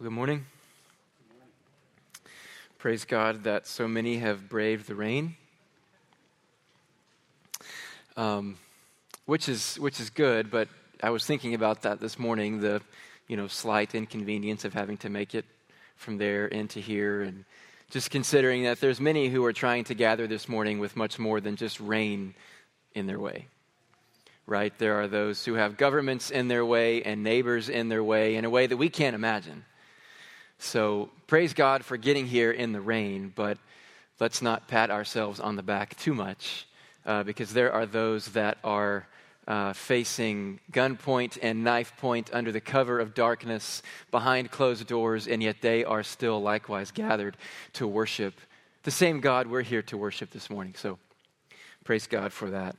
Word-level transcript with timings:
Good 0.00 0.12
morning. 0.12 0.46
Praise 2.78 3.04
God 3.04 3.42
that 3.42 3.66
so 3.66 3.88
many 3.88 4.18
have 4.18 4.48
braved 4.48 4.86
the 4.86 4.94
rain, 4.94 5.34
um, 8.16 8.58
which 9.26 9.48
is 9.48 9.74
which 9.80 9.98
is 9.98 10.08
good. 10.08 10.52
But 10.52 10.68
I 11.02 11.10
was 11.10 11.26
thinking 11.26 11.52
about 11.54 11.82
that 11.82 11.98
this 11.98 12.16
morning. 12.16 12.60
The 12.60 12.80
you 13.26 13.36
know 13.36 13.48
slight 13.48 13.92
inconvenience 13.96 14.64
of 14.64 14.72
having 14.72 14.98
to 14.98 15.08
make 15.08 15.34
it 15.34 15.44
from 15.96 16.16
there 16.16 16.46
into 16.46 16.78
here, 16.78 17.22
and 17.22 17.44
just 17.90 18.12
considering 18.12 18.62
that 18.62 18.78
there's 18.78 19.00
many 19.00 19.26
who 19.26 19.44
are 19.44 19.52
trying 19.52 19.82
to 19.82 19.94
gather 19.94 20.28
this 20.28 20.48
morning 20.48 20.78
with 20.78 20.94
much 20.94 21.18
more 21.18 21.40
than 21.40 21.56
just 21.56 21.80
rain 21.80 22.34
in 22.94 23.08
their 23.08 23.18
way. 23.18 23.48
Right? 24.46 24.72
There 24.78 25.00
are 25.00 25.08
those 25.08 25.44
who 25.44 25.54
have 25.54 25.76
governments 25.76 26.30
in 26.30 26.46
their 26.46 26.64
way 26.64 27.02
and 27.02 27.24
neighbors 27.24 27.68
in 27.68 27.88
their 27.88 28.04
way 28.04 28.36
in 28.36 28.44
a 28.44 28.50
way 28.50 28.68
that 28.68 28.76
we 28.76 28.90
can't 28.90 29.16
imagine. 29.16 29.64
So 30.58 31.10
praise 31.26 31.54
God 31.54 31.84
for 31.84 31.96
getting 31.96 32.26
here 32.26 32.50
in 32.50 32.72
the 32.72 32.80
rain, 32.80 33.32
but 33.34 33.58
let's 34.20 34.42
not 34.42 34.68
pat 34.68 34.90
ourselves 34.90 35.40
on 35.40 35.56
the 35.56 35.62
back 35.62 35.96
too 35.96 36.14
much 36.14 36.66
uh, 37.06 37.22
because 37.22 37.52
there 37.52 37.72
are 37.72 37.86
those 37.86 38.28
that 38.32 38.58
are 38.64 39.06
uh, 39.46 39.72
facing 39.72 40.60
gunpoint 40.70 41.38
and 41.40 41.64
knife 41.64 41.96
point 41.96 42.28
under 42.32 42.52
the 42.52 42.60
cover 42.60 43.00
of 43.00 43.14
darkness 43.14 43.82
behind 44.10 44.50
closed 44.50 44.86
doors, 44.86 45.26
and 45.26 45.42
yet 45.42 45.56
they 45.62 45.84
are 45.84 46.02
still 46.02 46.40
likewise 46.42 46.90
gathered 46.90 47.36
to 47.72 47.86
worship 47.86 48.34
the 48.82 48.90
same 48.90 49.20
God 49.20 49.46
we're 49.46 49.62
here 49.62 49.82
to 49.82 49.96
worship 49.96 50.30
this 50.30 50.48
morning. 50.48 50.74
So 50.76 50.98
praise 51.84 52.06
God 52.06 52.32
for 52.32 52.50
that. 52.50 52.76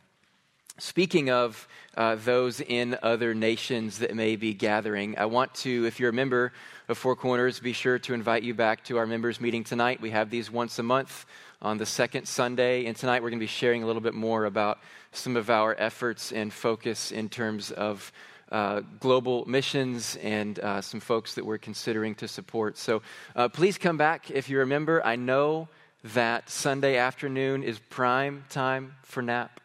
Speaking 0.80 1.30
of 1.30 1.68
uh, 1.98 2.16
those 2.16 2.62
in 2.62 2.98
other 3.04 3.34
nations 3.34 4.00
that 4.00 4.16
may 4.16 4.38
be 4.38 4.54
gathering, 4.54 5.18
I 5.18 5.26
want 5.26 5.54
to, 5.56 5.86
if 5.86 6.00
you're 6.00 6.12
a 6.12 6.14
member 6.14 6.54
of 6.88 6.98
Four 6.98 7.18
Corners, 7.18 7.60
be 7.60 7.74
sure 7.74 8.00
to 8.00 8.14
invite 8.14 8.44
you 8.44 8.54
back 8.54 8.86
to 8.86 8.98
our 8.98 9.06
members' 9.06 9.42
meeting 9.42 9.66
tonight. 9.66 10.00
We 10.00 10.12
have 10.12 10.30
these 10.30 10.50
once 10.50 10.80
a 10.80 10.84
month 10.84 11.26
on 11.62 11.80
the 11.80 11.86
second 11.86 12.30
Sunday, 12.30 12.86
and 12.86 12.96
tonight 12.96 13.22
we're 13.22 13.30
going 13.30 13.42
to 13.42 13.44
be 13.44 13.48
sharing 13.48 13.84
a 13.84 13.86
little 13.86 14.02
bit 14.02 14.14
more 14.14 14.46
about 14.46 14.80
some 15.12 15.36
of 15.36 15.50
our 15.50 15.76
efforts 15.78 16.32
and 16.32 16.54
focus 16.54 17.12
in 17.12 17.28
terms 17.28 17.72
of 17.72 18.10
uh, 18.50 18.80
global 19.02 19.46
missions 19.50 20.18
and 20.24 20.60
uh, 20.60 20.80
some 20.80 21.02
folks 21.02 21.36
that 21.36 21.46
we're 21.46 21.58
considering 21.58 22.16
to 22.16 22.28
support. 22.28 22.78
So 22.78 23.02
uh, 23.36 23.50
please 23.50 23.78
come 23.78 23.98
back 23.98 24.32
if 24.32 24.50
you're 24.50 24.62
a 24.62 24.68
member. 24.68 25.06
I 25.06 25.18
know 25.18 25.68
that 26.06 26.50
Sunday 26.50 26.96
afternoon 26.96 27.64
is 27.64 27.80
prime 27.90 28.46
time 28.50 28.96
for 29.04 29.22
nap. 29.22 29.60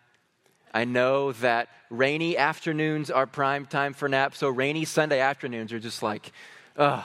I 0.75 0.85
know 0.85 1.31
that 1.33 1.69
rainy 1.89 2.37
afternoons 2.37 3.09
are 3.09 3.27
prime 3.27 3.65
time 3.65 3.95
for 3.95 4.09
nap. 4.09 4.35
So 4.35 4.49
rainy 4.49 4.85
Sunday 4.85 5.21
afternoons 5.21 5.73
are 5.73 5.79
just 5.79 6.03
like, 6.03 6.33
ugh, 6.77 7.05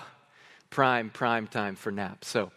prime, 0.72 1.12
prime 1.12 1.46
time 1.46 1.76
for 1.76 1.92
nap. 1.92 2.26
So 2.26 2.52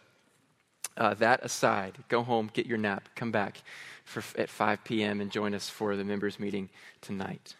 uh, 0.97 1.13
that 1.15 1.45
aside, 1.45 1.99
go 2.09 2.23
home, 2.23 2.49
get 2.51 2.65
your 2.65 2.79
nap, 2.79 3.09
come 3.15 3.31
back 3.31 3.61
for, 4.03 4.23
at 4.39 4.49
5 4.49 4.83
p.m. 4.83 5.21
and 5.21 5.31
join 5.31 5.53
us 5.53 5.69
for 5.69 5.95
the 5.95 6.03
members' 6.03 6.39
meeting 6.39 6.69
tonight. 7.01 7.53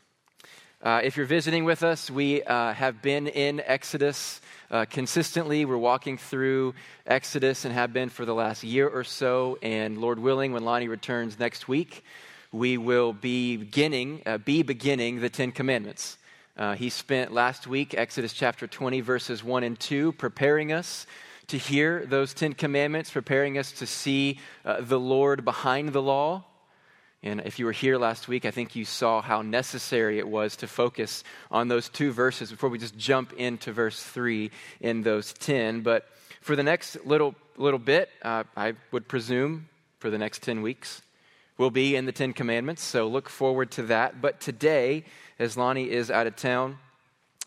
Uh, 0.81 0.99
if 1.03 1.15
you're 1.15 1.25
visiting 1.25 1.63
with 1.63 1.83
us, 1.83 2.11
we 2.11 2.43
uh, 2.43 2.73
have 2.73 3.01
been 3.01 3.27
in 3.27 3.61
Exodus 3.61 4.41
uh, 4.69 4.83
consistently. 4.85 5.63
We're 5.63 5.77
walking 5.77 6.17
through 6.17 6.73
Exodus 7.05 7.65
and 7.65 7.73
have 7.73 7.93
been 7.93 8.09
for 8.09 8.25
the 8.25 8.33
last 8.33 8.63
year 8.63 8.89
or 8.89 9.03
so. 9.03 9.59
And 9.61 9.99
Lord 9.99 10.19
willing, 10.19 10.51
when 10.51 10.65
Lonnie 10.65 10.89
returns 10.89 11.39
next 11.39 11.67
week, 11.67 12.03
we 12.53 12.77
will 12.77 13.13
be 13.13 13.57
beginning, 13.57 14.21
uh, 14.27 14.37
be 14.37 14.61
beginning 14.61 15.19
the 15.19 15.29
Ten 15.29 15.51
Commandments. 15.51 16.19
Uh, 16.55 16.75
he 16.75 16.89
spent 16.89 17.33
last 17.33 17.65
week, 17.65 17.95
Exodus 17.97 18.31
chapter 18.31 18.67
20, 18.67 19.01
verses 19.01 19.43
1 19.43 19.63
and 19.63 19.79
2, 19.79 20.11
preparing 20.13 20.71
us 20.71 21.07
to 21.47 21.57
hear 21.57 22.05
those 22.05 22.35
Ten 22.35 22.53
Commandments, 22.53 23.09
preparing 23.09 23.57
us 23.57 23.71
to 23.71 23.87
see 23.87 24.39
uh, 24.63 24.81
the 24.81 24.99
Lord 24.99 25.43
behind 25.43 25.93
the 25.93 26.01
law. 26.01 26.45
And 27.23 27.41
if 27.41 27.57
you 27.57 27.65
were 27.65 27.71
here 27.71 27.97
last 27.97 28.27
week, 28.27 28.45
I 28.45 28.51
think 28.51 28.75
you 28.75 28.85
saw 28.85 29.21
how 29.21 29.41
necessary 29.41 30.19
it 30.19 30.27
was 30.27 30.55
to 30.57 30.67
focus 30.67 31.23
on 31.49 31.69
those 31.69 31.89
two 31.89 32.11
verses 32.11 32.51
before 32.51 32.69
we 32.69 32.77
just 32.77 32.95
jump 32.95 33.33
into 33.33 33.71
verse 33.71 34.01
3 34.03 34.51
in 34.79 35.01
those 35.01 35.33
10. 35.33 35.81
But 35.81 36.07
for 36.41 36.55
the 36.55 36.63
next 36.63 37.03
little, 37.03 37.33
little 37.57 37.79
bit, 37.79 38.09
uh, 38.21 38.43
I 38.55 38.73
would 38.91 39.07
presume 39.07 39.69
for 39.97 40.11
the 40.11 40.19
next 40.19 40.43
10 40.43 40.61
weeks, 40.61 41.01
will 41.57 41.71
be 41.71 41.95
in 41.95 42.05
the 42.05 42.11
Ten 42.11 42.33
Commandments, 42.33 42.81
so 42.81 43.07
look 43.07 43.29
forward 43.29 43.71
to 43.71 43.83
that. 43.83 44.21
But 44.21 44.39
today, 44.39 45.05
as 45.37 45.55
Lonnie 45.55 45.89
is 45.89 46.09
out 46.09 46.27
of 46.27 46.35
town, 46.35 46.77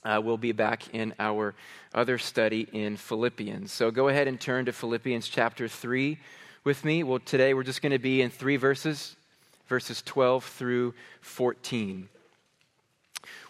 uh, 0.04 0.20
we'll 0.22 0.36
be 0.36 0.52
back 0.52 0.94
in 0.94 1.14
our 1.18 1.54
other 1.92 2.18
study 2.18 2.68
in 2.72 2.96
Philippians. 2.96 3.72
So 3.72 3.90
go 3.90 4.08
ahead 4.08 4.28
and 4.28 4.40
turn 4.40 4.66
to 4.66 4.72
Philippians 4.72 5.28
chapter 5.28 5.66
3 5.66 6.18
with 6.62 6.84
me. 6.84 7.02
Well, 7.02 7.18
today 7.18 7.54
we're 7.54 7.64
just 7.64 7.82
going 7.82 7.92
to 7.92 7.98
be 7.98 8.22
in 8.22 8.30
three 8.30 8.56
verses, 8.56 9.16
verses 9.66 10.02
12 10.02 10.44
through 10.44 10.94
14. 11.22 12.08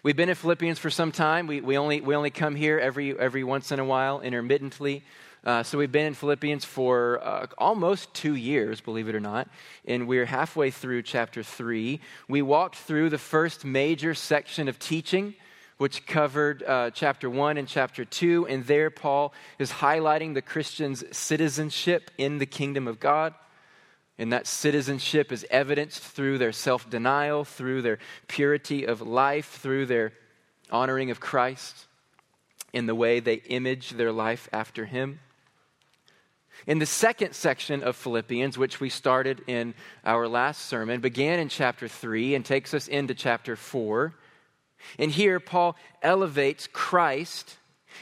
We've 0.01 0.15
been 0.15 0.29
in 0.29 0.35
Philippians 0.35 0.79
for 0.79 0.89
some 0.89 1.11
time. 1.11 1.45
We, 1.45 1.61
we, 1.61 1.77
only, 1.77 2.01
we 2.01 2.15
only 2.15 2.31
come 2.31 2.55
here 2.55 2.79
every, 2.79 3.17
every 3.19 3.43
once 3.43 3.71
in 3.71 3.79
a 3.79 3.85
while, 3.85 4.21
intermittently. 4.21 5.03
Uh, 5.47 5.63
so 5.63 5.77
we've 5.77 5.93
been 5.93 6.07
in 6.07 6.13
Philippians 6.13 6.65
for 6.65 7.21
uh, 7.23 7.47
almost 7.57 8.13
two 8.13 8.35
years, 8.35 8.81
believe 8.81 9.07
it 9.07 9.15
or 9.15 9.21
not, 9.21 9.47
and 9.85 10.05
we're 10.05 10.25
halfway 10.25 10.69
through 10.69 11.01
chapter 11.01 11.41
three. 11.41 12.01
We 12.27 12.41
walked 12.41 12.75
through 12.75 13.11
the 13.11 13.17
first 13.17 13.63
major 13.63 14.13
section 14.13 14.67
of 14.67 14.77
teaching, 14.77 15.35
which 15.77 16.05
covered 16.05 16.63
uh, 16.63 16.91
chapter 16.91 17.29
one 17.29 17.55
and 17.55 17.65
chapter 17.65 18.03
two, 18.03 18.45
and 18.47 18.65
there 18.65 18.89
Paul 18.89 19.33
is 19.57 19.71
highlighting 19.71 20.33
the 20.33 20.41
Christian's 20.41 21.05
citizenship 21.15 22.11
in 22.17 22.39
the 22.39 22.45
kingdom 22.45 22.85
of 22.85 22.99
God. 22.99 23.33
And 24.17 24.33
that 24.33 24.47
citizenship 24.47 25.31
is 25.31 25.45
evidenced 25.49 26.03
through 26.03 26.39
their 26.39 26.51
self 26.51 26.89
denial, 26.89 27.45
through 27.45 27.83
their 27.83 27.99
purity 28.27 28.83
of 28.83 28.99
life, 28.99 29.47
through 29.61 29.85
their 29.85 30.11
honoring 30.69 31.09
of 31.09 31.21
Christ, 31.21 31.85
in 32.73 32.85
the 32.85 32.95
way 32.95 33.21
they 33.21 33.35
image 33.35 33.91
their 33.91 34.11
life 34.11 34.49
after 34.51 34.83
Him. 34.83 35.21
In 36.67 36.79
the 36.79 36.85
second 36.85 37.33
section 37.33 37.81
of 37.81 37.95
Philippians, 37.95 38.57
which 38.57 38.81
we 38.81 38.89
started 38.89 39.41
in 39.47 39.73
our 40.03 40.27
last 40.27 40.65
sermon, 40.65 40.99
began 40.99 41.39
in 41.39 41.47
chapter 41.47 41.87
3 41.87 42.35
and 42.35 42.43
takes 42.43 42.73
us 42.73 42.89
into 42.89 43.15
chapter 43.15 43.55
4. 43.55 44.13
And 44.99 45.09
here, 45.09 45.39
Paul 45.39 45.77
elevates 46.01 46.67
Christ 46.67 47.55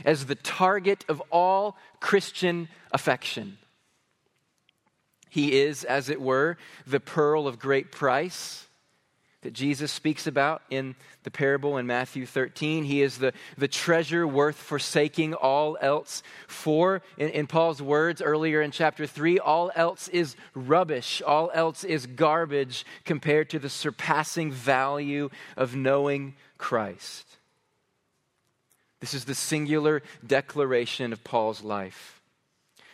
as 0.03 0.25
the 0.25 0.33
target 0.33 1.05
of 1.07 1.21
all 1.29 1.77
Christian 1.99 2.67
affection. 2.91 3.59
He 5.29 5.59
is, 5.61 5.83
as 5.83 6.09
it 6.09 6.19
were, 6.19 6.57
the 6.87 6.99
pearl 6.99 7.47
of 7.47 7.59
great 7.59 7.91
price 7.91 8.65
that 9.45 9.53
Jesus 9.53 9.91
speaks 9.91 10.25
about 10.25 10.63
in 10.71 10.95
the 11.21 11.29
parable 11.29 11.77
in 11.77 11.85
Matthew 11.85 12.25
13. 12.25 12.83
He 12.83 13.03
is 13.03 13.19
the, 13.19 13.31
the 13.59 13.67
treasure 13.67 14.27
worth 14.27 14.55
forsaking 14.55 15.35
all 15.35 15.77
else 15.79 16.23
for. 16.47 17.03
In, 17.15 17.29
in, 17.29 17.45
Paul's 17.45 17.79
words 17.79 18.23
earlier 18.23 18.59
in 18.59 18.71
chapter 18.71 19.05
3, 19.05 19.37
all 19.37 19.71
else 19.75 20.07
is 20.07 20.35
rubbish, 20.55 21.21
all 21.21 21.51
else 21.53 21.83
is 21.83 22.07
garbage 22.07 22.87
compared 23.05 23.51
to 23.51 23.59
the 23.59 23.69
surpassing 23.69 24.51
value 24.51 25.29
of 25.55 25.75
knowing 25.75 26.33
Christ. 26.57 27.27
This 28.99 29.13
is 29.13 29.25
the 29.25 29.35
singular 29.35 30.01
declaration 30.25 31.13
of 31.13 31.23
Paul's 31.23 31.61
life 31.61 32.19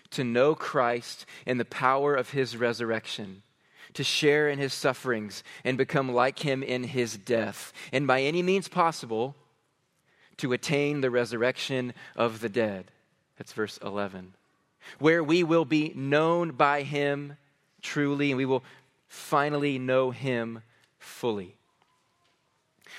to 0.09 0.25
know 0.25 0.53
Christ 0.53 1.25
and 1.45 1.57
the 1.57 1.63
power 1.63 2.13
of 2.13 2.31
his 2.31 2.57
resurrection 2.57 3.43
to 3.93 4.03
share 4.03 4.49
in 4.49 4.59
his 4.59 4.73
sufferings 4.73 5.43
and 5.63 5.77
become 5.77 6.11
like 6.11 6.39
him 6.39 6.63
in 6.63 6.83
his 6.83 7.17
death, 7.17 7.73
and 7.91 8.07
by 8.07 8.21
any 8.21 8.41
means 8.41 8.67
possible, 8.67 9.35
to 10.37 10.53
attain 10.53 11.01
the 11.01 11.11
resurrection 11.11 11.93
of 12.15 12.39
the 12.39 12.49
dead. 12.49 12.89
That's 13.37 13.53
verse 13.53 13.77
11. 13.83 14.33
Where 14.99 15.23
we 15.23 15.43
will 15.43 15.65
be 15.65 15.93
known 15.95 16.51
by 16.51 16.81
him 16.81 17.37
truly, 17.81 18.31
and 18.31 18.37
we 18.37 18.45
will 18.45 18.63
finally 19.07 19.77
know 19.77 20.11
him 20.11 20.63
fully. 20.97 21.55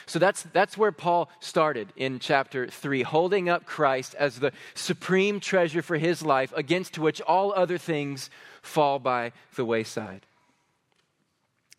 So 0.07 0.19
that's, 0.19 0.43
that's 0.53 0.77
where 0.77 0.93
Paul 0.93 1.31
started 1.41 1.93
in 1.97 2.19
chapter 2.19 2.67
3, 2.67 3.03
holding 3.03 3.49
up 3.49 3.67
Christ 3.67 4.15
as 4.17 4.41
the 4.41 4.53
supreme 4.75 5.41
treasure 5.41 5.83
for 5.83 5.97
his 5.97 6.23
life, 6.23 6.53
against 6.57 6.99
which 6.99 7.21
all 7.21 7.53
other 7.53 7.79
things 7.79 8.31
fall 8.63 8.99
by 8.99 9.33
the 9.55 9.65
wayside. 9.65 10.27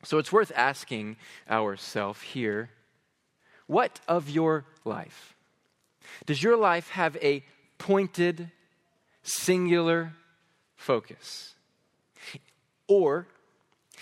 So 0.03 0.17
it's 0.17 0.31
worth 0.31 0.51
asking 0.55 1.17
ourselves 1.49 2.21
here 2.21 2.69
what 3.67 4.01
of 4.07 4.29
your 4.29 4.65
life? 4.83 5.35
Does 6.25 6.43
your 6.43 6.57
life 6.57 6.89
have 6.89 7.15
a 7.17 7.43
pointed, 7.77 8.51
singular 9.23 10.13
focus? 10.75 11.55
Or 12.87 13.27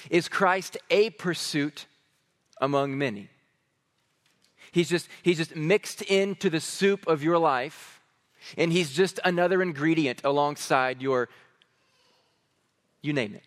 is 0.09 0.27
Christ 0.27 0.77
a 0.89 1.12
pursuit 1.12 1.86
among 2.59 2.97
many? 2.97 3.30
He's 4.71 4.89
just, 4.89 5.07
he's 5.21 5.38
just 5.38 5.56
mixed 5.56 6.01
into 6.01 6.50
the 6.50 6.59
soup 6.59 7.07
of 7.07 7.21
your 7.21 7.38
life 7.38 8.01
and 8.57 8.71
he's 8.71 8.92
just 8.92 9.19
another 9.24 9.62
ingredient 9.62 10.21
alongside 10.24 11.01
your, 11.01 11.30
you 13.01 13.13
name 13.13 13.36
it? 13.36 13.44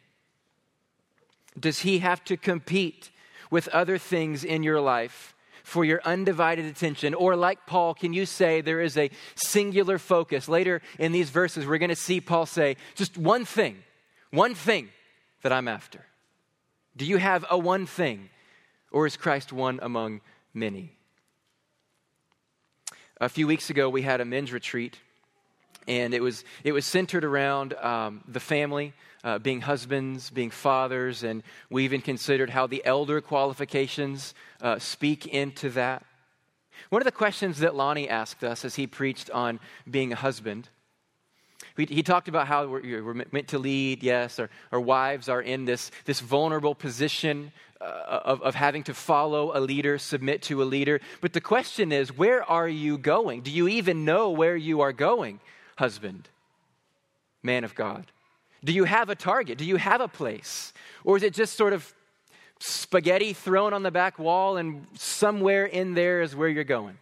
Does 1.59 1.81
he 1.81 2.01
have 2.01 2.25
to 2.25 2.37
compete 2.37 3.11
with 3.51 3.69
other 3.69 3.99
things 3.99 4.45
in 4.45 4.62
your 4.62 4.81
life 4.81 5.35
for 5.62 5.85
your 5.85 6.01
undivided 6.05 6.65
attention? 6.65 7.15
Or, 7.15 7.37
like 7.37 7.67
Paul, 7.67 7.95
can 7.95 8.12
you 8.12 8.27
say 8.27 8.61
there 8.61 8.81
is 8.81 8.97
a 8.97 9.11
singular 9.35 9.99
focus? 9.99 10.49
Later 10.49 10.83
in 10.99 11.12
these 11.12 11.31
verses, 11.31 11.67
we're 11.67 11.79
going 11.79 11.89
to 11.91 11.97
see 11.97 12.21
Paul 12.21 12.47
say, 12.47 12.77
just 12.95 13.17
one 13.17 13.45
thing, 13.45 13.83
one 14.31 14.55
thing 14.55 14.89
that 15.43 15.53
I'm 15.53 15.69
after. 15.69 16.05
Do 16.97 17.05
you 17.05 17.17
have 17.17 17.45
a 17.51 17.59
one 17.59 17.87
thing, 17.87 18.31
or 18.91 19.07
is 19.07 19.17
Christ 19.17 19.53
one 19.53 19.79
among 19.83 20.21
many? 20.53 20.93
A 23.21 23.29
few 23.29 23.47
weeks 23.47 23.71
ago, 23.71 23.89
we 23.89 24.03
had 24.03 24.21
a 24.21 24.25
men's 24.25 24.53
retreat, 24.53 24.99
and 25.87 26.15
it 26.15 26.23
was, 26.23 26.45
it 26.62 26.73
was 26.73 26.85
centered 26.85 27.25
around 27.25 27.75
um, 27.75 28.23
the 28.27 28.41
family, 28.41 28.93
uh, 29.25 29.38
being 29.38 29.62
husbands, 29.62 30.31
being 30.31 30.50
fathers, 30.50 31.25
and 31.25 31.43
we 31.71 31.85
even 31.85 32.00
considered 32.00 32.50
how 32.50 32.67
the 32.67 32.85
elder 32.85 33.21
qualifications 33.21 34.35
uh, 34.61 34.79
speak 34.79 35.26
into 35.26 35.71
that. 35.71 36.05
One 36.91 37.00
of 37.00 37.06
the 37.06 37.12
questions 37.12 37.59
that 37.59 37.75
Lonnie 37.75 38.09
asked 38.09 38.44
us 38.44 38.65
as 38.65 38.75
he 38.75 38.87
preached 38.87 39.31
on 39.31 39.59
being 39.91 40.12
a 40.12 40.17
husband, 40.17 40.69
he, 41.76 42.03
talked 42.03 42.29
about 42.29 42.47
how 42.47 42.67
we're, 42.67 43.03
we're, 43.03 43.25
meant 43.32 43.49
to 43.49 43.59
lead, 43.59 44.03
yes, 44.03 44.38
our, 44.38 44.49
our 44.71 44.81
wives 44.81 45.29
are 45.29 45.43
in 45.43 45.65
this, 45.65 45.91
this 46.05 46.21
vulnerable 46.21 46.75
position 46.75 47.50
uh, 47.81 48.21
of, 48.25 48.43
of 48.43 48.55
having 48.55 48.85
to 48.85 48.94
follow 48.94 49.56
a 49.56 49.61
leader, 49.61 49.99
submit 49.99 50.43
to 50.43 50.62
a 50.62 50.65
leader. 50.65 51.00
But 51.21 51.32
the 51.32 51.41
question 51.41 51.91
is, 51.91 52.17
where 52.17 52.49
are 52.49 52.69
you 52.69 52.97
going? 52.97 53.41
Do 53.41 53.50
you 53.50 53.67
even 53.67 54.05
know 54.05 54.31
where 54.31 54.56
you 54.56 54.82
are 54.82 54.93
going, 54.93 55.41
husband, 55.76 56.29
man 57.43 57.65
of 57.65 57.75
God? 57.75 58.06
Do 58.64 58.72
you 58.72 58.84
have 58.84 59.11
a 59.11 59.14
target? 59.14 59.58
Do 59.58 59.64
you 59.64 59.76
have 59.76 60.00
a 60.00 60.08
place? 60.08 60.72
Or 61.05 61.16
is 61.16 61.22
it 61.22 61.34
just 61.34 61.56
sort 61.56 61.75
of 61.75 61.94
spaghetti 62.58 63.34
thrown 63.34 63.75
on 63.75 63.82
the 63.82 63.90
back 63.90 64.19
wall 64.19 64.56
and 64.56 64.87
somewhere 64.94 65.66
in 65.66 65.94
there 65.94 66.22
is 66.22 66.34
where 66.34 66.49
you're 66.49 66.64
going? 66.64 66.96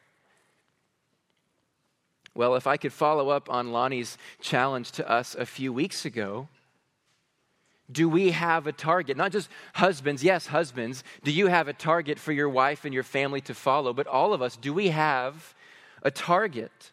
Well, 2.35 2.57
if 2.57 2.67
I 2.67 2.79
could 2.79 2.93
follow 2.93 3.29
up 3.29 3.51
on 3.51 3.73
Lonnie's 3.73 4.19
challenge 4.41 4.91
to 4.93 5.09
us 5.09 5.35
a 5.35 5.47
few 5.47 5.73
weeks 5.73 6.05
ago, 6.05 6.49
do 7.91 8.09
we 8.09 8.31
have 8.31 8.67
a 8.67 8.73
target? 8.73 9.17
Not 9.17 9.33
just 9.33 9.51
husbands, 9.75 10.25
yes, 10.25 10.47
husbands. 10.47 11.05
Do 11.25 11.31
you 11.31 11.49
have 11.49 11.69
a 11.69 11.75
target 11.75 12.19
for 12.19 12.33
your 12.33 12.49
wife 12.49 12.85
and 12.85 12.95
your 12.95 13.03
family 13.03 13.43
to 13.43 13.55
follow? 13.55 13.93
But 13.93 14.07
all 14.07 14.33
of 14.33 14.41
us, 14.41 14.57
do 14.57 14.73
we 14.73 14.89
have 14.89 15.55
a 16.03 16.11
target? 16.11 16.93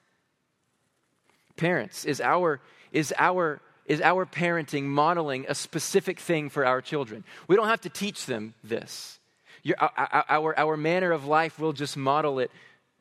Parents, 1.56 2.04
is 2.04 2.20
our, 2.20 2.60
is 2.92 3.14
our 3.18 3.62
is 3.90 4.00
our 4.02 4.26
parenting 4.26 4.84
modeling 4.84 5.46
a 5.50 5.56
specific 5.56 6.20
thing 6.20 6.50
for 6.50 6.66
our 6.66 6.80
children? 6.80 7.26
We 7.48 7.58
don't 7.58 7.68
have 7.68 7.82
to 7.82 7.90
teach 7.90 8.28
them 8.28 8.54
this. 8.64 9.20
Your, 9.64 9.76
our, 9.80 10.26
our, 10.30 10.58
our 10.58 10.78
manner 10.78 11.12
of 11.12 11.26
life 11.26 11.60
will 11.60 11.74
just 11.74 11.98
model 11.98 12.40
it 12.40 12.52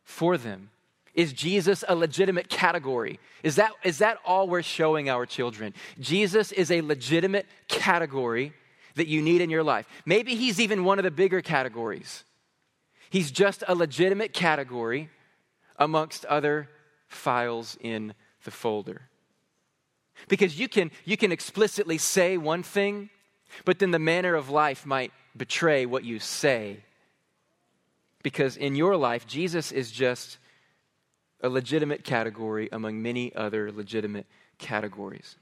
for 0.03 0.37
them. 0.37 0.71
Is 1.15 1.33
Jesus 1.33 1.85
a 1.87 1.95
legitimate 1.95 2.49
category? 2.49 3.21
Is 3.43 3.57
that, 3.57 3.73
is 3.85 3.99
that 3.99 4.19
all 4.25 4.49
we're 4.49 4.63
showing 4.63 5.11
our 5.11 5.27
children? 5.27 5.75
Jesus 6.01 6.53
is 6.53 6.71
a 6.71 6.81
legitimate 6.81 7.47
category 7.69 8.55
that 8.95 9.09
you 9.09 9.21
need 9.21 9.43
in 9.43 9.51
your 9.51 9.63
life. 9.63 9.87
Maybe 10.07 10.37
he's 10.37 10.59
even 10.59 10.85
one 10.85 10.99
of 10.99 11.05
the 11.05 11.11
bigger 11.11 11.43
categories. 11.43 12.25
He's 13.11 13.31
just 13.31 13.63
a 13.69 13.75
legitimate 13.75 14.33
category 14.33 15.11
amongst 15.77 16.25
other 16.25 16.69
files 17.09 17.77
in 17.81 18.15
the 18.45 18.51
folder. 18.51 19.03
Because 20.27 20.59
you 20.59 20.69
can, 20.69 20.91
you 21.05 21.17
can 21.17 21.31
explicitly 21.31 21.99
say 21.99 22.37
one 22.37 22.63
thing, 22.63 23.11
but 23.65 23.79
then 23.79 23.93
the 23.93 23.99
manner 23.99 24.35
of 24.35 24.51
life 24.51 24.85
might 24.85 25.13
betray 25.37 25.87
what 25.87 26.05
you 26.05 26.19
say. 26.19 26.79
Because 28.23 28.57
in 28.57 28.75
your 28.75 28.97
life, 28.97 29.27
Jesus 29.27 29.71
is 29.71 29.91
just 29.91 30.39
a 31.41 31.49
legitimate 31.49 32.05
category 32.05 32.69
among 32.73 33.01
many 33.01 33.35
other 33.35 33.71
legitimate 33.71 34.27
categories. 34.59 35.37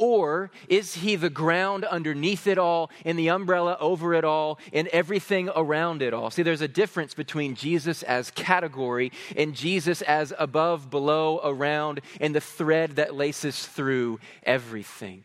Or 0.00 0.50
is 0.66 0.94
he 0.94 1.14
the 1.14 1.28
ground 1.28 1.84
underneath 1.84 2.46
it 2.46 2.56
all, 2.56 2.90
and 3.04 3.18
the 3.18 3.28
umbrella 3.28 3.76
over 3.78 4.14
it 4.14 4.24
all, 4.24 4.58
and 4.72 4.88
everything 4.88 5.50
around 5.54 6.00
it 6.00 6.14
all? 6.14 6.30
See, 6.30 6.42
there's 6.42 6.62
a 6.62 6.68
difference 6.68 7.12
between 7.12 7.54
Jesus 7.54 8.02
as 8.02 8.30
category 8.30 9.12
and 9.36 9.54
Jesus 9.54 10.00
as 10.00 10.32
above, 10.38 10.88
below, 10.90 11.38
around, 11.44 12.00
and 12.18 12.34
the 12.34 12.40
thread 12.40 12.96
that 12.96 13.14
laces 13.14 13.66
through 13.66 14.20
everything. 14.42 15.24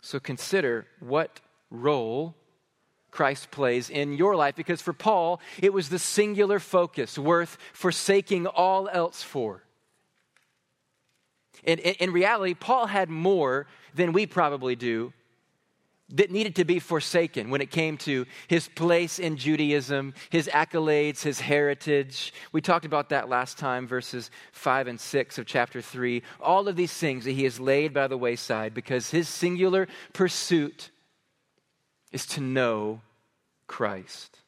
So 0.00 0.18
consider 0.18 0.88
what 0.98 1.38
role 1.70 2.34
Christ 3.12 3.52
plays 3.52 3.90
in 3.90 4.14
your 4.14 4.34
life 4.34 4.56
because 4.56 4.82
for 4.82 4.92
Paul, 4.92 5.40
it 5.62 5.72
was 5.72 5.88
the 5.88 6.00
singular 6.00 6.58
focus 6.58 7.16
worth 7.16 7.58
forsaking 7.72 8.48
all 8.48 8.88
else 8.88 9.22
for. 9.22 9.62
In, 11.64 11.78
in, 11.78 12.12
reality, 12.12 12.54
Paul 12.54 12.86
had 12.86 13.08
more 13.08 13.66
than 13.94 14.12
we 14.12 14.26
probably 14.26 14.76
do 14.76 15.12
that 16.10 16.30
needed 16.30 16.56
to 16.56 16.64
be 16.64 16.78
forsaken 16.78 17.50
when 17.50 17.60
it 17.60 17.70
came 17.70 17.98
to 17.98 18.24
his 18.46 18.66
place 18.68 19.18
in 19.18 19.36
Judaism, 19.36 20.14
his 20.30 20.48
accolades, 20.48 21.22
his 21.22 21.40
heritage. 21.40 22.32
We 22.50 22.62
talked 22.62 22.86
about 22.86 23.10
that 23.10 23.28
last 23.28 23.58
time, 23.58 23.86
verses 23.86 24.30
5 24.52 24.86
and 24.86 25.00
6 25.00 25.38
of 25.38 25.46
chapter 25.46 25.82
3. 25.82 26.22
All 26.40 26.66
of 26.66 26.76
these 26.76 26.94
things 26.94 27.24
that 27.24 27.32
he 27.32 27.44
has 27.44 27.60
laid 27.60 27.92
by 27.92 28.06
the 28.06 28.16
wayside 28.16 28.72
because 28.72 29.10
his 29.10 29.28
singular 29.28 29.86
pursuit 30.14 30.90
is 32.10 32.24
to 32.26 32.40
know 32.40 33.02
Christ. 33.66 34.38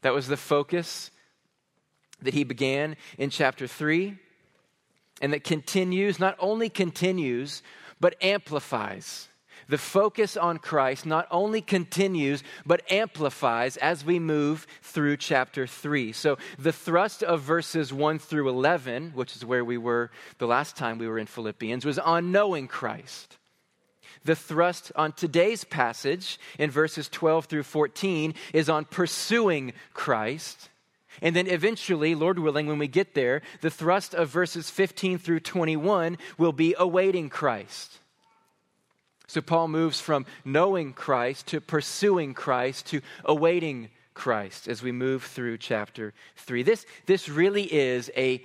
That 0.00 0.14
was 0.14 0.26
the 0.26 0.38
focus 0.38 1.10
that 2.22 2.34
he 2.34 2.44
began 2.44 2.96
in 3.18 3.28
chapter 3.28 3.66
3 3.66 4.18
and 5.20 5.32
that 5.32 5.44
continues, 5.44 6.18
not 6.18 6.36
only 6.38 6.68
continues, 6.68 7.62
but 8.00 8.14
amplifies. 8.22 9.28
The 9.68 9.78
focus 9.78 10.36
on 10.36 10.58
Christ 10.58 11.04
not 11.04 11.28
only 11.30 11.60
continues, 11.60 12.42
but 12.64 12.90
amplifies 12.90 13.76
as 13.76 14.02
we 14.02 14.18
move 14.18 14.66
through 14.82 15.18
chapter 15.18 15.66
3. 15.66 16.12
So, 16.12 16.38
the 16.58 16.72
thrust 16.72 17.22
of 17.22 17.42
verses 17.42 17.92
1 17.92 18.18
through 18.18 18.48
11, 18.48 19.12
which 19.14 19.36
is 19.36 19.44
where 19.44 19.64
we 19.64 19.76
were 19.76 20.10
the 20.38 20.46
last 20.46 20.74
time 20.76 20.96
we 20.96 21.06
were 21.06 21.18
in 21.18 21.26
Philippians, 21.26 21.84
was 21.84 21.98
on 21.98 22.32
knowing 22.32 22.66
Christ. 22.66 23.36
The 24.24 24.34
thrust 24.34 24.90
on 24.96 25.12
today's 25.12 25.64
passage 25.64 26.40
in 26.58 26.70
verses 26.70 27.08
12 27.08 27.44
through 27.44 27.62
14 27.62 28.34
is 28.54 28.70
on 28.70 28.86
pursuing 28.86 29.74
Christ. 29.92 30.70
And 31.20 31.34
then 31.34 31.46
eventually, 31.46 32.14
Lord 32.14 32.38
willing, 32.38 32.66
when 32.66 32.78
we 32.78 32.88
get 32.88 33.14
there, 33.14 33.42
the 33.60 33.70
thrust 33.70 34.14
of 34.14 34.28
verses 34.28 34.70
15 34.70 35.18
through 35.18 35.40
21 35.40 36.18
will 36.36 36.52
be 36.52 36.74
awaiting 36.78 37.28
Christ. 37.28 37.98
So 39.26 39.40
Paul 39.40 39.68
moves 39.68 40.00
from 40.00 40.26
knowing 40.44 40.94
Christ 40.94 41.48
to 41.48 41.60
pursuing 41.60 42.32
Christ 42.34 42.86
to 42.86 43.02
awaiting 43.24 43.90
Christ 44.14 44.68
as 44.68 44.82
we 44.82 44.90
move 44.90 45.22
through 45.22 45.58
chapter 45.58 46.14
3. 46.36 46.62
This, 46.62 46.86
this 47.06 47.28
really 47.28 47.72
is 47.72 48.10
a 48.16 48.42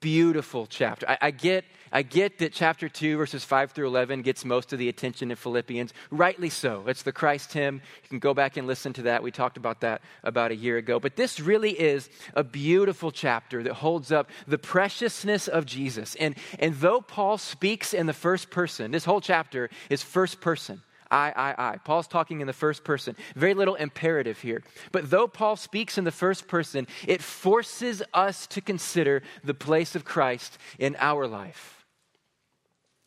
beautiful 0.00 0.66
chapter. 0.66 1.08
I, 1.08 1.18
I, 1.22 1.30
get, 1.30 1.64
I 1.92 2.02
get 2.02 2.38
that 2.38 2.52
chapter 2.52 2.88
2, 2.88 3.16
verses 3.16 3.44
5 3.44 3.72
through 3.72 3.86
11, 3.88 4.22
gets 4.22 4.44
most 4.44 4.72
of 4.72 4.78
the 4.78 4.88
attention 4.88 5.30
in 5.30 5.36
Philippians. 5.36 5.92
Rightly 6.10 6.50
so. 6.50 6.84
It's 6.86 7.02
the 7.02 7.12
Christ 7.12 7.52
hymn. 7.52 7.76
You 8.02 8.08
can 8.08 8.18
go 8.18 8.34
back 8.34 8.56
and 8.56 8.66
listen 8.66 8.92
to 8.94 9.02
that. 9.02 9.22
We 9.22 9.30
talked 9.30 9.56
about 9.56 9.80
that 9.80 10.02
about 10.22 10.50
a 10.50 10.56
year 10.56 10.76
ago. 10.76 11.00
But 11.00 11.16
this 11.16 11.40
really 11.40 11.72
is 11.72 12.08
a 12.34 12.44
beautiful 12.44 13.10
chapter 13.10 13.62
that 13.62 13.74
holds 13.74 14.12
up 14.12 14.30
the 14.46 14.58
preciousness 14.58 15.48
of 15.48 15.66
Jesus. 15.66 16.14
And, 16.16 16.36
and 16.58 16.74
though 16.76 17.00
Paul 17.00 17.38
speaks 17.38 17.94
in 17.94 18.06
the 18.06 18.12
first 18.12 18.50
person, 18.50 18.90
this 18.90 19.04
whole 19.04 19.20
chapter 19.20 19.70
is 19.90 20.02
first 20.02 20.40
person. 20.40 20.82
I, 21.10 21.32
I, 21.34 21.54
I. 21.72 21.76
Paul's 21.78 22.08
talking 22.08 22.40
in 22.40 22.46
the 22.46 22.52
first 22.52 22.84
person. 22.84 23.16
Very 23.34 23.54
little 23.54 23.74
imperative 23.74 24.40
here. 24.40 24.62
But 24.92 25.10
though 25.10 25.26
Paul 25.26 25.56
speaks 25.56 25.98
in 25.98 26.04
the 26.04 26.12
first 26.12 26.48
person, 26.48 26.86
it 27.06 27.22
forces 27.22 28.02
us 28.12 28.46
to 28.48 28.60
consider 28.60 29.22
the 29.42 29.54
place 29.54 29.94
of 29.94 30.04
Christ 30.04 30.58
in 30.78 30.96
our 30.98 31.26
life. 31.26 31.86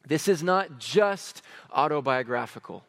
This 0.07 0.27
is 0.27 0.41
not 0.41 0.79
just 0.79 1.41
autobiographical. 1.71 2.83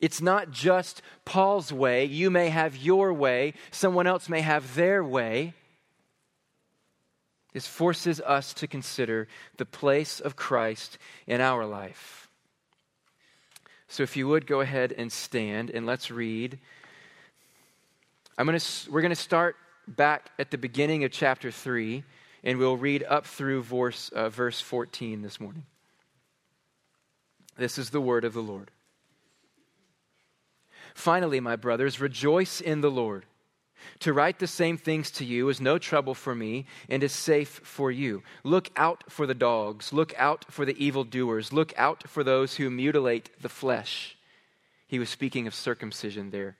It's 0.00 0.20
not 0.20 0.50
just 0.50 1.00
Paul's 1.24 1.72
way. 1.72 2.04
You 2.04 2.30
may 2.30 2.50
have 2.50 2.76
your 2.76 3.12
way, 3.12 3.54
someone 3.70 4.06
else 4.06 4.28
may 4.28 4.42
have 4.42 4.74
their 4.74 5.02
way. 5.02 5.54
This 7.54 7.66
forces 7.66 8.20
us 8.20 8.52
to 8.54 8.66
consider 8.66 9.28
the 9.56 9.64
place 9.64 10.20
of 10.20 10.36
Christ 10.36 10.98
in 11.26 11.40
our 11.40 11.64
life. 11.64 12.23
So 13.94 14.02
if 14.02 14.16
you 14.16 14.26
would 14.26 14.48
go 14.48 14.60
ahead 14.60 14.92
and 14.98 15.12
stand 15.12 15.70
and 15.70 15.86
let's 15.86 16.10
read. 16.10 16.58
I'm 18.36 18.44
gonna, 18.44 18.58
we're 18.90 19.02
going 19.02 19.10
to 19.10 19.14
start 19.14 19.54
back 19.86 20.32
at 20.36 20.50
the 20.50 20.58
beginning 20.58 21.04
of 21.04 21.12
chapter 21.12 21.52
3 21.52 22.02
and 22.42 22.58
we'll 22.58 22.76
read 22.76 23.04
up 23.08 23.24
through 23.24 23.62
verse, 23.62 24.08
uh, 24.08 24.30
verse 24.30 24.60
14 24.60 25.22
this 25.22 25.38
morning. 25.38 25.64
This 27.56 27.78
is 27.78 27.90
the 27.90 28.00
word 28.00 28.24
of 28.24 28.32
the 28.32 28.42
Lord. 28.42 28.72
Finally, 30.96 31.38
my 31.38 31.54
brothers, 31.54 32.00
rejoice 32.00 32.60
in 32.60 32.80
the 32.80 32.90
Lord. 32.90 33.26
To 34.00 34.12
write 34.12 34.38
the 34.38 34.46
same 34.46 34.76
things 34.76 35.10
to 35.12 35.24
you 35.24 35.48
is 35.48 35.60
no 35.60 35.78
trouble 35.78 36.14
for 36.14 36.34
me 36.34 36.66
and 36.88 37.02
is 37.02 37.12
safe 37.12 37.60
for 37.64 37.90
you. 37.90 38.22
Look 38.42 38.70
out 38.76 39.04
for 39.08 39.26
the 39.26 39.34
dogs. 39.34 39.92
Look 39.92 40.14
out 40.16 40.44
for 40.50 40.64
the 40.64 40.76
evildoers. 40.84 41.52
Look 41.52 41.72
out 41.76 42.08
for 42.08 42.24
those 42.24 42.56
who 42.56 42.70
mutilate 42.70 43.30
the 43.40 43.48
flesh. 43.48 44.16
He 44.86 44.98
was 44.98 45.08
speaking 45.08 45.46
of 45.46 45.54
circumcision 45.54 46.30
there. 46.30 46.56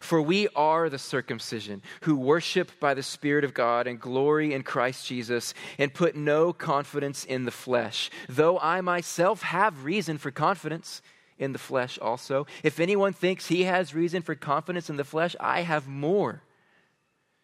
For 0.00 0.20
we 0.20 0.48
are 0.56 0.88
the 0.88 0.98
circumcision 0.98 1.82
who 2.02 2.16
worship 2.16 2.72
by 2.80 2.94
the 2.94 3.02
Spirit 3.02 3.44
of 3.44 3.54
God 3.54 3.86
and 3.86 4.00
glory 4.00 4.52
in 4.54 4.62
Christ 4.62 5.06
Jesus 5.06 5.54
and 5.78 5.92
put 5.92 6.16
no 6.16 6.52
confidence 6.52 7.24
in 7.24 7.44
the 7.44 7.50
flesh, 7.50 8.10
though 8.28 8.58
I 8.58 8.80
myself 8.80 9.42
have 9.42 9.84
reason 9.84 10.18
for 10.18 10.30
confidence 10.30 11.02
in 11.38 11.52
the 11.52 11.58
flesh 11.58 11.98
also. 11.98 12.46
If 12.62 12.80
anyone 12.80 13.12
thinks 13.12 13.46
he 13.46 13.64
has 13.64 13.94
reason 13.94 14.22
for 14.22 14.34
confidence 14.34 14.90
in 14.90 14.96
the 14.96 15.04
flesh, 15.04 15.36
I 15.38 15.62
have 15.62 15.86
more. 15.86 16.42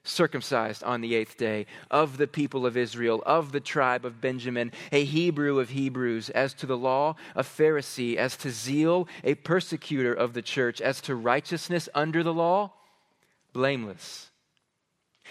Circumcised 0.05 0.83
on 0.83 1.01
the 1.01 1.15
eighth 1.15 1.37
day, 1.37 1.67
of 1.89 2.17
the 2.17 2.27
people 2.27 2.67
of 2.67 2.77
Israel, 2.77 3.23
of 3.25 3.53
the 3.53 3.61
tribe 3.61 4.05
of 4.05 4.21
Benjamin, 4.21 4.73
a 4.91 5.05
Hebrew 5.05 5.61
of 5.61 5.71
Hebrews, 5.71 6.29
as 6.31 6.55
to 6.55 6.67
the 6.67 6.77
law, 6.77 7.15
a 7.37 7.45
Pharisee, 7.45 8.17
as 8.17 8.37
to 8.39 8.51
zeal, 8.51 9.07
a 9.23 9.37
persecutor 9.37 10.13
of 10.13 10.35
the 10.35 10.43
church, 10.43 10.81
as 10.81 11.01
to 11.03 11.15
righteousness 11.15 11.89
under 11.95 12.25
the 12.25 12.35
law, 12.35 12.73
blameless. 13.53 14.32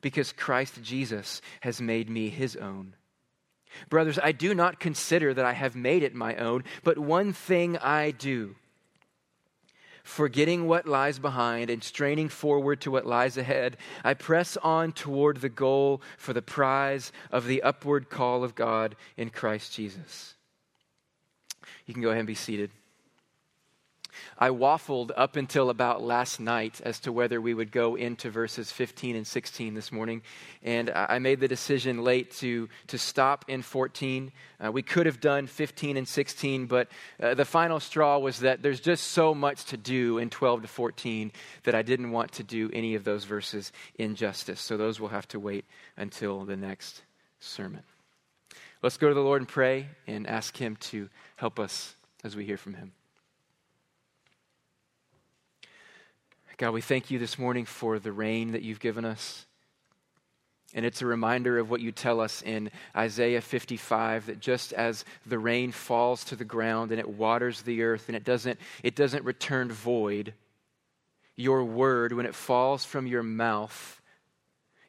because 0.00 0.32
Christ 0.32 0.82
Jesus 0.82 1.40
has 1.60 1.80
made 1.80 2.08
me 2.08 2.28
his 2.28 2.56
own. 2.56 2.94
Brothers, 3.88 4.18
I 4.22 4.32
do 4.32 4.54
not 4.54 4.80
consider 4.80 5.32
that 5.34 5.44
I 5.44 5.52
have 5.52 5.76
made 5.76 6.02
it 6.02 6.14
my 6.14 6.36
own, 6.36 6.64
but 6.82 6.98
one 6.98 7.32
thing 7.32 7.76
I 7.78 8.10
do. 8.10 8.56
Forgetting 10.02 10.66
what 10.66 10.88
lies 10.88 11.18
behind 11.18 11.70
and 11.70 11.84
straining 11.84 12.28
forward 12.28 12.80
to 12.80 12.90
what 12.90 13.06
lies 13.06 13.36
ahead, 13.36 13.76
I 14.02 14.14
press 14.14 14.56
on 14.56 14.92
toward 14.92 15.36
the 15.36 15.48
goal 15.48 16.02
for 16.18 16.32
the 16.32 16.42
prize 16.42 17.12
of 17.30 17.46
the 17.46 17.62
upward 17.62 18.10
call 18.10 18.42
of 18.42 18.54
God 18.54 18.96
in 19.16 19.30
Christ 19.30 19.72
Jesus. 19.72 20.34
You 21.86 21.94
can 21.94 22.02
go 22.02 22.08
ahead 22.08 22.20
and 22.20 22.26
be 22.26 22.34
seated. 22.34 22.70
I 24.42 24.48
waffled 24.48 25.10
up 25.18 25.36
until 25.36 25.68
about 25.68 26.02
last 26.02 26.40
night 26.40 26.80
as 26.82 26.98
to 27.00 27.12
whether 27.12 27.42
we 27.42 27.52
would 27.52 27.70
go 27.70 27.94
into 27.94 28.30
verses 28.30 28.72
15 28.72 29.14
and 29.14 29.26
16 29.26 29.74
this 29.74 29.92
morning. 29.92 30.22
And 30.62 30.88
I 30.88 31.18
made 31.18 31.40
the 31.40 31.48
decision 31.48 32.02
late 32.02 32.30
to, 32.38 32.70
to 32.86 32.96
stop 32.96 33.44
in 33.48 33.60
14. 33.60 34.32
Uh, 34.64 34.72
we 34.72 34.80
could 34.80 35.04
have 35.04 35.20
done 35.20 35.46
15 35.46 35.98
and 35.98 36.08
16, 36.08 36.66
but 36.66 36.88
uh, 37.22 37.34
the 37.34 37.44
final 37.44 37.80
straw 37.80 38.16
was 38.18 38.40
that 38.40 38.62
there's 38.62 38.80
just 38.80 39.08
so 39.08 39.34
much 39.34 39.66
to 39.66 39.76
do 39.76 40.16
in 40.16 40.30
12 40.30 40.62
to 40.62 40.68
14 40.68 41.32
that 41.64 41.74
I 41.74 41.82
didn't 41.82 42.10
want 42.10 42.32
to 42.32 42.42
do 42.42 42.70
any 42.72 42.94
of 42.94 43.04
those 43.04 43.24
verses 43.24 43.72
injustice. 43.96 44.60
So 44.62 44.78
those 44.78 44.98
will 44.98 45.08
have 45.08 45.28
to 45.28 45.38
wait 45.38 45.66
until 45.98 46.46
the 46.46 46.56
next 46.56 47.02
sermon. 47.40 47.82
Let's 48.82 48.96
go 48.96 49.08
to 49.08 49.14
the 49.14 49.20
Lord 49.20 49.42
and 49.42 49.48
pray 49.48 49.88
and 50.06 50.26
ask 50.26 50.56
Him 50.56 50.76
to 50.76 51.10
help 51.36 51.58
us 51.58 51.94
as 52.24 52.34
we 52.34 52.46
hear 52.46 52.56
from 52.56 52.72
Him. 52.72 52.92
God, 56.60 56.74
we 56.74 56.82
thank 56.82 57.10
you 57.10 57.18
this 57.18 57.38
morning 57.38 57.64
for 57.64 57.98
the 57.98 58.12
rain 58.12 58.52
that 58.52 58.60
you've 58.60 58.80
given 58.80 59.06
us. 59.06 59.46
And 60.74 60.84
it's 60.84 61.00
a 61.00 61.06
reminder 61.06 61.58
of 61.58 61.70
what 61.70 61.80
you 61.80 61.90
tell 61.90 62.20
us 62.20 62.42
in 62.42 62.70
Isaiah 62.94 63.40
55 63.40 64.26
that 64.26 64.40
just 64.40 64.74
as 64.74 65.06
the 65.24 65.38
rain 65.38 65.72
falls 65.72 66.22
to 66.24 66.36
the 66.36 66.44
ground 66.44 66.90
and 66.90 67.00
it 67.00 67.08
waters 67.08 67.62
the 67.62 67.82
earth 67.82 68.08
and 68.08 68.14
it 68.16 68.24
doesn't, 68.24 68.60
it 68.82 68.94
doesn't 68.94 69.24
return 69.24 69.72
void, 69.72 70.34
your 71.34 71.64
word, 71.64 72.12
when 72.12 72.26
it 72.26 72.34
falls 72.34 72.84
from 72.84 73.06
your 73.06 73.22
mouth, 73.22 73.99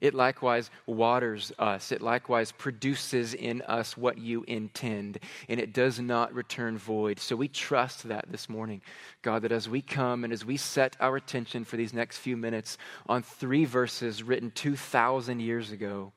it 0.01 0.15
likewise 0.15 0.72
waters 0.88 1.53
us. 1.60 1.91
It 1.91 2.01
likewise 2.01 2.51
produces 2.51 3.36
in 3.36 3.62
us 3.62 3.96
what 3.96 4.17
you 4.17 4.43
intend, 4.48 5.20
and 5.48 5.60
it 5.60 5.74
does 5.74 6.00
not 6.00 6.34
return 6.34 6.77
void. 6.77 7.20
So 7.20 7.36
we 7.36 7.48
trust 7.48 8.08
that 8.08 8.25
this 8.29 8.50
morning, 8.50 8.81
God, 9.22 9.43
that 9.43 9.51
as 9.51 9.70
we 9.70 9.81
come 9.84 10.24
and 10.24 10.34
as 10.34 10.43
we 10.43 10.58
set 10.58 10.98
our 11.00 11.15
attention 11.15 11.63
for 11.63 11.77
these 11.77 11.93
next 11.93 12.17
few 12.17 12.36
minutes 12.36 12.79
on 13.08 13.22
three 13.22 13.63
verses 13.63 14.24
written 14.24 14.50
2,000 14.50 15.39
years 15.39 15.72
ago, 15.72 16.12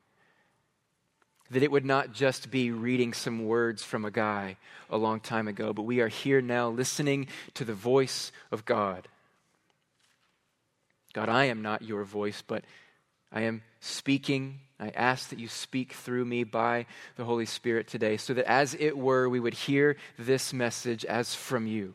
that 1.50 1.62
it 1.62 1.70
would 1.70 1.84
not 1.84 2.12
just 2.12 2.50
be 2.50 2.70
reading 2.70 3.12
some 3.12 3.44
words 3.44 3.82
from 3.82 4.06
a 4.06 4.10
guy 4.10 4.56
a 4.88 4.96
long 4.96 5.20
time 5.20 5.46
ago, 5.46 5.74
but 5.74 5.82
we 5.82 6.00
are 6.00 6.08
here 6.08 6.40
now 6.40 6.70
listening 6.70 7.26
to 7.52 7.66
the 7.66 7.74
voice 7.74 8.32
of 8.50 8.64
God. 8.64 9.08
God, 11.12 11.28
I 11.28 11.44
am 11.44 11.60
not 11.60 11.82
your 11.82 12.02
voice, 12.02 12.42
but 12.44 12.64
I 13.34 13.42
am 13.42 13.62
speaking. 13.80 14.60
I 14.78 14.90
ask 14.90 15.28
that 15.30 15.40
you 15.40 15.48
speak 15.48 15.92
through 15.92 16.24
me 16.24 16.44
by 16.44 16.86
the 17.16 17.24
Holy 17.24 17.46
Spirit 17.46 17.88
today, 17.88 18.16
so 18.16 18.32
that 18.32 18.46
as 18.46 18.74
it 18.78 18.96
were, 18.96 19.28
we 19.28 19.40
would 19.40 19.54
hear 19.54 19.96
this 20.16 20.52
message 20.52 21.04
as 21.04 21.34
from 21.34 21.66
you. 21.66 21.94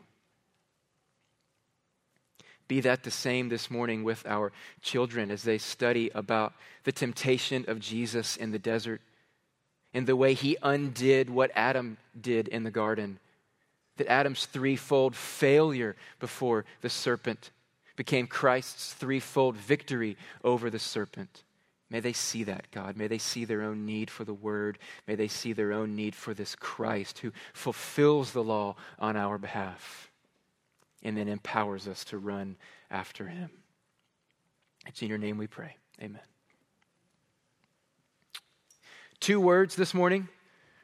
Be 2.68 2.80
that 2.82 3.02
the 3.02 3.10
same 3.10 3.48
this 3.48 3.70
morning 3.70 4.04
with 4.04 4.24
our 4.26 4.52
children 4.82 5.30
as 5.30 5.42
they 5.42 5.58
study 5.58 6.10
about 6.14 6.52
the 6.84 6.92
temptation 6.92 7.64
of 7.66 7.80
Jesus 7.80 8.36
in 8.36 8.52
the 8.52 8.58
desert 8.58 9.00
and 9.92 10.06
the 10.06 10.14
way 10.14 10.34
he 10.34 10.56
undid 10.62 11.30
what 11.30 11.50
Adam 11.56 11.96
did 12.20 12.48
in 12.48 12.62
the 12.64 12.70
garden. 12.70 13.18
That 13.96 14.08
Adam's 14.08 14.46
threefold 14.46 15.16
failure 15.16 15.96
before 16.20 16.64
the 16.80 16.90
serpent 16.90 17.50
became 18.00 18.26
Christ's 18.26 18.94
threefold 18.94 19.58
victory 19.58 20.16
over 20.42 20.70
the 20.70 20.78
serpent. 20.78 21.44
May 21.90 22.00
they 22.00 22.14
see 22.14 22.44
that, 22.44 22.70
God. 22.70 22.96
May 22.96 23.08
they 23.08 23.18
see 23.18 23.44
their 23.44 23.60
own 23.60 23.84
need 23.84 24.10
for 24.10 24.24
the 24.24 24.32
word. 24.32 24.78
May 25.06 25.16
they 25.16 25.28
see 25.28 25.52
their 25.52 25.74
own 25.74 25.94
need 25.96 26.14
for 26.14 26.32
this 26.32 26.54
Christ 26.54 27.18
who 27.18 27.30
fulfills 27.52 28.32
the 28.32 28.42
law 28.42 28.76
on 28.98 29.18
our 29.18 29.36
behalf 29.36 30.10
and 31.02 31.14
then 31.14 31.28
empowers 31.28 31.86
us 31.86 32.02
to 32.06 32.16
run 32.16 32.56
after 32.90 33.26
him. 33.26 33.50
It's 34.86 35.02
in 35.02 35.08
your 35.08 35.18
name 35.18 35.36
we 35.36 35.46
pray. 35.46 35.76
Amen. 36.00 36.22
Two 39.20 39.42
words 39.42 39.76
this 39.76 39.92
morning 39.92 40.26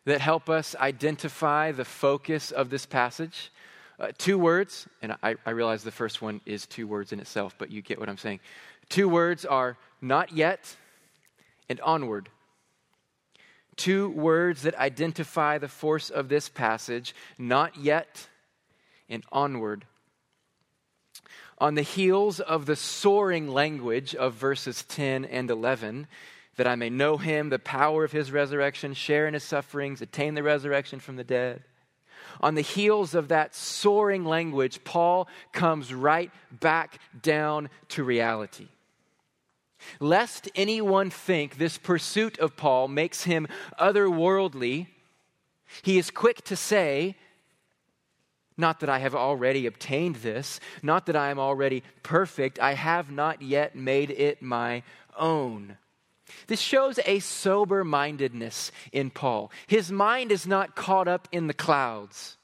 that 0.05 0.21
help 0.21 0.51
us 0.51 0.77
identify 0.77 1.73
the 1.73 1.87
focus 1.87 2.51
of 2.51 2.69
this 2.69 2.85
passage. 2.85 3.51
Uh, 3.99 4.09
two 4.19 4.39
words, 4.39 4.87
and 5.01 5.17
I, 5.23 5.37
I 5.47 5.51
realize 5.51 5.83
the 5.83 5.91
first 5.91 6.21
one 6.21 6.41
is 6.45 6.67
two 6.67 6.87
words 6.87 7.13
in 7.13 7.21
itself, 7.21 7.55
but 7.57 7.71
you 7.71 7.81
get 7.81 7.99
what 7.99 8.09
I'm 8.09 8.19
saying. 8.19 8.41
Two 8.91 9.09
words 9.09 9.45
are 9.47 9.79
not 10.03 10.33
yet 10.33 10.77
and 11.69 11.81
onward. 11.81 12.29
Two 13.77 14.11
words 14.11 14.63
that 14.63 14.75
identify 14.75 15.59
the 15.59 15.69
force 15.69 16.11
of 16.11 16.29
this 16.29 16.49
passage 16.49 17.15
not 17.39 17.77
yet 17.77 18.29
and 19.09 19.25
onward. 19.33 19.87
On 21.59 21.75
the 21.75 21.83
heels 21.83 22.39
of 22.39 22.67
the 22.67 22.77
soaring 22.77 23.49
language 23.49 24.15
of 24.15 24.35
verses 24.35 24.85
10 24.85 25.25
and 25.25 25.51
11, 25.51 26.07
that 26.57 26.67
I 26.67 26.75
may 26.75 26.91
know 26.91 27.17
him, 27.17 27.49
the 27.49 27.59
power 27.59 28.05
of 28.05 28.13
his 28.13 28.31
resurrection, 28.31 28.93
share 28.93 29.27
in 29.27 29.33
his 29.33 29.43
sufferings, 29.43 30.03
attain 30.03 30.35
the 30.35 30.43
resurrection 30.43 31.01
from 31.01 31.17
the 31.17 31.25
dead 31.25 31.63
on 32.41 32.55
the 32.55 32.61
heels 32.61 33.15
of 33.15 33.29
that 33.29 33.55
soaring 33.55 34.25
language, 34.25 34.85
Paul 34.85 35.29
comes 35.53 35.93
right 35.93 36.31
back 36.51 36.99
down 37.23 37.71
to 37.89 38.05
reality. 38.05 38.69
Lest 40.01 40.49
anyone 40.55 41.11
think 41.11 41.59
this 41.59 41.79
pursuit 41.79 42.39
of 42.39 42.57
Paul 42.57 42.89
makes 42.89 43.25
him 43.25 43.47
otherworldly, 43.79 44.89
he 45.83 45.99
is 45.99 46.11
quick 46.11 46.43
to 46.45 46.57
say, 46.57 47.17
Not 48.57 48.81
that 48.81 48.89
I 48.89 48.99
have 48.99 49.15
already 49.15 49.67
obtained 49.67 50.17
this, 50.17 50.61
not 50.83 51.07
that 51.07 51.17
I 51.17 51.31
am 51.31 51.39
already 51.39 51.83
perfect, 52.03 52.59
I 52.59 52.75
have 52.75 53.11
not 53.11 53.43
yet 53.43 53.77
made 53.77 54.11
it 54.11 54.43
my 54.43 54.83
own. 55.17 55.77
This 56.47 56.61
shows 56.61 56.99
a 57.05 57.21
sober 57.21 57.85
mindedness 57.85 58.73
in 58.93 59.11
Paul. 59.11 59.51
His 59.67 59.93
mind 59.93 60.33
is 60.33 60.47
not 60.47 60.77
caught 60.77 61.09
up 61.09 61.29
in 61.33 61.47
the 61.47 61.55
clouds. 61.55 62.37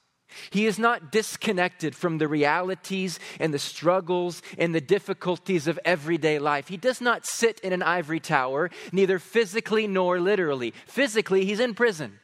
He 0.49 0.65
is 0.65 0.79
not 0.79 1.11
disconnected 1.11 1.95
from 1.95 2.17
the 2.17 2.27
realities 2.27 3.19
and 3.39 3.53
the 3.53 3.59
struggles 3.59 4.41
and 4.57 4.73
the 4.73 4.81
difficulties 4.81 5.67
of 5.67 5.79
everyday 5.85 6.39
life. 6.39 6.67
He 6.67 6.77
does 6.77 7.01
not 7.01 7.25
sit 7.25 7.59
in 7.59 7.73
an 7.73 7.83
ivory 7.83 8.19
tower, 8.19 8.69
neither 8.91 9.19
physically 9.19 9.87
nor 9.87 10.19
literally. 10.19 10.73
Physically, 10.87 11.45
he's 11.45 11.59
in 11.59 11.75
prison, 11.75 12.19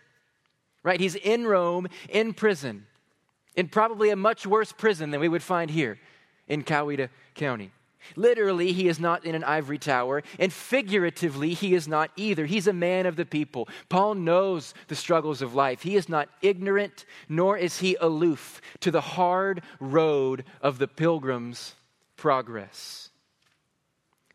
right? 0.83 0.99
He's 0.99 1.15
in 1.15 1.45
Rome, 1.45 1.87
in 2.09 2.33
prison, 2.33 2.87
in 3.55 3.67
probably 3.67 4.09
a 4.09 4.15
much 4.15 4.47
worse 4.47 4.71
prison 4.71 5.11
than 5.11 5.19
we 5.19 5.29
would 5.29 5.43
find 5.43 5.69
here 5.69 5.99
in 6.47 6.63
Coweta 6.63 7.09
County. 7.35 7.71
Literally, 8.15 8.71
he 8.71 8.87
is 8.87 8.99
not 8.99 9.25
in 9.25 9.35
an 9.35 9.43
ivory 9.43 9.77
tower, 9.77 10.23
and 10.37 10.51
figuratively, 10.51 11.53
he 11.53 11.73
is 11.73 11.87
not 11.87 12.11
either. 12.15 12.45
He's 12.45 12.67
a 12.67 12.73
man 12.73 13.05
of 13.05 13.15
the 13.15 13.25
people. 13.25 13.67
Paul 13.89 14.15
knows 14.15 14.73
the 14.87 14.95
struggles 14.95 15.41
of 15.41 15.55
life. 15.55 15.81
He 15.81 15.95
is 15.95 16.09
not 16.09 16.29
ignorant, 16.41 17.05
nor 17.27 17.57
is 17.57 17.79
he 17.79 17.95
aloof 17.99 18.61
to 18.81 18.91
the 18.91 19.01
hard 19.01 19.61
road 19.79 20.43
of 20.61 20.79
the 20.79 20.87
pilgrim's 20.87 21.75
progress. 22.15 23.09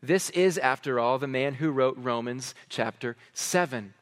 This 0.01 0.29
is, 0.31 0.57
after 0.57 0.99
all, 0.99 1.17
the 1.17 1.27
man 1.27 1.55
who 1.55 1.71
wrote 1.71 1.97
Romans 1.97 2.53
chapter 2.69 3.17
7. 3.33 3.93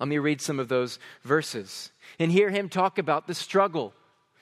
Let 0.00 0.08
me 0.08 0.18
read 0.18 0.40
some 0.40 0.58
of 0.58 0.68
those 0.68 0.98
verses 1.22 1.92
and 2.18 2.32
hear 2.32 2.50
him 2.50 2.68
talk 2.68 2.98
about 2.98 3.26
the 3.26 3.34
struggle. 3.34 3.92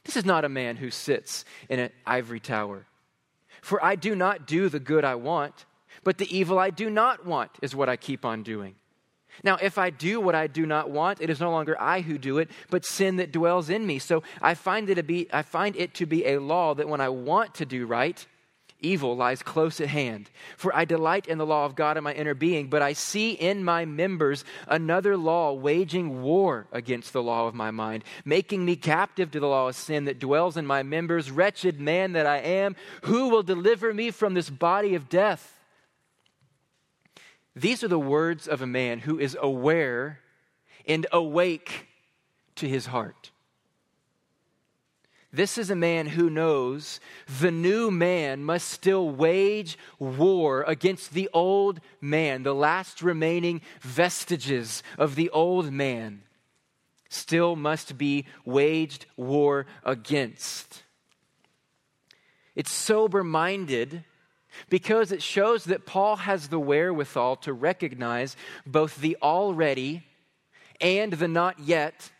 This 0.04 0.16
is 0.16 0.24
not 0.24 0.44
a 0.44 0.48
man 0.48 0.76
who 0.76 0.90
sits 0.90 1.44
in 1.68 1.80
an 1.80 1.90
ivory 2.06 2.40
tower. 2.40 2.86
For 3.62 3.82
I 3.84 3.94
do 3.94 4.14
not 4.14 4.46
do 4.46 4.68
the 4.68 4.80
good 4.80 5.04
I 5.04 5.14
want, 5.14 5.66
but 6.04 6.18
the 6.18 6.36
evil 6.36 6.58
I 6.58 6.70
do 6.70 6.90
not 6.90 7.26
want 7.26 7.50
is 7.62 7.74
what 7.74 7.88
I 7.88 7.96
keep 7.96 8.24
on 8.24 8.42
doing. 8.42 8.74
Now, 9.42 9.56
if 9.56 9.78
I 9.78 9.90
do 9.90 10.20
what 10.20 10.34
I 10.34 10.46
do 10.46 10.66
not 10.66 10.90
want, 10.90 11.20
it 11.20 11.30
is 11.30 11.40
no 11.40 11.50
longer 11.50 11.80
I 11.80 12.00
who 12.00 12.18
do 12.18 12.38
it, 12.38 12.50
but 12.68 12.84
sin 12.84 13.16
that 13.16 13.32
dwells 13.32 13.70
in 13.70 13.86
me. 13.86 13.98
So 13.98 14.22
I 14.42 14.54
find 14.54 14.90
it 14.90 14.96
to 14.96 15.02
be, 15.02 15.28
I 15.32 15.42
find 15.42 15.76
it 15.76 15.94
to 15.94 16.06
be 16.06 16.26
a 16.26 16.40
law 16.40 16.74
that 16.74 16.88
when 16.88 17.00
I 17.00 17.08
want 17.08 17.54
to 17.56 17.64
do 17.64 17.86
right, 17.86 18.26
evil 18.82 19.16
lies 19.16 19.42
close 19.42 19.80
at 19.80 19.88
hand. 19.88 20.30
For 20.56 20.74
I 20.74 20.84
delight 20.84 21.26
in 21.26 21.38
the 21.38 21.46
law 21.46 21.64
of 21.66 21.74
God 21.74 21.96
in 21.96 22.04
my 22.04 22.12
inner 22.12 22.34
being, 22.34 22.68
but 22.68 22.82
I 22.82 22.92
see 22.92 23.32
in 23.32 23.64
my 23.64 23.84
members 23.84 24.44
another 24.66 25.16
law 25.16 25.52
waging 25.52 26.22
war 26.22 26.66
against 26.72 27.12
the 27.12 27.22
law 27.22 27.46
of 27.46 27.54
my 27.54 27.70
mind, 27.70 28.04
making 28.24 28.64
me 28.64 28.76
captive 28.76 29.30
to 29.30 29.40
the 29.40 29.46
law 29.46 29.68
of 29.68 29.76
sin 29.76 30.04
that 30.04 30.18
dwells 30.18 30.56
in 30.56 30.66
my 30.66 30.82
members. 30.82 31.30
Wretched 31.30 31.80
man 31.80 32.12
that 32.12 32.26
I 32.26 32.38
am, 32.38 32.76
who 33.02 33.28
will 33.28 33.42
deliver 33.42 33.92
me 33.92 34.10
from 34.10 34.34
this 34.34 34.50
body 34.50 34.94
of 34.94 35.08
death? 35.08 35.60
These 37.54 37.82
are 37.82 37.88
the 37.88 37.98
words 37.98 38.46
of 38.46 38.62
a 38.62 38.66
man 38.66 39.00
who 39.00 39.18
is 39.18 39.36
aware 39.40 40.20
and 40.86 41.06
awake 41.12 41.86
to 42.56 42.68
his 42.68 42.86
heart. 42.86 43.30
This 45.32 45.58
is 45.58 45.70
a 45.70 45.76
man 45.76 46.06
who 46.06 46.28
knows 46.28 46.98
the 47.40 47.52
new 47.52 47.90
man 47.90 48.42
must 48.42 48.68
still 48.68 49.08
wage 49.08 49.78
war 49.98 50.64
against 50.66 51.12
the 51.12 51.30
old 51.32 51.80
man. 52.00 52.42
The 52.42 52.54
last 52.54 53.00
remaining 53.00 53.60
vestiges 53.80 54.82
of 54.98 55.14
the 55.14 55.30
old 55.30 55.72
man 55.72 56.22
still 57.08 57.54
must 57.54 57.96
be 57.96 58.26
waged 58.44 59.06
war 59.16 59.66
against. 59.84 60.82
It's 62.56 62.72
sober 62.72 63.22
minded 63.22 64.04
because 64.68 65.12
it 65.12 65.22
shows 65.22 65.64
that 65.64 65.86
Paul 65.86 66.16
has 66.16 66.48
the 66.48 66.58
wherewithal 66.58 67.36
to 67.36 67.52
recognize 67.52 68.36
both 68.66 69.00
the 69.00 69.16
already 69.22 70.04
and 70.80 71.12
the 71.12 71.28
not 71.28 71.60
yet 71.60 72.10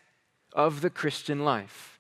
of 0.53 0.81
the 0.81 0.91
Christian 0.91 1.45
life. 1.45 2.00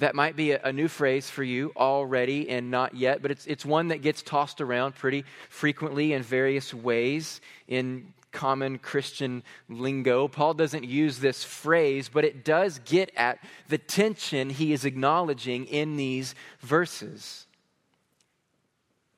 That 0.00 0.14
might 0.14 0.34
be 0.34 0.52
a, 0.52 0.60
a, 0.64 0.72
new 0.72 0.88
phrase 0.88 1.28
for 1.28 1.44
you 1.44 1.72
already 1.76 2.48
and 2.48 2.70
not 2.70 2.94
yet, 2.96 3.20
but 3.20 3.30
it's, 3.30 3.46
it's 3.46 3.66
one 3.66 3.88
that 3.88 4.00
gets 4.00 4.22
tossed 4.22 4.62
around 4.62 4.94
pretty 4.94 5.26
frequently 5.50 6.14
in 6.14 6.22
various 6.22 6.72
ways 6.72 7.42
in 7.68 8.14
common 8.32 8.78
Christian 8.78 9.42
lingo. 9.68 10.26
Paul 10.26 10.54
doesn't 10.54 10.84
use 10.84 11.18
this 11.18 11.44
phrase, 11.44 12.08
but 12.08 12.24
it 12.24 12.46
does 12.46 12.80
get 12.86 13.12
at 13.14 13.40
the 13.68 13.76
tension 13.76 14.48
he 14.48 14.72
is 14.72 14.86
acknowledging 14.86 15.66
in 15.66 15.98
these 15.98 16.34
verses. 16.60 17.46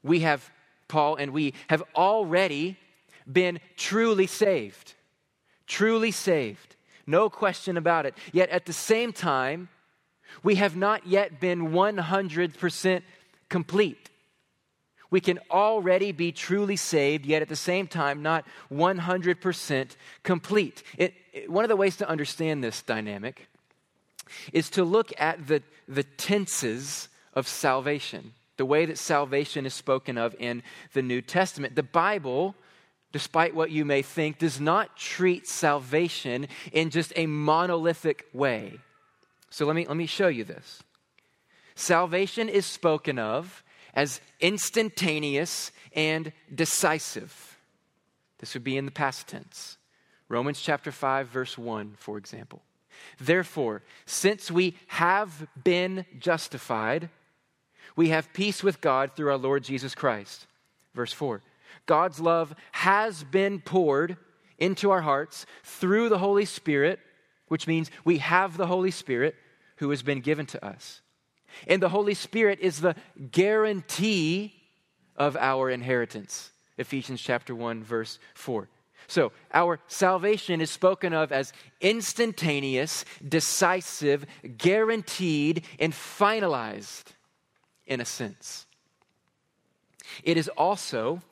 We 0.02 0.20
have, 0.20 0.50
Paul 0.88 1.14
and 1.14 1.32
we 1.32 1.54
have 1.68 1.84
already 1.94 2.76
been 3.30 3.60
truly 3.76 4.26
saved. 4.26 4.94
Truly 5.68 6.10
saved. 6.10 6.74
No 7.06 7.30
question 7.30 7.76
about 7.76 8.04
it. 8.04 8.16
Yet 8.32 8.48
at 8.48 8.66
the 8.66 8.72
same 8.72 9.12
time, 9.12 9.68
we 10.42 10.56
have 10.56 10.76
not 10.76 11.06
yet 11.06 11.40
been 11.40 11.68
100% 11.70 13.02
complete. 13.48 14.10
We 15.10 15.20
can 15.20 15.38
already 15.50 16.12
be 16.12 16.32
truly 16.32 16.76
saved, 16.76 17.26
yet 17.26 17.42
at 17.42 17.48
the 17.48 17.56
same 17.56 17.86
time, 17.86 18.22
not 18.22 18.46
100% 18.72 19.96
complete. 20.22 20.82
It, 20.96 21.14
it, 21.32 21.50
one 21.50 21.64
of 21.64 21.68
the 21.68 21.76
ways 21.76 21.96
to 21.98 22.08
understand 22.08 22.64
this 22.64 22.82
dynamic 22.82 23.46
is 24.52 24.70
to 24.70 24.84
look 24.84 25.12
at 25.18 25.46
the, 25.46 25.62
the 25.86 26.02
tenses 26.02 27.08
of 27.34 27.46
salvation, 27.46 28.32
the 28.56 28.64
way 28.64 28.86
that 28.86 28.96
salvation 28.96 29.66
is 29.66 29.74
spoken 29.74 30.16
of 30.16 30.34
in 30.38 30.62
the 30.94 31.02
New 31.02 31.20
Testament. 31.20 31.76
The 31.76 31.82
Bible 31.82 32.54
despite 33.12 33.54
what 33.54 33.70
you 33.70 33.84
may 33.84 34.02
think, 34.02 34.38
does 34.38 34.60
not 34.60 34.96
treat 34.96 35.46
salvation 35.46 36.48
in 36.72 36.90
just 36.90 37.12
a 37.14 37.26
monolithic 37.26 38.26
way. 38.32 38.78
So 39.52 39.66
let 39.66 39.76
me, 39.76 39.86
let 39.86 39.98
me 39.98 40.06
show 40.06 40.28
you 40.28 40.44
this. 40.44 40.82
Salvation 41.74 42.48
is 42.48 42.64
spoken 42.64 43.18
of 43.18 43.62
as 43.92 44.22
instantaneous 44.40 45.72
and 45.94 46.32
decisive. 46.54 47.58
This 48.38 48.54
would 48.54 48.64
be 48.64 48.78
in 48.78 48.86
the 48.86 48.90
past 48.90 49.28
tense. 49.28 49.76
Romans 50.30 50.58
chapter 50.62 50.90
5, 50.90 51.28
verse 51.28 51.58
1, 51.58 51.96
for 51.98 52.16
example. 52.16 52.62
Therefore, 53.20 53.82
since 54.06 54.50
we 54.50 54.74
have 54.86 55.46
been 55.62 56.06
justified, 56.18 57.10
we 57.94 58.08
have 58.08 58.32
peace 58.32 58.62
with 58.62 58.80
God 58.80 59.12
through 59.14 59.32
our 59.32 59.36
Lord 59.36 59.64
Jesus 59.64 59.94
Christ. 59.94 60.46
Verse 60.94 61.12
4 61.12 61.42
God's 61.84 62.20
love 62.20 62.54
has 62.72 63.22
been 63.22 63.60
poured 63.60 64.16
into 64.56 64.90
our 64.90 65.02
hearts 65.02 65.44
through 65.62 66.08
the 66.08 66.18
Holy 66.18 66.46
Spirit, 66.46 67.00
which 67.48 67.66
means 67.66 67.90
we 68.02 68.16
have 68.18 68.56
the 68.56 68.66
Holy 68.66 68.90
Spirit 68.90 69.34
who 69.82 69.90
has 69.90 70.04
been 70.04 70.20
given 70.20 70.46
to 70.46 70.64
us. 70.64 71.00
And 71.66 71.82
the 71.82 71.88
Holy 71.88 72.14
Spirit 72.14 72.60
is 72.60 72.80
the 72.80 72.94
guarantee 73.32 74.54
of 75.16 75.36
our 75.36 75.68
inheritance. 75.70 76.52
Ephesians 76.78 77.20
chapter 77.20 77.52
1 77.52 77.82
verse 77.82 78.20
4. 78.34 78.68
So, 79.08 79.32
our 79.52 79.80
salvation 79.88 80.60
is 80.60 80.70
spoken 80.70 81.12
of 81.12 81.32
as 81.32 81.52
instantaneous, 81.80 83.04
decisive, 83.28 84.24
guaranteed, 84.56 85.64
and 85.80 85.92
finalized 85.92 87.06
in 87.84 88.00
a 88.00 88.04
sense. 88.04 88.66
It 90.22 90.36
is 90.36 90.46
also 90.50 91.22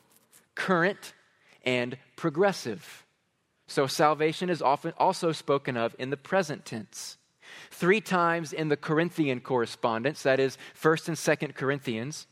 current 0.56 1.14
and 1.64 1.96
progressive. 2.16 3.06
So, 3.68 3.86
salvation 3.86 4.50
is 4.50 4.60
often 4.60 4.92
also 4.98 5.30
spoken 5.30 5.76
of 5.76 5.94
in 6.00 6.10
the 6.10 6.16
present 6.16 6.64
tense. 6.64 7.16
Three 7.70 8.00
times 8.00 8.52
in 8.52 8.68
the 8.68 8.76
Corinthian 8.76 9.40
correspondence, 9.40 10.22
that 10.22 10.40
is, 10.40 10.58
1st 10.80 11.08
and 11.08 11.16
2nd 11.16 11.54
Corinthians, 11.54 12.26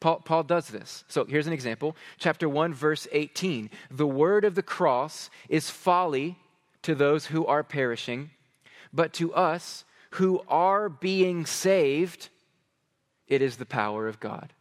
Paul, 0.00 0.20
Paul, 0.24 0.42
does 0.42 0.68
this. 0.68 1.04
So 1.08 1.24
here's 1.24 1.46
an 1.46 1.52
example. 1.52 1.96
Chapter 2.18 2.48
1, 2.48 2.74
verse 2.74 3.06
18. 3.12 3.70
The 3.90 4.06
word 4.06 4.44
of 4.44 4.54
the 4.54 4.62
cross 4.62 5.30
is 5.48 5.70
folly 5.70 6.38
to 6.82 6.94
those 6.94 7.26
who 7.26 7.46
are 7.46 7.62
perishing, 7.62 8.30
but 8.92 9.12
to 9.14 9.32
us 9.32 9.84
who 10.10 10.42
are 10.48 10.88
being 10.88 11.46
saved, 11.46 12.28
it 13.28 13.40
is 13.40 13.56
the 13.56 13.64
power 13.64 14.08
of 14.08 14.20
God. 14.20 14.52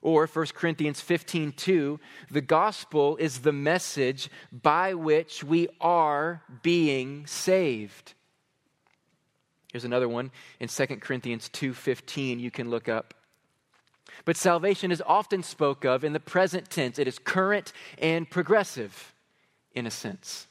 Or 0.00 0.26
1 0.26 0.46
Corinthians 0.54 1.00
15, 1.00 1.52
2, 1.52 2.00
the 2.30 2.40
gospel 2.40 3.16
is 3.18 3.40
the 3.40 3.52
message 3.52 4.30
by 4.50 4.94
which 4.94 5.44
we 5.44 5.68
are 5.80 6.42
being 6.62 7.26
saved. 7.26 8.14
Here's 9.72 9.84
another 9.84 10.08
one 10.08 10.30
in 10.60 10.68
2 10.68 11.00
Corinthians 11.00 11.48
2:15 11.50 12.40
you 12.40 12.50
can 12.50 12.70
look 12.70 12.88
up. 12.88 13.14
But 14.24 14.36
salvation 14.36 14.90
is 14.90 15.02
often 15.06 15.42
spoke 15.42 15.84
of 15.84 16.04
in 16.04 16.12
the 16.12 16.20
present 16.20 16.70
tense. 16.70 16.98
It 16.98 17.06
is 17.06 17.18
current 17.18 17.72
and 17.98 18.28
progressive 18.28 19.14
in 19.74 19.86
a 19.86 19.90
sense. 19.90 20.46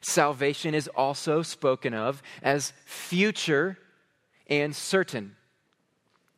Salvation 0.00 0.74
is 0.74 0.88
also 0.88 1.42
spoken 1.42 1.92
of 1.92 2.22
as 2.42 2.72
future 2.84 3.78
and 4.46 4.74
certain. 4.74 5.36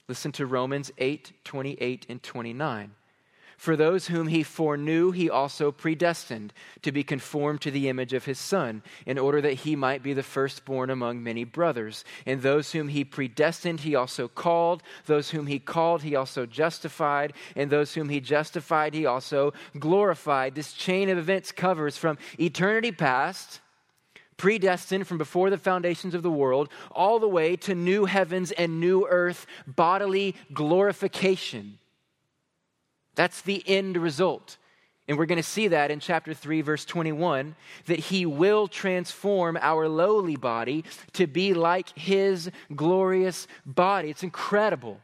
Listen 0.09 0.33
to 0.33 0.47
Romans 0.47 0.91
8 0.99 1.33
28 1.45 2.07
and 2.09 2.23
29. 2.23 2.95
For 3.65 3.77
those 3.77 4.09
whom 4.09 4.27
he 4.27 4.43
foreknew, 4.43 5.11
he 5.13 5.31
also 5.31 5.73
predestined 5.73 6.53
to 6.83 6.93
be 6.93 7.03
conformed 7.03 7.63
to 7.63 7.71
the 7.71 7.89
image 7.89 8.13
of 8.13 8.27
his 8.27 8.39
Son, 8.39 8.83
in 9.07 9.17
order 9.17 9.41
that 9.41 9.55
he 9.55 9.75
might 9.75 10.03
be 10.03 10.13
the 10.13 10.23
firstborn 10.23 10.91
among 10.91 11.23
many 11.23 11.45
brothers. 11.45 12.05
And 12.27 12.43
those 12.43 12.73
whom 12.73 12.89
he 12.89 13.05
predestined, 13.05 13.81
he 13.81 13.95
also 13.95 14.29
called. 14.29 14.83
Those 15.07 15.31
whom 15.31 15.47
he 15.47 15.59
called, 15.59 16.03
he 16.03 16.15
also 16.15 16.45
justified. 16.45 17.33
And 17.57 17.71
those 17.71 17.95
whom 17.95 18.11
he 18.11 18.21
justified, 18.21 18.93
he 18.93 19.07
also 19.07 19.55
glorified. 19.79 20.55
This 20.55 20.75
chain 20.75 21.09
of 21.09 21.17
events 21.17 21.51
covers 21.51 21.97
from 21.97 22.19
eternity 22.39 22.93
past 22.93 23.61
predestined 24.37 25.07
from 25.07 25.17
before 25.17 25.49
the 25.49 25.57
foundations 25.57 26.15
of 26.15 26.23
the 26.23 26.31
world, 26.31 26.69
all 26.91 27.19
the 27.19 27.27
way 27.27 27.57
to 27.57 27.75
new 27.75 28.05
heavens 28.05 28.51
and 28.53 28.79
new 28.79 29.07
earth, 29.09 29.47
bodily 29.67 30.35
glorification. 30.53 31.79
That's 33.15 33.43
the 33.43 33.63
end 33.67 33.97
result. 33.97 34.57
And 35.07 35.19
we're 35.19 35.27
going 35.27 35.37
to 35.37 35.43
see 35.43 35.69
that 35.69 35.91
in 35.91 36.01
chapter 36.01 36.33
3, 36.33 36.63
verse 36.63 36.85
21, 36.85 37.57
that 37.87 37.99
he 37.99 38.25
will 38.25 38.69
transform 38.69 39.59
our 39.61 39.87
lowly 39.87 40.37
body 40.37 40.85
to 41.13 41.27
be 41.27 41.53
like 41.53 41.97
his 41.97 42.51
glorious 42.75 43.47
body. 43.67 44.09
It's 44.09 44.23
incredible. 44.23 45.01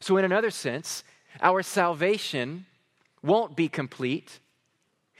So, 0.00 0.18
in 0.18 0.24
another 0.24 0.50
sense, 0.50 1.02
our 1.40 1.62
salvation 1.62 2.66
won't 3.22 3.56
be 3.56 3.68
complete 3.68 4.38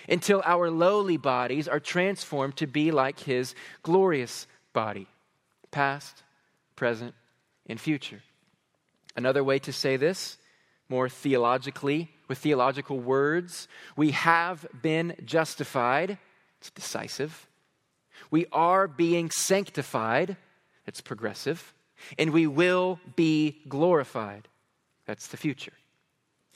until 0.09 0.43
our 0.45 0.71
lowly 0.71 1.17
bodies 1.17 1.67
are 1.67 1.81
transformed 1.81 2.57
to 2.57 2.67
be 2.67 2.91
like 2.91 3.21
his 3.21 3.55
glorious 3.83 4.47
body, 4.73 5.07
past, 5.71 6.23
present, 6.77 7.15
and 7.67 7.81
future. 7.81 8.23
Another 9.17 9.43
way 9.43 9.59
to 9.61 9.73
say 9.73 9.97
this, 9.97 10.37
more 10.89 11.09
theologically, 11.09 12.11
with 12.29 12.39
theological 12.39 12.99
words, 12.99 13.69
we 13.97 14.13
have 14.13 14.67
been 14.83 15.15
justified. 15.25 16.19
It's 16.61 16.71
decisive. 16.71 17.49
We 18.31 18.47
are 18.53 18.87
being 18.87 19.31
sanctified. 19.31 20.37
It's 20.87 21.01
progressive. 21.01 21.75
And 22.19 22.31
we 22.31 22.47
will 22.47 23.01
be 23.17 23.63
glorified. 23.69 24.49
That's 25.07 25.29
the 25.29 25.37
future. 25.37 25.73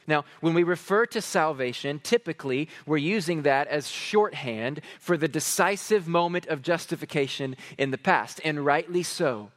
Now, 0.07 0.25
when 0.41 0.55
we 0.55 0.63
refer 0.63 1.07
to 1.07 1.21
salvation, 1.21 2.01
typically 2.03 2.69
we're 2.87 2.97
using 2.97 3.43
that 3.43 3.69
as 3.69 3.89
shorthand 3.89 4.81
for 4.99 5.17
the 5.17 5.29
decisive 5.29 6.09
moment 6.09 6.47
of 6.47 6.63
justification 6.63 7.57
in 7.79 7.93
the 7.93 7.99
past, 7.99 8.41
and 8.45 8.65
rightly 8.65 9.03
so. 9.03 9.51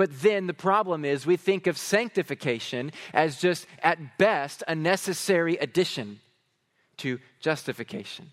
But 0.00 0.22
then 0.22 0.46
the 0.46 0.54
problem 0.54 1.04
is 1.04 1.26
we 1.26 1.36
think 1.36 1.66
of 1.66 1.76
sanctification 1.76 2.90
as 3.12 3.38
just, 3.38 3.66
at 3.82 4.16
best, 4.16 4.62
a 4.66 4.74
necessary 4.74 5.58
addition 5.58 6.20
to 6.96 7.18
justification. 7.38 8.30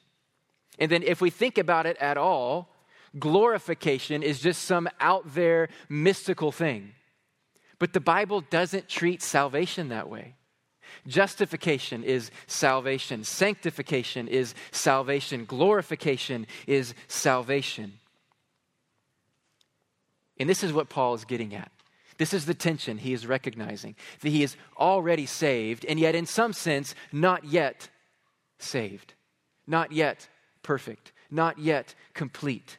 And 0.80 0.90
then 0.90 1.04
if 1.04 1.20
we 1.20 1.30
think 1.30 1.58
about 1.58 1.86
it 1.86 1.98
at 1.98 2.18
all, 2.18 2.70
glorification 3.20 4.24
is 4.24 4.40
just 4.40 4.64
some 4.64 4.88
out 5.02 5.34
there 5.34 5.68
mystical 5.90 6.54
thing. 6.54 6.94
But 7.80 7.92
the 7.92 8.00
Bible 8.00 8.40
doesn't 8.40 8.88
treat 8.88 9.22
salvation 9.22 9.90
that 9.90 10.10
way. 10.10 10.36
Justification 11.06 12.02
is 12.02 12.32
salvation. 12.48 13.26
Sanctification 13.26 14.30
is 14.30 14.56
salvation. 14.72 15.44
Glorification 15.44 16.48
is 16.66 16.94
salvation. 17.10 18.00
And 20.40 20.50
this 20.50 20.64
is 20.64 20.74
what 20.74 20.90
Paul 20.90 21.14
is 21.14 21.26
getting 21.26 21.56
at. 21.56 21.72
This 22.18 22.34
is 22.34 22.46
the 22.46 22.54
tension 22.54 22.98
he 22.98 23.14
is 23.14 23.28
recognizing 23.28 23.96
that 24.22 24.30
he 24.30 24.44
is 24.44 24.56
already 24.78 25.26
saved, 25.26 25.86
and 25.86 26.00
yet, 26.00 26.16
in 26.16 26.26
some 26.26 26.52
sense, 26.54 26.96
not 27.12 27.46
yet 27.46 27.90
saved, 28.58 29.14
not 29.68 29.92
yet 29.92 30.28
perfect, 30.64 31.12
not 31.30 31.60
yet 31.60 31.94
complete. 32.14 32.78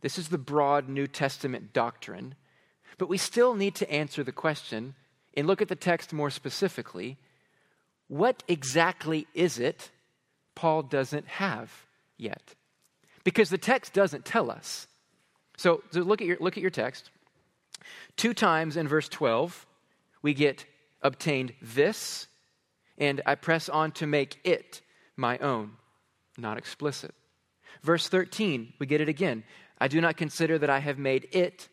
This 0.00 0.18
is 0.18 0.28
the 0.28 0.38
broad 0.38 0.88
New 0.88 1.06
Testament 1.06 1.72
doctrine, 1.72 2.34
but 2.96 3.08
we 3.08 3.18
still 3.18 3.54
need 3.54 3.74
to 3.76 3.90
answer 3.90 4.24
the 4.24 4.32
question 4.32 4.94
and 5.36 5.46
look 5.46 5.60
at 5.60 5.68
the 5.68 5.76
text 5.76 6.12
more 6.12 6.30
specifically, 6.30 7.18
what 8.08 8.42
exactly 8.48 9.26
is 9.34 9.58
it 9.58 9.90
Paul 10.54 10.82
doesn't 10.82 11.28
have 11.28 11.86
yet? 12.16 12.54
Because 13.22 13.50
the 13.50 13.58
text 13.58 13.92
doesn't 13.92 14.24
tell 14.24 14.50
us. 14.50 14.86
So, 15.56 15.82
so 15.90 16.00
look, 16.00 16.20
at 16.20 16.26
your, 16.26 16.36
look 16.40 16.56
at 16.56 16.62
your 16.62 16.70
text. 16.70 17.10
Two 18.16 18.34
times 18.34 18.76
in 18.76 18.88
verse 18.88 19.08
12, 19.08 19.66
we 20.22 20.34
get 20.34 20.64
obtained 21.02 21.52
this, 21.60 22.26
and 22.98 23.20
I 23.26 23.34
press 23.34 23.68
on 23.68 23.92
to 23.92 24.06
make 24.06 24.38
it 24.44 24.80
my 25.16 25.38
own. 25.38 25.72
Not 26.38 26.58
explicit. 26.58 27.14
Verse 27.82 28.08
13, 28.08 28.74
we 28.78 28.86
get 28.86 29.00
it 29.00 29.08
again. 29.08 29.44
I 29.78 29.88
do 29.88 30.00
not 30.00 30.16
consider 30.16 30.58
that 30.58 30.70
I 30.70 30.78
have 30.78 30.98
made 30.98 31.28
it 31.32 31.68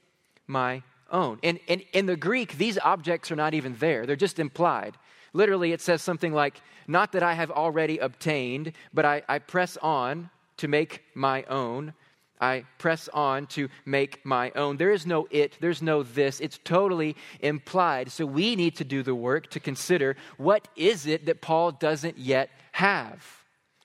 my 0.47 0.83
own. 1.09 1.39
And, 1.43 1.59
and 1.67 1.81
in 1.93 2.05
the 2.05 2.17
Greek, 2.17 2.57
these 2.57 2.77
objects 2.79 3.31
are 3.31 3.35
not 3.35 3.53
even 3.53 3.75
there, 3.77 4.05
they're 4.05 4.15
just 4.15 4.39
implied. 4.39 4.97
Literally, 5.33 5.71
it 5.71 5.81
says 5.81 6.01
something 6.01 6.31
like, 6.31 6.61
Not 6.87 7.13
that 7.13 7.23
I 7.23 7.33
have 7.33 7.49
already 7.49 7.97
obtained, 7.97 8.73
but 8.93 9.05
I, 9.05 9.23
I 9.27 9.39
press 9.39 9.77
on 9.77 10.29
to 10.57 10.67
make 10.67 11.03
my 11.15 11.43
own. 11.43 11.93
I 12.39 12.65
press 12.77 13.07
on 13.13 13.47
to 13.47 13.69
make 13.85 14.25
my 14.25 14.51
own. 14.55 14.77
There 14.77 14.91
is 14.91 15.05
no 15.05 15.27
it, 15.31 15.57
there's 15.61 15.81
no 15.81 16.03
this. 16.03 16.39
It's 16.39 16.59
totally 16.63 17.15
implied. 17.39 18.11
So 18.11 18.25
we 18.25 18.55
need 18.55 18.75
to 18.77 18.83
do 18.83 19.03
the 19.03 19.15
work 19.15 19.49
to 19.51 19.59
consider 19.59 20.15
what 20.37 20.67
is 20.75 21.05
it 21.05 21.25
that 21.27 21.41
Paul 21.41 21.71
doesn't 21.71 22.17
yet 22.17 22.49
have? 22.73 23.25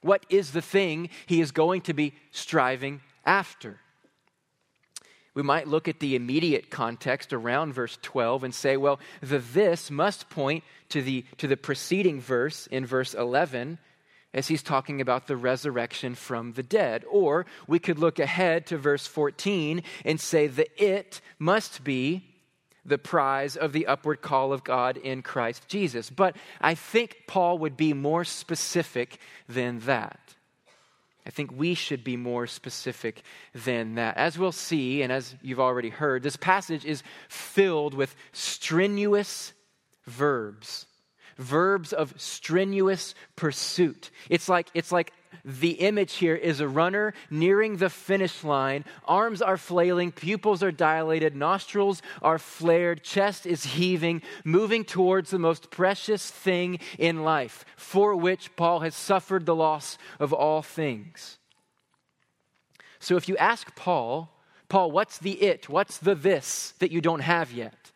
What 0.00 0.24
is 0.28 0.52
the 0.52 0.62
thing 0.62 1.10
he 1.26 1.40
is 1.40 1.52
going 1.52 1.82
to 1.82 1.92
be 1.92 2.14
striving 2.30 3.00
after? 3.24 3.78
We 5.34 5.42
might 5.42 5.68
look 5.68 5.86
at 5.86 6.00
the 6.00 6.16
immediate 6.16 6.68
context 6.68 7.32
around 7.32 7.72
verse 7.72 7.96
12 8.02 8.42
and 8.42 8.54
say, 8.54 8.76
well, 8.76 8.98
the 9.20 9.38
this 9.38 9.88
must 9.88 10.28
point 10.30 10.64
to 10.88 11.00
the, 11.00 11.24
to 11.36 11.46
the 11.46 11.56
preceding 11.56 12.20
verse 12.20 12.66
in 12.66 12.84
verse 12.84 13.14
11 13.14 13.78
as 14.34 14.48
he's 14.48 14.62
talking 14.62 15.00
about 15.00 15.26
the 15.26 15.36
resurrection 15.36 16.14
from 16.14 16.52
the 16.52 16.62
dead. 16.62 17.04
Or 17.10 17.46
we 17.66 17.78
could 17.78 17.98
look 17.98 18.18
ahead 18.18 18.66
to 18.66 18.78
verse 18.78 19.06
14 19.06 19.82
and 20.04 20.20
say 20.20 20.46
the 20.46 20.68
it 20.82 21.20
must 21.38 21.84
be 21.84 22.24
the 22.84 22.98
prize 22.98 23.56
of 23.56 23.72
the 23.72 23.86
upward 23.86 24.22
call 24.22 24.52
of 24.52 24.64
God 24.64 24.96
in 24.96 25.22
Christ 25.22 25.68
Jesus. 25.68 26.10
But 26.10 26.36
I 26.60 26.74
think 26.74 27.24
Paul 27.26 27.58
would 27.58 27.76
be 27.76 27.92
more 27.92 28.24
specific 28.24 29.18
than 29.48 29.80
that. 29.80 30.18
I 31.26 31.30
think 31.30 31.52
we 31.54 31.74
should 31.74 32.04
be 32.04 32.16
more 32.16 32.46
specific 32.46 33.22
than 33.54 33.96
that. 33.96 34.16
As 34.16 34.38
we'll 34.38 34.50
see, 34.50 35.02
and 35.02 35.12
as 35.12 35.36
you've 35.42 35.60
already 35.60 35.90
heard, 35.90 36.22
this 36.22 36.36
passage 36.36 36.86
is 36.86 37.02
filled 37.28 37.92
with 37.92 38.16
strenuous 38.32 39.52
verbs, 40.06 40.86
verbs 41.38 41.92
of 41.92 42.12
strenuous 42.20 43.14
pursuit. 43.36 44.10
It's 44.28 44.48
like, 44.48 44.68
it's 44.74 44.92
like 44.92 45.12
the 45.44 45.72
image 45.72 46.14
here 46.14 46.34
is 46.34 46.60
a 46.60 46.68
runner 46.68 47.14
nearing 47.30 47.76
the 47.76 47.88
finish 47.88 48.44
line. 48.44 48.84
Arms 49.06 49.40
are 49.40 49.56
flailing, 49.56 50.12
pupils 50.12 50.62
are 50.62 50.72
dilated, 50.72 51.34
nostrils 51.34 52.02
are 52.20 52.38
flared, 52.38 53.02
chest 53.02 53.46
is 53.46 53.64
heaving, 53.64 54.22
moving 54.44 54.84
towards 54.84 55.30
the 55.30 55.38
most 55.38 55.70
precious 55.70 56.30
thing 56.30 56.78
in 56.98 57.22
life, 57.22 57.64
for 57.76 58.14
which 58.14 58.54
Paul 58.56 58.80
has 58.80 58.94
suffered 58.94 59.46
the 59.46 59.54
loss 59.54 59.96
of 60.18 60.32
all 60.32 60.62
things. 60.62 61.38
So 62.98 63.16
if 63.16 63.28
you 63.28 63.36
ask 63.36 63.74
Paul, 63.76 64.34
Paul, 64.68 64.90
what's 64.90 65.18
the 65.18 65.32
it? 65.32 65.68
What's 65.68 65.98
the 65.98 66.14
this 66.14 66.74
that 66.80 66.90
you 66.90 67.00
don't 67.00 67.20
have 67.20 67.52
yet? 67.52 67.92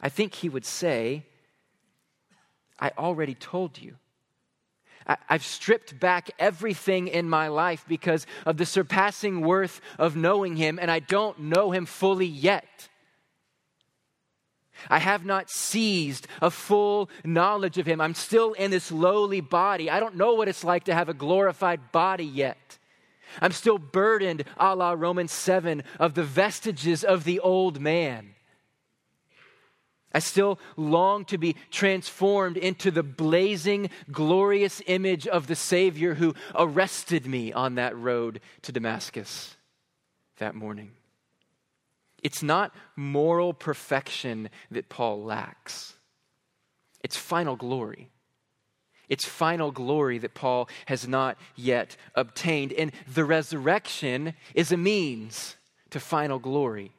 I 0.00 0.08
think 0.08 0.34
he 0.34 0.48
would 0.48 0.64
say, 0.64 1.24
I 2.78 2.92
already 2.96 3.34
told 3.34 3.78
you. 3.78 3.96
I've 5.28 5.44
stripped 5.44 5.98
back 5.98 6.30
everything 6.38 7.08
in 7.08 7.30
my 7.30 7.48
life 7.48 7.84
because 7.88 8.26
of 8.44 8.58
the 8.58 8.66
surpassing 8.66 9.40
worth 9.40 9.80
of 9.98 10.16
knowing 10.16 10.56
Him, 10.56 10.78
and 10.80 10.90
I 10.90 10.98
don't 10.98 11.38
know 11.40 11.70
Him 11.70 11.86
fully 11.86 12.26
yet. 12.26 12.88
I 14.90 14.98
have 14.98 15.24
not 15.24 15.50
seized 15.50 16.26
a 16.42 16.50
full 16.50 17.08
knowledge 17.24 17.78
of 17.78 17.86
Him. 17.86 18.00
I'm 18.00 18.14
still 18.14 18.52
in 18.52 18.70
this 18.70 18.92
lowly 18.92 19.40
body. 19.40 19.90
I 19.90 19.98
don't 19.98 20.16
know 20.16 20.34
what 20.34 20.48
it's 20.48 20.62
like 20.62 20.84
to 20.84 20.94
have 20.94 21.08
a 21.08 21.14
glorified 21.14 21.90
body 21.90 22.26
yet. 22.26 22.78
I'm 23.40 23.52
still 23.52 23.78
burdened, 23.78 24.44
a 24.58 24.74
la 24.74 24.92
Romans 24.92 25.32
7, 25.32 25.82
of 25.98 26.14
the 26.14 26.22
vestiges 26.22 27.02
of 27.02 27.24
the 27.24 27.40
old 27.40 27.80
man. 27.80 28.34
I 30.12 30.20
still 30.20 30.58
long 30.76 31.24
to 31.26 31.38
be 31.38 31.56
transformed 31.70 32.56
into 32.56 32.90
the 32.90 33.02
blazing, 33.02 33.90
glorious 34.10 34.80
image 34.86 35.26
of 35.26 35.46
the 35.46 35.56
Savior 35.56 36.14
who 36.14 36.34
arrested 36.54 37.26
me 37.26 37.52
on 37.52 37.74
that 37.74 37.96
road 37.96 38.40
to 38.62 38.72
Damascus 38.72 39.56
that 40.38 40.54
morning. 40.54 40.92
It's 42.22 42.42
not 42.42 42.74
moral 42.96 43.52
perfection 43.52 44.48
that 44.70 44.88
Paul 44.88 45.22
lacks, 45.22 45.94
it's 47.02 47.16
final 47.16 47.56
glory. 47.56 48.10
It's 49.08 49.24
final 49.24 49.70
glory 49.70 50.18
that 50.18 50.34
Paul 50.34 50.68
has 50.84 51.08
not 51.08 51.38
yet 51.56 51.96
obtained. 52.14 52.74
And 52.74 52.92
the 53.10 53.24
resurrection 53.24 54.34
is 54.54 54.70
a 54.70 54.76
means 54.76 55.56
to 55.88 55.98
final 55.98 56.38
glory. 56.38 56.92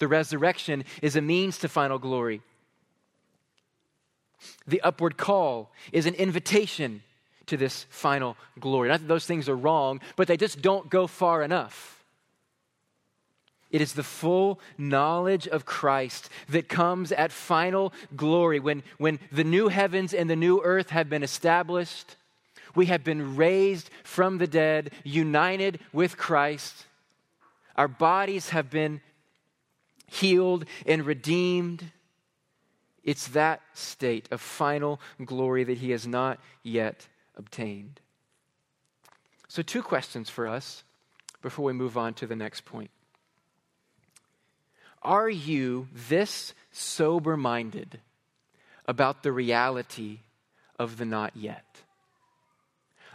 The 0.00 0.08
resurrection 0.08 0.84
is 1.02 1.14
a 1.14 1.20
means 1.20 1.58
to 1.58 1.68
final 1.68 1.98
glory. 1.98 2.40
The 4.66 4.80
upward 4.80 5.18
call 5.18 5.70
is 5.92 6.06
an 6.06 6.14
invitation 6.14 7.02
to 7.46 7.58
this 7.58 7.84
final 7.90 8.36
glory. 8.58 8.88
Not 8.88 9.00
that 9.00 9.08
those 9.08 9.26
things 9.26 9.48
are 9.48 9.56
wrong, 9.56 10.00
but 10.16 10.26
they 10.26 10.38
just 10.38 10.62
don't 10.62 10.88
go 10.88 11.06
far 11.06 11.42
enough. 11.42 12.02
It 13.70 13.82
is 13.82 13.92
the 13.92 14.02
full 14.02 14.58
knowledge 14.78 15.46
of 15.46 15.66
Christ 15.66 16.30
that 16.48 16.68
comes 16.68 17.12
at 17.12 17.30
final 17.30 17.92
glory 18.16 18.58
when, 18.58 18.82
when 18.96 19.20
the 19.30 19.44
new 19.44 19.68
heavens 19.68 20.14
and 20.14 20.30
the 20.30 20.34
new 20.34 20.62
earth 20.64 20.90
have 20.90 21.10
been 21.10 21.22
established. 21.22 22.16
We 22.74 22.86
have 22.86 23.04
been 23.04 23.36
raised 23.36 23.90
from 24.02 24.38
the 24.38 24.46
dead, 24.46 24.92
united 25.04 25.78
with 25.92 26.16
Christ. 26.16 26.86
Our 27.76 27.88
bodies 27.88 28.48
have 28.48 28.70
been 28.70 29.02
healed, 30.10 30.64
and 30.84 31.06
redeemed. 31.06 31.92
It's 33.04 33.28
that 33.28 33.62
state 33.72 34.28
of 34.30 34.40
final 34.40 35.00
glory 35.24 35.64
that 35.64 35.78
he 35.78 35.92
has 35.92 36.06
not 36.06 36.38
yet 36.62 37.06
obtained. 37.36 38.00
So, 39.48 39.62
two 39.62 39.82
questions 39.82 40.28
for 40.28 40.46
us 40.46 40.84
before 41.42 41.64
we 41.64 41.72
move 41.72 41.96
on 41.96 42.14
to 42.14 42.26
the 42.26 42.36
next 42.36 42.64
point. 42.64 42.90
Are 45.02 45.30
you 45.30 45.88
this 45.94 46.52
sober 46.72 47.36
minded 47.36 48.00
about 48.86 49.22
the 49.22 49.32
reality 49.32 50.18
of 50.78 50.98
the 50.98 51.06
not 51.06 51.36
yet? 51.36 51.64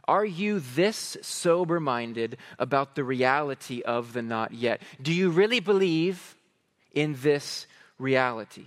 Are 0.08 0.25
you 0.25 0.60
this 0.60 1.17
sober 1.21 1.79
minded 1.79 2.38
about 2.60 2.95
the 2.95 3.03
reality 3.03 3.81
of 3.81 4.13
the 4.13 4.21
not 4.21 4.53
yet? 4.53 4.81
Do 5.01 5.12
you 5.12 5.29
really 5.29 5.60
believe 5.60 6.36
in 6.95 7.15
this 7.21 7.67
reality. 7.99 8.65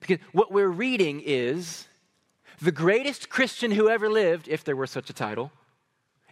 Because 0.00 0.18
what 0.32 0.50
we're 0.50 0.68
reading 0.68 1.22
is 1.24 1.86
the 2.60 2.72
greatest 2.72 3.28
Christian 3.28 3.70
who 3.70 3.88
ever 3.88 4.08
lived, 4.08 4.48
if 4.48 4.64
there 4.64 4.76
were 4.76 4.86
such 4.86 5.10
a 5.10 5.14
title, 5.14 5.52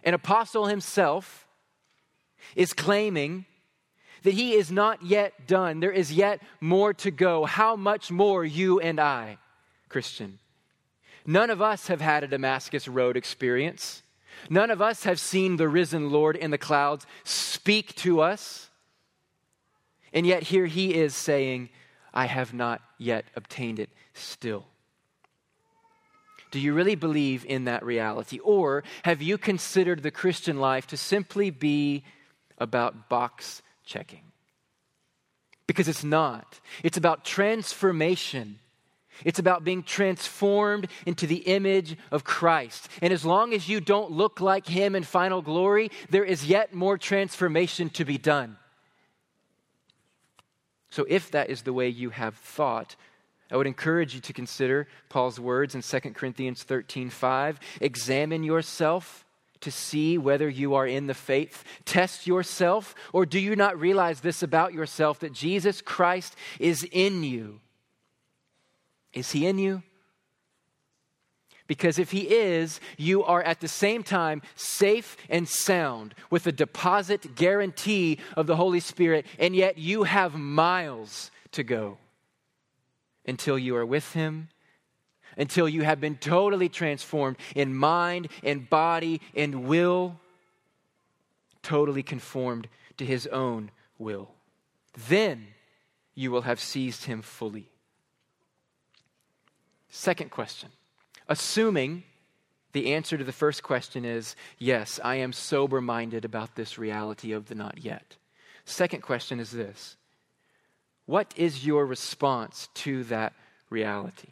an 0.03 0.13
apostle 0.13 0.65
himself, 0.65 1.47
is 2.55 2.73
claiming 2.73 3.45
that 4.23 4.33
he 4.33 4.53
is 4.53 4.71
not 4.71 5.03
yet 5.03 5.47
done. 5.47 5.79
There 5.79 5.91
is 5.91 6.11
yet 6.11 6.41
more 6.59 6.93
to 6.95 7.11
go. 7.11 7.45
How 7.45 7.75
much 7.75 8.11
more 8.11 8.43
you 8.43 8.79
and 8.79 8.99
I, 8.99 9.37
Christian? 9.87 10.39
None 11.25 11.49
of 11.49 11.61
us 11.61 11.87
have 11.87 12.01
had 12.01 12.23
a 12.23 12.27
Damascus 12.27 12.87
Road 12.87 13.17
experience. 13.17 14.03
None 14.49 14.69
of 14.69 14.81
us 14.81 15.05
have 15.05 15.19
seen 15.19 15.57
the 15.57 15.69
risen 15.69 16.11
Lord 16.11 16.35
in 16.35 16.51
the 16.51 16.57
clouds 16.57 17.05
speak 17.23 17.95
to 17.95 18.21
us. 18.21 18.64
And 20.15 20.25
yet 20.25 20.43
here 20.43 20.65
he 20.65 20.95
is 20.95 21.13
saying, 21.13 21.69
I 22.13 22.25
have 22.25 22.53
not 22.53 22.81
yet 22.97 23.25
obtained 23.35 23.79
it 23.79 23.89
still. 24.13 24.65
Do 26.51 26.59
you 26.59 26.73
really 26.73 26.95
believe 26.95 27.45
in 27.45 27.65
that 27.65 27.83
reality? 27.83 28.39
Or 28.39 28.85
have 29.03 29.21
you 29.21 29.37
considered 29.37 30.01
the 30.01 30.11
Christian 30.11 30.57
life 30.57 30.87
to 30.87 30.97
simply 30.97 31.49
be 31.49 32.05
about 32.57 33.09
box 33.09 33.61
checking? 33.85 34.21
Because 35.67 35.89
it's 35.89 36.03
not. 36.03 36.61
It's 36.81 36.95
about 36.95 37.25
transformation. 37.25 38.59
It's 39.25 39.39
about 39.39 39.65
being 39.65 39.83
transformed 39.83 40.87
into 41.05 41.27
the 41.27 41.37
image 41.37 41.97
of 42.09 42.23
Christ. 42.23 42.87
And 43.01 43.11
as 43.11 43.25
long 43.25 43.53
as 43.53 43.67
you 43.67 43.81
don't 43.81 44.11
look 44.11 44.39
like 44.39 44.65
Him 44.65 44.95
in 44.95 45.03
final 45.03 45.41
glory, 45.41 45.91
there 46.09 46.23
is 46.23 46.45
yet 46.45 46.73
more 46.73 46.97
transformation 46.97 47.89
to 47.91 48.05
be 48.05 48.17
done. 48.17 48.57
So, 50.95 51.05
if 51.09 51.31
that 51.31 51.49
is 51.49 51.63
the 51.63 51.73
way 51.73 51.89
you 51.89 52.09
have 52.11 52.35
thought, 52.35 52.95
I 53.51 53.57
would 53.57 53.67
encourage 53.67 54.15
you 54.15 54.21
to 54.21 54.31
consider 54.31 54.87
Paul's 55.09 55.37
words 55.37 55.75
in 55.75 55.81
2 55.81 55.99
Corinthians 56.11 56.63
13 56.63 57.09
5. 57.09 57.59
Examine 57.81 58.43
yourself 58.43 59.25
to 59.59 59.71
see 59.71 60.17
whether 60.17 60.47
you 60.47 60.73
are 60.75 60.87
in 60.87 61.07
the 61.07 61.13
faith. 61.13 61.65
Test 61.83 62.27
yourself, 62.27 62.95
or 63.11 63.25
do 63.25 63.39
you 63.39 63.57
not 63.57 63.77
realize 63.77 64.21
this 64.21 64.41
about 64.41 64.73
yourself 64.73 65.19
that 65.19 65.33
Jesus 65.33 65.81
Christ 65.81 66.33
is 66.61 66.87
in 66.89 67.25
you? 67.25 67.59
Is 69.11 69.33
he 69.33 69.47
in 69.47 69.57
you? 69.57 69.83
Because 71.67 71.97
if 71.97 72.11
he 72.11 72.29
is, 72.29 72.79
you 72.97 73.23
are 73.23 73.41
at 73.41 73.59
the 73.59 73.67
same 73.67 74.03
time 74.03 74.41
safe 74.55 75.17
and 75.29 75.47
sound 75.47 76.13
with 76.29 76.45
a 76.45 76.51
deposit 76.51 77.35
guarantee 77.35 78.19
of 78.37 78.45
the 78.45 78.55
Holy 78.55 78.79
Spirit, 78.79 79.25
and 79.39 79.55
yet 79.55 79.77
you 79.77 80.03
have 80.03 80.35
miles 80.35 81.31
to 81.53 81.63
go 81.63 81.97
until 83.25 83.57
you 83.57 83.75
are 83.75 83.85
with 83.85 84.13
him, 84.13 84.49
until 85.37 85.67
you 85.67 85.81
have 85.81 85.99
been 85.99 86.17
totally 86.17 86.69
transformed 86.69 87.37
in 87.55 87.73
mind 87.75 88.27
and 88.43 88.69
body 88.69 89.19
and 89.35 89.65
will, 89.65 90.19
totally 91.63 92.03
conformed 92.03 92.67
to 92.97 93.05
his 93.05 93.25
own 93.27 93.71
will. 93.97 94.29
Then 95.09 95.47
you 96.13 96.31
will 96.31 96.43
have 96.43 96.59
seized 96.59 97.05
him 97.05 97.21
fully. 97.21 97.69
Second 99.89 100.29
question 100.29 100.69
assuming 101.27 102.03
the 102.71 102.93
answer 102.93 103.17
to 103.17 103.23
the 103.23 103.31
first 103.31 103.63
question 103.63 104.03
is 104.03 104.35
yes, 104.57 104.99
I 105.03 105.15
am 105.15 105.31
sober 105.31 105.79
minded 105.79 106.25
about 106.25 106.55
this 106.55 106.77
reality 106.77 107.31
of 107.31 107.47
the 107.47 107.55
not 107.55 107.77
yet. 107.83 108.17
Second 108.65 109.01
question 109.01 109.39
is 109.39 109.51
this 109.51 109.95
What 111.05 111.33
is 111.37 111.65
your 111.65 111.85
response 111.85 112.69
to 112.75 113.03
that 113.05 113.33
reality? 113.69 114.29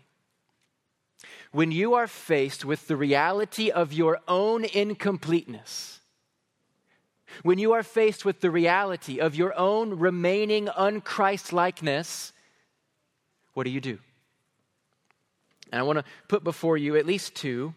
When 1.51 1.71
you 1.71 1.93
are 1.93 2.07
faced 2.07 2.65
with 2.65 2.87
the 2.87 2.97
reality 2.97 3.69
of 3.69 3.93
your 3.93 4.19
own 4.27 4.65
incompleteness, 4.65 5.99
when 7.43 7.59
you 7.59 7.73
are 7.73 7.83
faced 7.83 8.25
with 8.25 8.41
the 8.41 8.51
reality 8.51 9.19
of 9.19 9.35
your 9.35 9.57
own 9.57 9.97
remaining 9.97 10.67
unChristlikeness, 10.67 12.31
what 13.53 13.63
do 13.63 13.69
you 13.69 13.81
do? 13.81 13.99
And 15.73 15.79
I 15.79 15.83
want 15.83 15.97
to 15.97 16.05
put 16.27 16.43
before 16.43 16.77
you 16.77 16.97
at 16.97 17.07
least 17.07 17.33
two 17.33 17.73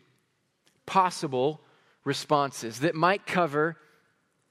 possible 0.84 1.62
responses 2.04 2.80
that 2.80 2.94
might 2.94 3.26
cover 3.26 3.78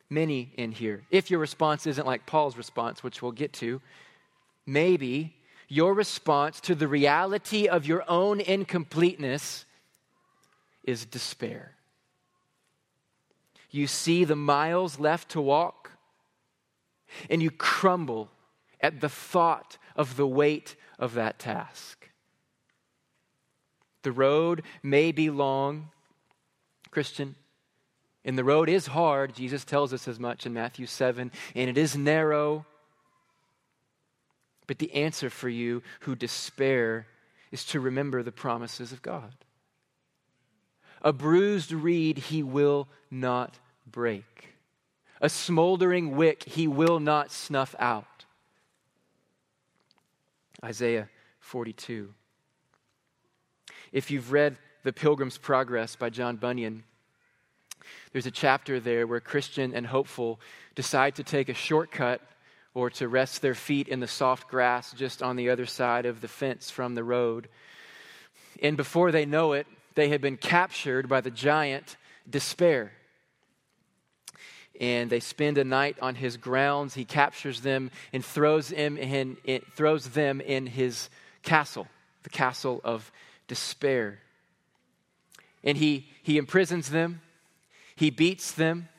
many 0.09 0.51
in 0.57 0.71
here. 0.71 1.03
If 1.11 1.29
your 1.29 1.39
response 1.39 1.85
isn't 1.85 2.07
like 2.07 2.25
Paul's 2.25 2.57
response, 2.57 3.03
which 3.03 3.21
we'll 3.21 3.33
get 3.33 3.53
to, 3.53 3.83
maybe 4.65 5.35
your 5.67 5.93
response 5.93 6.59
to 6.61 6.73
the 6.73 6.87
reality 6.87 7.67
of 7.67 7.85
your 7.85 8.03
own 8.09 8.39
incompleteness 8.39 9.65
is 10.83 11.05
despair. 11.05 11.75
You 13.69 13.85
see 13.85 14.23
the 14.23 14.35
miles 14.35 14.99
left 14.99 15.29
to 15.29 15.41
walk, 15.41 15.91
and 17.29 17.43
you 17.43 17.51
crumble 17.51 18.31
at 18.81 19.01
the 19.01 19.09
thought 19.09 19.77
of 19.95 20.15
the 20.15 20.25
weight 20.25 20.75
of 20.97 21.13
that 21.13 21.37
task. 21.37 22.04
The 24.05 24.11
road 24.11 24.61
may 24.83 25.11
be 25.11 25.31
long, 25.31 25.89
Christian, 26.91 27.33
and 28.23 28.37
the 28.37 28.43
road 28.43 28.69
is 28.69 28.85
hard. 28.85 29.33
Jesus 29.33 29.65
tells 29.65 29.93
us 29.93 30.07
as 30.07 30.19
much 30.19 30.45
in 30.45 30.53
Matthew 30.53 30.85
7, 30.85 31.31
and 31.55 31.69
it 31.71 31.75
is 31.75 31.97
narrow. 31.97 32.67
But 34.67 34.77
the 34.77 34.93
answer 34.93 35.31
for 35.31 35.49
you 35.49 35.81
who 36.01 36.15
despair 36.15 37.07
is 37.51 37.65
to 37.65 37.79
remember 37.79 38.21
the 38.21 38.31
promises 38.31 38.91
of 38.91 39.01
God. 39.01 39.33
A 41.01 41.11
bruised 41.11 41.71
reed 41.71 42.19
he 42.19 42.43
will 42.43 42.87
not 43.09 43.57
break, 43.91 44.53
a 45.19 45.29
smoldering 45.29 46.15
wick 46.15 46.43
he 46.43 46.67
will 46.67 46.99
not 46.99 47.31
snuff 47.31 47.73
out. 47.79 48.25
Isaiah 50.63 51.09
42. 51.39 52.13
If 53.95 54.11
you've 54.11 54.33
read 54.33 54.57
The 54.83 54.91
Pilgrim's 54.91 55.37
Progress 55.37 55.95
by 55.95 56.09
John 56.09 56.35
Bunyan, 56.35 56.83
There's 58.11 58.25
a 58.25 58.31
chapter 58.31 58.81
there 58.81 59.07
where 59.07 59.21
Christian 59.21 59.73
and 59.73 59.87
hopeful 59.87 60.39
decide 60.75 61.15
to 61.15 61.23
take 61.23 61.47
a 61.47 61.53
shortcut 61.53 62.21
or 62.73 62.89
to 62.89 63.07
rest 63.07 63.41
their 63.41 63.55
feet 63.55 63.87
in 63.87 64.01
the 64.01 64.07
soft 64.07 64.49
grass 64.49 64.91
just 64.91 65.23
on 65.23 65.37
the 65.37 65.49
other 65.49 65.65
side 65.65 66.05
of 66.05 66.19
the 66.19 66.27
fence 66.27 66.69
from 66.69 66.95
the 66.95 67.05
road. 67.05 67.47
And 68.61 68.75
before 68.75 69.13
they 69.13 69.25
know 69.25 69.53
it, 69.53 69.65
they 69.93 70.09
have 70.09 70.19
been 70.19 70.35
captured 70.35 71.07
by 71.07 71.21
the 71.21 71.31
giant 71.31 71.95
despair. 72.29 72.91
And 74.79 75.09
they 75.09 75.21
spend 75.21 75.57
a 75.57 75.63
night 75.63 75.97
on 76.01 76.15
his 76.15 76.35
grounds. 76.35 76.95
He 76.95 77.05
captures 77.05 77.61
them 77.61 77.91
and 78.11 78.25
throws 78.25 78.67
them 78.69 78.97
in, 78.97 79.37
in, 79.45 79.61
throws 79.73 80.09
them 80.09 80.41
in 80.41 80.67
his 80.67 81.09
castle, 81.43 81.87
the 82.23 82.29
castle 82.29 82.81
of 82.83 83.09
despair. 83.47 84.19
And 85.63 85.77
he, 85.77 86.07
he 86.23 86.37
imprisons 86.37 86.89
them, 86.89 87.21
he 87.95 88.09
beats 88.09 88.51
them, 88.51 88.89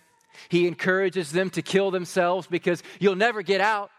he 0.48 0.66
encourages 0.66 1.32
them 1.32 1.50
to 1.50 1.62
kill 1.62 1.90
themselves 1.90 2.46
because 2.46 2.82
you'll 2.98 3.16
never 3.16 3.42
get 3.42 3.60
out. 3.60 3.90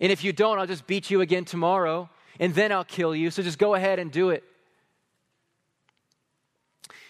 And 0.00 0.12
if 0.12 0.22
you 0.22 0.32
don't, 0.32 0.58
I'll 0.58 0.66
just 0.66 0.86
beat 0.86 1.10
you 1.10 1.20
again 1.20 1.44
tomorrow, 1.44 2.08
and 2.38 2.54
then 2.54 2.70
I'll 2.72 2.84
kill 2.84 3.14
you. 3.14 3.30
So 3.30 3.42
just 3.42 3.58
go 3.58 3.74
ahead 3.74 3.98
and 3.98 4.12
do 4.12 4.30
it. 4.30 4.44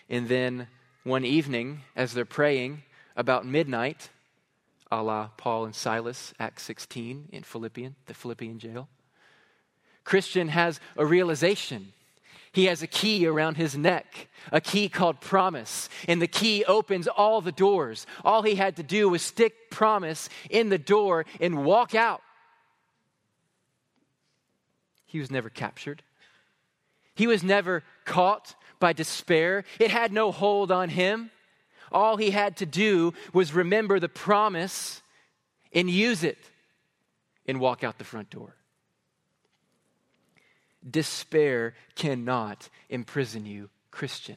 And 0.08 0.28
then 0.28 0.68
one 1.04 1.24
evening, 1.24 1.82
as 1.94 2.14
they're 2.14 2.24
praying 2.24 2.82
about 3.14 3.44
midnight, 3.44 4.08
a 4.90 5.02
la 5.02 5.28
Paul 5.36 5.66
and 5.66 5.74
Silas, 5.74 6.32
Acts 6.40 6.62
16 6.62 7.28
in 7.30 7.42
Philippian, 7.42 7.94
the 8.06 8.14
Philippian 8.14 8.58
jail, 8.58 8.88
Christian 10.08 10.48
has 10.48 10.80
a 10.96 11.04
realization. 11.04 11.92
He 12.52 12.64
has 12.64 12.82
a 12.82 12.86
key 12.86 13.26
around 13.26 13.58
his 13.58 13.76
neck, 13.76 14.28
a 14.50 14.58
key 14.58 14.88
called 14.88 15.20
promise, 15.20 15.90
and 16.08 16.22
the 16.22 16.26
key 16.26 16.64
opens 16.64 17.06
all 17.06 17.42
the 17.42 17.52
doors. 17.52 18.06
All 18.24 18.40
he 18.40 18.54
had 18.54 18.76
to 18.76 18.82
do 18.82 19.10
was 19.10 19.20
stick 19.20 19.70
promise 19.70 20.30
in 20.48 20.70
the 20.70 20.78
door 20.78 21.26
and 21.42 21.62
walk 21.62 21.94
out. 21.94 22.22
He 25.04 25.18
was 25.18 25.30
never 25.30 25.50
captured. 25.50 26.02
He 27.14 27.26
was 27.26 27.42
never 27.42 27.84
caught 28.06 28.54
by 28.80 28.94
despair. 28.94 29.64
It 29.78 29.90
had 29.90 30.10
no 30.10 30.32
hold 30.32 30.72
on 30.72 30.88
him. 30.88 31.30
All 31.92 32.16
he 32.16 32.30
had 32.30 32.56
to 32.58 32.66
do 32.66 33.12
was 33.34 33.52
remember 33.52 34.00
the 34.00 34.08
promise 34.08 35.02
and 35.74 35.90
use 35.90 36.24
it 36.24 36.38
and 37.46 37.60
walk 37.60 37.84
out 37.84 37.98
the 37.98 38.04
front 38.04 38.30
door. 38.30 38.57
Despair 40.88 41.74
cannot 41.94 42.68
imprison 42.88 43.46
you, 43.46 43.70
Christian, 43.90 44.36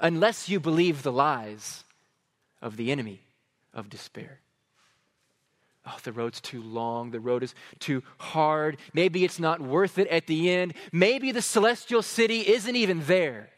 unless 0.00 0.48
you 0.48 0.58
believe 0.60 1.02
the 1.02 1.12
lies 1.12 1.84
of 2.62 2.76
the 2.76 2.90
enemy 2.90 3.20
of 3.72 3.90
despair. 3.90 4.40
Oh, 5.86 5.98
the 6.02 6.12
road's 6.12 6.40
too 6.40 6.62
long. 6.62 7.10
The 7.10 7.20
road 7.20 7.42
is 7.42 7.54
too 7.78 8.02
hard. 8.16 8.78
Maybe 8.94 9.22
it's 9.22 9.38
not 9.38 9.60
worth 9.60 9.98
it 9.98 10.08
at 10.08 10.26
the 10.26 10.50
end. 10.50 10.74
Maybe 10.92 11.30
the 11.30 11.42
celestial 11.42 12.00
city 12.00 12.40
isn't 12.40 12.74
even 12.74 13.04
there. 13.04 13.50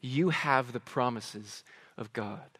You 0.00 0.30
have 0.30 0.72
the 0.72 0.80
promises 0.80 1.64
of 1.98 2.12
God. 2.12 2.58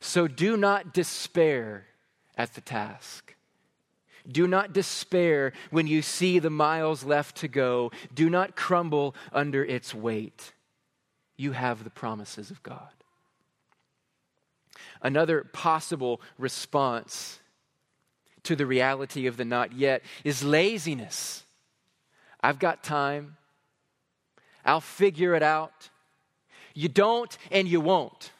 So 0.00 0.28
do 0.28 0.56
not 0.56 0.94
despair 0.94 1.88
at 2.36 2.54
the 2.54 2.62
task. 2.62 3.34
Do 4.30 4.46
not 4.46 4.72
despair 4.72 5.52
when 5.70 5.86
you 5.86 6.02
see 6.02 6.38
the 6.38 6.50
miles 6.50 7.04
left 7.04 7.36
to 7.36 7.48
go. 7.48 7.90
Do 8.14 8.28
not 8.28 8.56
crumble 8.56 9.14
under 9.32 9.64
its 9.64 9.94
weight. 9.94 10.52
You 11.36 11.52
have 11.52 11.84
the 11.84 11.90
promises 11.90 12.50
of 12.50 12.62
God. 12.62 12.88
Another 15.00 15.44
possible 15.44 16.20
response 16.36 17.38
to 18.42 18.56
the 18.56 18.66
reality 18.66 19.26
of 19.26 19.36
the 19.36 19.44
not 19.44 19.72
yet 19.72 20.02
is 20.24 20.42
laziness. 20.42 21.44
I've 22.40 22.58
got 22.58 22.82
time. 22.82 23.36
I'll 24.64 24.80
figure 24.80 25.34
it 25.34 25.42
out. 25.42 25.90
You 26.74 26.88
don't 26.88 27.36
and 27.50 27.66
you 27.66 27.80
won't. 27.80 28.32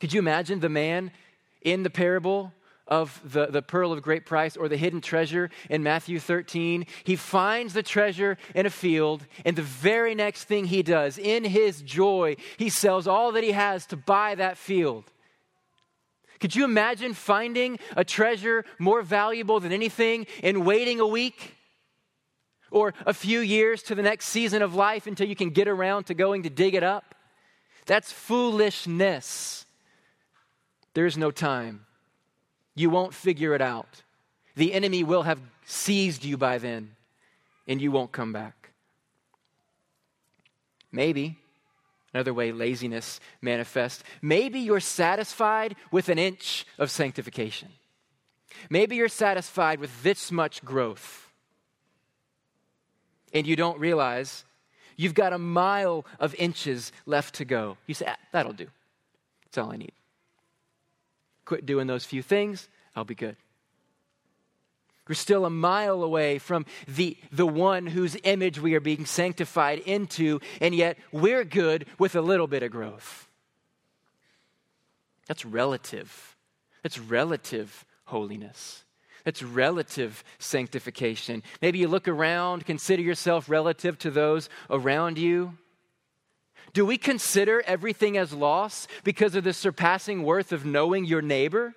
Could 0.00 0.12
you 0.12 0.20
imagine 0.20 0.60
the 0.60 0.68
man 0.68 1.10
in 1.62 1.82
the 1.82 1.90
parable 1.90 2.52
of 2.88 3.20
the, 3.22 3.46
the 3.46 3.62
pearl 3.62 3.92
of 3.92 4.02
great 4.02 4.24
price 4.26 4.56
or 4.56 4.68
the 4.68 4.76
hidden 4.76 5.00
treasure 5.00 5.50
in 5.68 5.82
Matthew 5.82 6.18
13. 6.18 6.86
He 7.04 7.16
finds 7.16 7.74
the 7.74 7.82
treasure 7.82 8.38
in 8.54 8.66
a 8.66 8.70
field, 8.70 9.26
and 9.44 9.54
the 9.54 9.62
very 9.62 10.14
next 10.14 10.44
thing 10.44 10.64
he 10.64 10.82
does, 10.82 11.18
in 11.18 11.44
his 11.44 11.82
joy, 11.82 12.36
he 12.56 12.70
sells 12.70 13.06
all 13.06 13.32
that 13.32 13.44
he 13.44 13.52
has 13.52 13.86
to 13.86 13.96
buy 13.96 14.34
that 14.34 14.56
field. 14.56 15.04
Could 16.40 16.54
you 16.54 16.64
imagine 16.64 17.14
finding 17.14 17.78
a 17.96 18.04
treasure 18.04 18.64
more 18.78 19.02
valuable 19.02 19.60
than 19.60 19.72
anything 19.72 20.26
and 20.42 20.64
waiting 20.64 21.00
a 21.00 21.06
week? 21.06 21.54
Or 22.70 22.94
a 23.06 23.14
few 23.14 23.40
years 23.40 23.82
to 23.84 23.94
the 23.94 24.02
next 24.02 24.26
season 24.26 24.62
of 24.62 24.74
life 24.74 25.06
until 25.06 25.26
you 25.26 25.34
can 25.34 25.50
get 25.50 25.68
around 25.68 26.04
to 26.04 26.14
going 26.14 26.44
to 26.44 26.50
dig 26.50 26.74
it 26.74 26.82
up? 26.82 27.14
That's 27.86 28.12
foolishness. 28.12 29.64
There's 30.98 31.16
no 31.16 31.30
time. 31.30 31.86
You 32.74 32.90
won't 32.90 33.14
figure 33.14 33.54
it 33.54 33.60
out. 33.60 34.02
The 34.56 34.72
enemy 34.74 35.04
will 35.04 35.22
have 35.22 35.38
seized 35.64 36.24
you 36.24 36.36
by 36.36 36.58
then, 36.58 36.96
and 37.68 37.80
you 37.80 37.92
won't 37.92 38.10
come 38.10 38.32
back. 38.32 38.70
Maybe, 40.90 41.36
another 42.12 42.34
way 42.34 42.50
laziness 42.50 43.20
manifests, 43.40 44.02
maybe 44.20 44.58
you're 44.58 44.80
satisfied 44.80 45.76
with 45.92 46.08
an 46.08 46.18
inch 46.18 46.66
of 46.80 46.90
sanctification. 46.90 47.68
Maybe 48.68 48.96
you're 48.96 49.06
satisfied 49.06 49.78
with 49.78 50.02
this 50.02 50.32
much 50.32 50.64
growth, 50.64 51.30
and 53.32 53.46
you 53.46 53.54
don't 53.54 53.78
realize 53.78 54.44
you've 54.96 55.14
got 55.14 55.32
a 55.32 55.38
mile 55.38 56.04
of 56.18 56.34
inches 56.34 56.90
left 57.06 57.36
to 57.36 57.44
go. 57.44 57.76
You 57.86 57.94
say, 57.94 58.06
ah, 58.08 58.16
that'll 58.32 58.52
do. 58.52 58.66
That's 59.44 59.58
all 59.58 59.70
I 59.70 59.76
need 59.76 59.92
quit 61.48 61.64
doing 61.64 61.86
those 61.86 62.04
few 62.04 62.20
things, 62.20 62.68
I'll 62.94 63.04
be 63.04 63.14
good. 63.14 63.36
We're 65.08 65.14
still 65.14 65.46
a 65.46 65.50
mile 65.50 66.02
away 66.02 66.38
from 66.38 66.66
the, 66.86 67.16
the 67.32 67.46
one 67.46 67.86
whose 67.86 68.18
image 68.24 68.60
we 68.60 68.74
are 68.74 68.80
being 68.80 69.06
sanctified 69.06 69.78
into, 69.78 70.40
and 70.60 70.74
yet 70.74 70.98
we're 71.10 71.44
good 71.44 71.86
with 71.98 72.14
a 72.14 72.20
little 72.20 72.46
bit 72.46 72.62
of 72.62 72.70
growth. 72.70 73.26
That's 75.26 75.46
relative. 75.46 76.36
That's 76.82 76.98
relative 76.98 77.86
holiness. 78.04 78.84
That's 79.24 79.42
relative 79.42 80.22
sanctification. 80.38 81.42
Maybe 81.62 81.78
you 81.78 81.88
look 81.88 82.08
around, 82.08 82.66
consider 82.66 83.00
yourself 83.00 83.48
relative 83.48 83.98
to 84.00 84.10
those 84.10 84.50
around 84.68 85.16
you. 85.16 85.56
Do 86.72 86.84
we 86.84 86.98
consider 86.98 87.62
everything 87.66 88.16
as 88.16 88.32
loss 88.32 88.86
because 89.04 89.34
of 89.34 89.44
the 89.44 89.52
surpassing 89.52 90.22
worth 90.22 90.52
of 90.52 90.64
knowing 90.64 91.04
your 91.04 91.22
neighbor? 91.22 91.74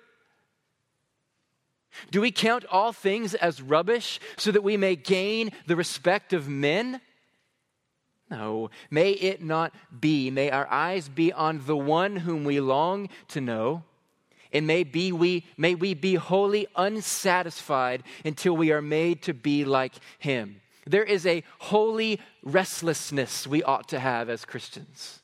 Do 2.10 2.20
we 2.20 2.30
count 2.30 2.64
all 2.66 2.92
things 2.92 3.34
as 3.34 3.60
rubbish 3.60 4.18
so 4.36 4.50
that 4.50 4.62
we 4.62 4.76
may 4.76 4.96
gain 4.96 5.50
the 5.66 5.76
respect 5.76 6.32
of 6.32 6.48
men? 6.48 7.00
No, 8.30 8.70
may 8.90 9.10
it 9.10 9.42
not 9.42 9.74
be. 10.00 10.30
May 10.30 10.50
our 10.50 10.66
eyes 10.70 11.08
be 11.08 11.32
on 11.32 11.60
the 11.66 11.76
one 11.76 12.16
whom 12.16 12.44
we 12.44 12.60
long 12.60 13.10
to 13.28 13.42
know, 13.42 13.84
and 14.54 14.66
may, 14.66 14.84
be 14.84 15.12
we, 15.12 15.44
may 15.58 15.74
we 15.74 15.92
be 15.92 16.14
wholly 16.14 16.66
unsatisfied 16.76 18.02
until 18.24 18.56
we 18.56 18.72
are 18.72 18.82
made 18.82 19.22
to 19.22 19.34
be 19.34 19.64
like 19.64 19.94
him. 20.18 20.62
There 20.86 21.04
is 21.04 21.26
a 21.26 21.44
holy 21.58 22.20
restlessness 22.42 23.46
we 23.46 23.62
ought 23.62 23.88
to 23.88 24.00
have 24.00 24.28
as 24.28 24.44
Christians, 24.44 25.20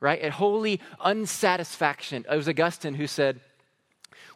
right? 0.00 0.22
A 0.24 0.30
holy 0.30 0.80
unsatisfaction. 1.00 2.24
It 2.30 2.36
was 2.36 2.48
Augustine 2.48 2.94
who 2.94 3.06
said, 3.06 3.40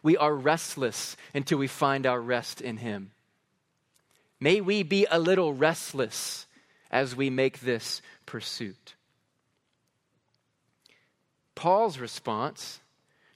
We 0.01 0.15
are 0.15 0.33
restless 0.33 1.17
until 1.33 1.57
we 1.57 1.67
find 1.67 2.05
our 2.05 2.21
rest 2.21 2.61
in 2.61 2.77
Him. 2.77 3.11
May 4.39 4.61
we 4.61 4.83
be 4.83 5.05
a 5.09 5.19
little 5.19 5.53
restless 5.53 6.45
as 6.89 7.15
we 7.15 7.29
make 7.29 7.61
this 7.61 8.01
pursuit. 8.25 8.95
Paul's 11.55 11.99
response 11.99 12.79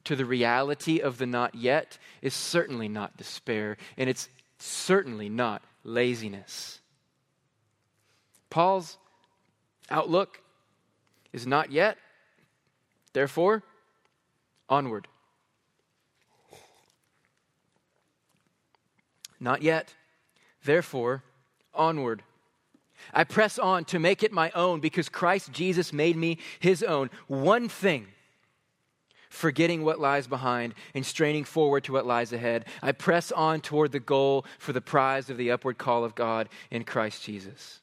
to 0.05 0.15
the 0.15 0.25
reality 0.25 0.99
of 0.99 1.17
the 1.17 1.25
not 1.25 1.53
yet 1.53 1.97
is 2.21 2.33
certainly 2.33 2.87
not 2.87 3.17
despair, 3.17 3.77
and 3.97 4.09
it's 4.09 4.29
certainly 4.57 5.27
not 5.27 5.61
laziness. 5.87 6.81
Paul's 8.49 8.97
outlook 9.89 10.41
is 11.31 11.47
not 11.47 11.71
yet, 11.71 11.97
therefore, 13.13 13.63
onward. 14.69 15.07
Not 19.39 19.61
yet, 19.61 19.93
therefore, 20.65 21.23
onward. 21.73 22.21
I 23.13 23.23
press 23.23 23.57
on 23.57 23.85
to 23.85 23.99
make 23.99 24.23
it 24.23 24.31
my 24.33 24.51
own 24.51 24.81
because 24.81 25.07
Christ 25.07 25.51
Jesus 25.51 25.93
made 25.93 26.17
me 26.17 26.39
his 26.59 26.83
own. 26.83 27.09
One 27.27 27.69
thing, 27.69 28.07
forgetting 29.37 29.83
what 29.83 29.99
lies 29.99 30.27
behind 30.27 30.73
and 30.93 31.05
straining 31.05 31.43
forward 31.43 31.83
to 31.85 31.93
what 31.93 32.05
lies 32.05 32.33
ahead, 32.33 32.65
I 32.81 32.91
press 32.91 33.31
on 33.31 33.61
toward 33.61 33.91
the 33.91 33.99
goal 33.99 34.45
for 34.57 34.73
the 34.73 34.81
prize 34.81 35.29
of 35.29 35.37
the 35.37 35.51
upward 35.51 35.77
call 35.77 36.03
of 36.03 36.15
God 36.15 36.49
in 36.71 36.83
Christ 36.83 37.23
Jesus. 37.23 37.79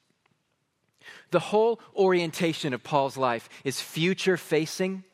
The 1.30 1.40
whole 1.40 1.80
orientation 1.96 2.74
of 2.74 2.82
Paul's 2.82 3.16
life 3.16 3.48
is 3.64 3.80
future 3.80 4.36
facing. 4.36 5.04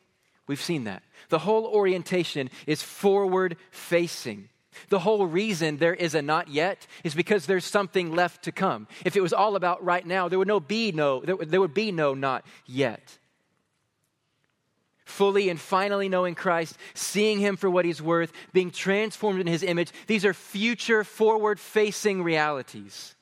We've 0.47 0.61
seen 0.61 0.83
that. 0.85 1.03
The 1.29 1.39
whole 1.39 1.65
orientation 1.65 2.49
is 2.67 2.81
forward 2.81 3.55
facing. 3.69 4.49
The 4.89 4.99
whole 4.99 5.25
reason 5.25 5.77
there 5.77 5.93
is 5.93 6.15
a 6.15 6.21
not 6.21 6.47
yet 6.47 6.87
is 7.03 7.13
because 7.13 7.45
there's 7.45 7.65
something 7.65 8.15
left 8.15 8.43
to 8.43 8.51
come. 8.51 8.87
If 9.05 9.15
it 9.15 9.21
was 9.21 9.33
all 9.33 9.55
about 9.55 9.83
right 9.83 10.05
now, 10.05 10.29
there 10.29 10.39
would 10.39 10.47
no 10.47 10.59
be 10.59 10.91
no 10.91 11.21
there 11.21 11.35
would, 11.35 11.51
there 11.51 11.59
would 11.59 11.73
be 11.73 11.91
no 11.91 12.13
not 12.13 12.45
yet. 12.65 13.17
Fully 15.11 15.49
and 15.49 15.59
finally 15.59 16.07
knowing 16.07 16.35
Christ, 16.35 16.77
seeing 16.93 17.39
him 17.39 17.57
for 17.57 17.69
what 17.69 17.83
he's 17.83 18.01
worth, 18.01 18.31
being 18.53 18.71
transformed 18.71 19.41
in 19.41 19.45
his 19.45 19.61
image, 19.61 19.91
these 20.07 20.23
are 20.23 20.33
future 20.33 21.03
forward 21.03 21.59
facing 21.59 22.23
realities. 22.23 23.13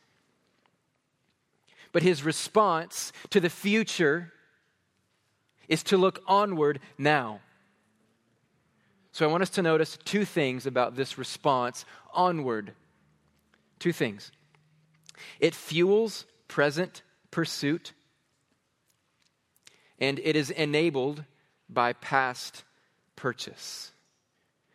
But 1.92 2.04
his 2.04 2.24
response 2.24 3.12
to 3.32 3.40
the 3.40 3.50
future 3.50 4.32
is 5.68 5.82
to 5.86 5.98
look 5.98 6.22
onward 6.28 6.80
now. 7.00 7.40
So 9.12 9.28
I 9.28 9.32
want 9.32 9.42
us 9.42 9.50
to 9.52 9.64
notice 9.64 9.98
two 10.06 10.26
things 10.26 10.68
about 10.68 10.96
this 10.96 11.18
response 11.18 11.86
onward. 12.14 12.74
Two 13.80 13.94
things. 13.94 14.32
It 15.40 15.56
fuels 15.56 16.28
present 16.48 17.02
pursuit, 17.32 17.94
and 19.98 20.20
it 20.20 20.36
is 20.36 20.52
enabled 20.52 21.24
by 21.70 21.93
past 21.93 22.63
purchase. 23.15 23.91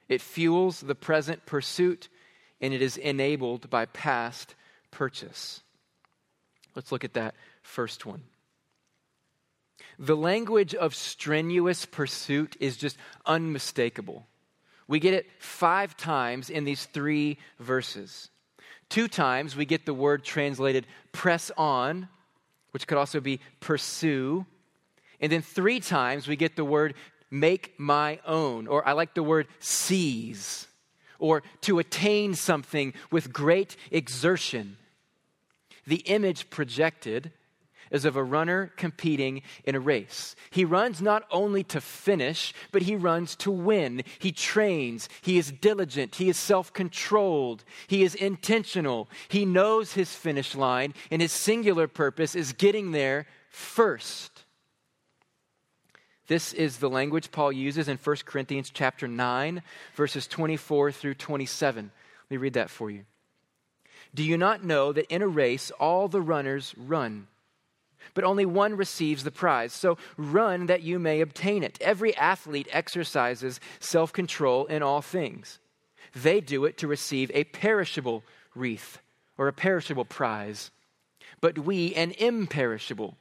It 0.08 0.20
fuels 0.20 0.80
the 0.80 0.94
present 0.94 1.46
pursuit, 1.46 2.08
and 2.60 2.72
it 2.72 2.82
is 2.82 2.96
enabled 2.96 3.70
by 3.70 3.86
past 3.86 4.54
purchase. 4.90 5.62
Let's 6.74 6.92
look 6.92 7.04
at 7.04 7.14
that 7.14 7.34
first 7.62 8.04
one. 8.06 8.22
The 9.98 10.16
language 10.16 10.74
of 10.74 10.94
strenuous 10.94 11.86
pursuit 11.86 12.56
is 12.60 12.76
just 12.76 12.96
unmistakable. 13.26 14.26
We 14.86 15.00
get 15.00 15.14
it 15.14 15.26
five 15.38 15.96
times 15.96 16.50
in 16.50 16.64
these 16.64 16.84
three 16.86 17.38
verses. 17.58 18.28
Two 18.88 19.08
times 19.08 19.56
we 19.56 19.64
get 19.64 19.86
the 19.86 19.94
word 19.94 20.24
translated 20.24 20.86
press 21.12 21.50
on, 21.56 22.08
which 22.72 22.86
could 22.86 22.98
also 22.98 23.20
be 23.20 23.40
pursue. 23.60 24.44
And 25.20 25.30
then 25.30 25.42
three 25.42 25.80
times 25.80 26.28
we 26.28 26.36
get 26.36 26.56
the 26.56 26.64
word 26.64 26.94
make 27.30 27.74
my 27.78 28.20
own, 28.26 28.66
or 28.66 28.86
I 28.86 28.92
like 28.92 29.14
the 29.14 29.22
word 29.22 29.48
seize, 29.58 30.66
or 31.18 31.42
to 31.62 31.78
attain 31.78 32.34
something 32.34 32.94
with 33.10 33.32
great 33.32 33.76
exertion. 33.90 34.76
The 35.86 35.96
image 35.96 36.50
projected 36.50 37.32
is 37.90 38.04
of 38.04 38.16
a 38.16 38.24
runner 38.24 38.72
competing 38.76 39.42
in 39.64 39.74
a 39.74 39.80
race. 39.80 40.34
He 40.50 40.64
runs 40.64 41.00
not 41.00 41.24
only 41.30 41.62
to 41.64 41.80
finish, 41.80 42.52
but 42.72 42.82
he 42.82 42.96
runs 42.96 43.36
to 43.36 43.50
win. 43.50 44.02
He 44.18 44.32
trains, 44.32 45.08
he 45.22 45.38
is 45.38 45.52
diligent, 45.52 46.16
he 46.16 46.28
is 46.28 46.36
self 46.36 46.72
controlled, 46.72 47.64
he 47.86 48.02
is 48.02 48.14
intentional. 48.14 49.08
He 49.28 49.44
knows 49.44 49.92
his 49.92 50.14
finish 50.14 50.54
line, 50.54 50.94
and 51.10 51.22
his 51.22 51.32
singular 51.32 51.86
purpose 51.86 52.34
is 52.34 52.52
getting 52.52 52.92
there 52.92 53.26
first. 53.48 54.33
This 56.26 56.52
is 56.52 56.78
the 56.78 56.88
language 56.88 57.30
Paul 57.30 57.52
uses 57.52 57.88
in 57.88 57.98
1 57.98 58.16
Corinthians 58.24 58.70
chapter 58.72 59.06
9 59.06 59.62
verses 59.94 60.26
24 60.26 60.92
through 60.92 61.14
27. 61.14 61.84
Let 61.84 62.30
me 62.30 62.36
read 62.36 62.54
that 62.54 62.70
for 62.70 62.90
you. 62.90 63.04
Do 64.14 64.22
you 64.22 64.38
not 64.38 64.64
know 64.64 64.92
that 64.92 65.12
in 65.12 65.22
a 65.22 65.28
race 65.28 65.70
all 65.72 66.08
the 66.08 66.22
runners 66.22 66.74
run, 66.78 67.26
but 68.14 68.24
only 68.24 68.46
one 68.46 68.76
receives 68.76 69.24
the 69.24 69.30
prize. 69.30 69.72
So 69.72 69.98
run 70.16 70.66
that 70.66 70.82
you 70.82 70.98
may 70.98 71.20
obtain 71.20 71.62
it. 71.62 71.78
Every 71.80 72.16
athlete 72.16 72.68
exercises 72.70 73.60
self 73.80 74.12
control 74.12 74.66
in 74.66 74.82
all 74.82 75.02
things. 75.02 75.58
They 76.14 76.40
do 76.40 76.64
it 76.64 76.78
to 76.78 76.86
receive 76.86 77.30
a 77.34 77.44
perishable 77.44 78.22
wreath 78.54 78.98
or 79.36 79.48
a 79.48 79.52
perishable 79.52 80.04
prize, 80.04 80.70
but 81.40 81.58
we 81.58 81.94
an 81.94 82.12
imperishable. 82.12 83.16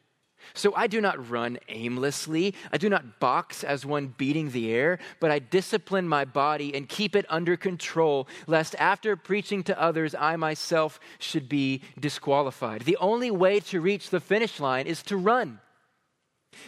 So 0.54 0.74
I 0.76 0.88
do 0.88 1.02
not 1.02 1.30
run 1.30 1.58
aimlessly. 1.70 2.54
I 2.72 2.78
do 2.78 2.90
not 2.90 3.20
box 3.20 3.64
as 3.64 3.86
one 3.86 4.14
beating 4.18 4.52
the 4.52 4.72
air, 4.72 5.00
but 5.20 5.32
I 5.32 5.40
discipline 5.40 6.08
my 6.08 6.26
body 6.26 6.76
and 6.76 6.88
keep 6.88 7.16
it 7.16 7.26
under 7.30 7.58
control, 7.58 8.28
lest 8.48 8.76
after 8.76 9.16
preaching 9.16 9.64
to 9.64 9.82
others, 9.82 10.16
I 10.18 10.36
myself 10.36 11.00
should 11.20 11.50
be 11.50 11.82
disqualified. 12.00 12.82
The 12.82 12.98
only 12.98 13.32
way 13.32 13.60
to 13.62 13.82
reach 13.82 14.10
the 14.10 14.20
finish 14.20 14.60
line 14.60 14.88
is 14.88 15.02
to 15.04 15.18
run. 15.18 15.60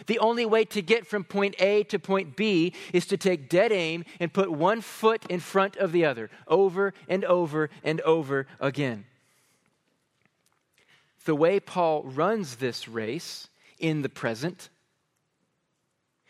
The 0.06 0.18
only 0.18 0.46
way 0.46 0.64
to 0.66 0.82
get 0.82 1.06
from 1.06 1.24
point 1.24 1.54
A 1.60 1.84
to 1.84 1.98
point 1.98 2.36
B 2.36 2.72
is 2.92 3.06
to 3.06 3.16
take 3.16 3.48
dead 3.48 3.72
aim 3.72 4.04
and 4.20 4.32
put 4.32 4.50
one 4.50 4.80
foot 4.80 5.24
in 5.28 5.40
front 5.40 5.76
of 5.76 5.92
the 5.92 6.04
other, 6.04 6.30
over 6.48 6.92
and 7.08 7.24
over 7.24 7.70
and 7.84 8.00
over 8.00 8.46
again. 8.60 9.04
The 11.24 11.34
way 11.34 11.58
Paul 11.58 12.04
runs 12.04 12.56
this 12.56 12.88
race 12.88 13.48
in 13.78 14.02
the 14.02 14.08
present 14.08 14.68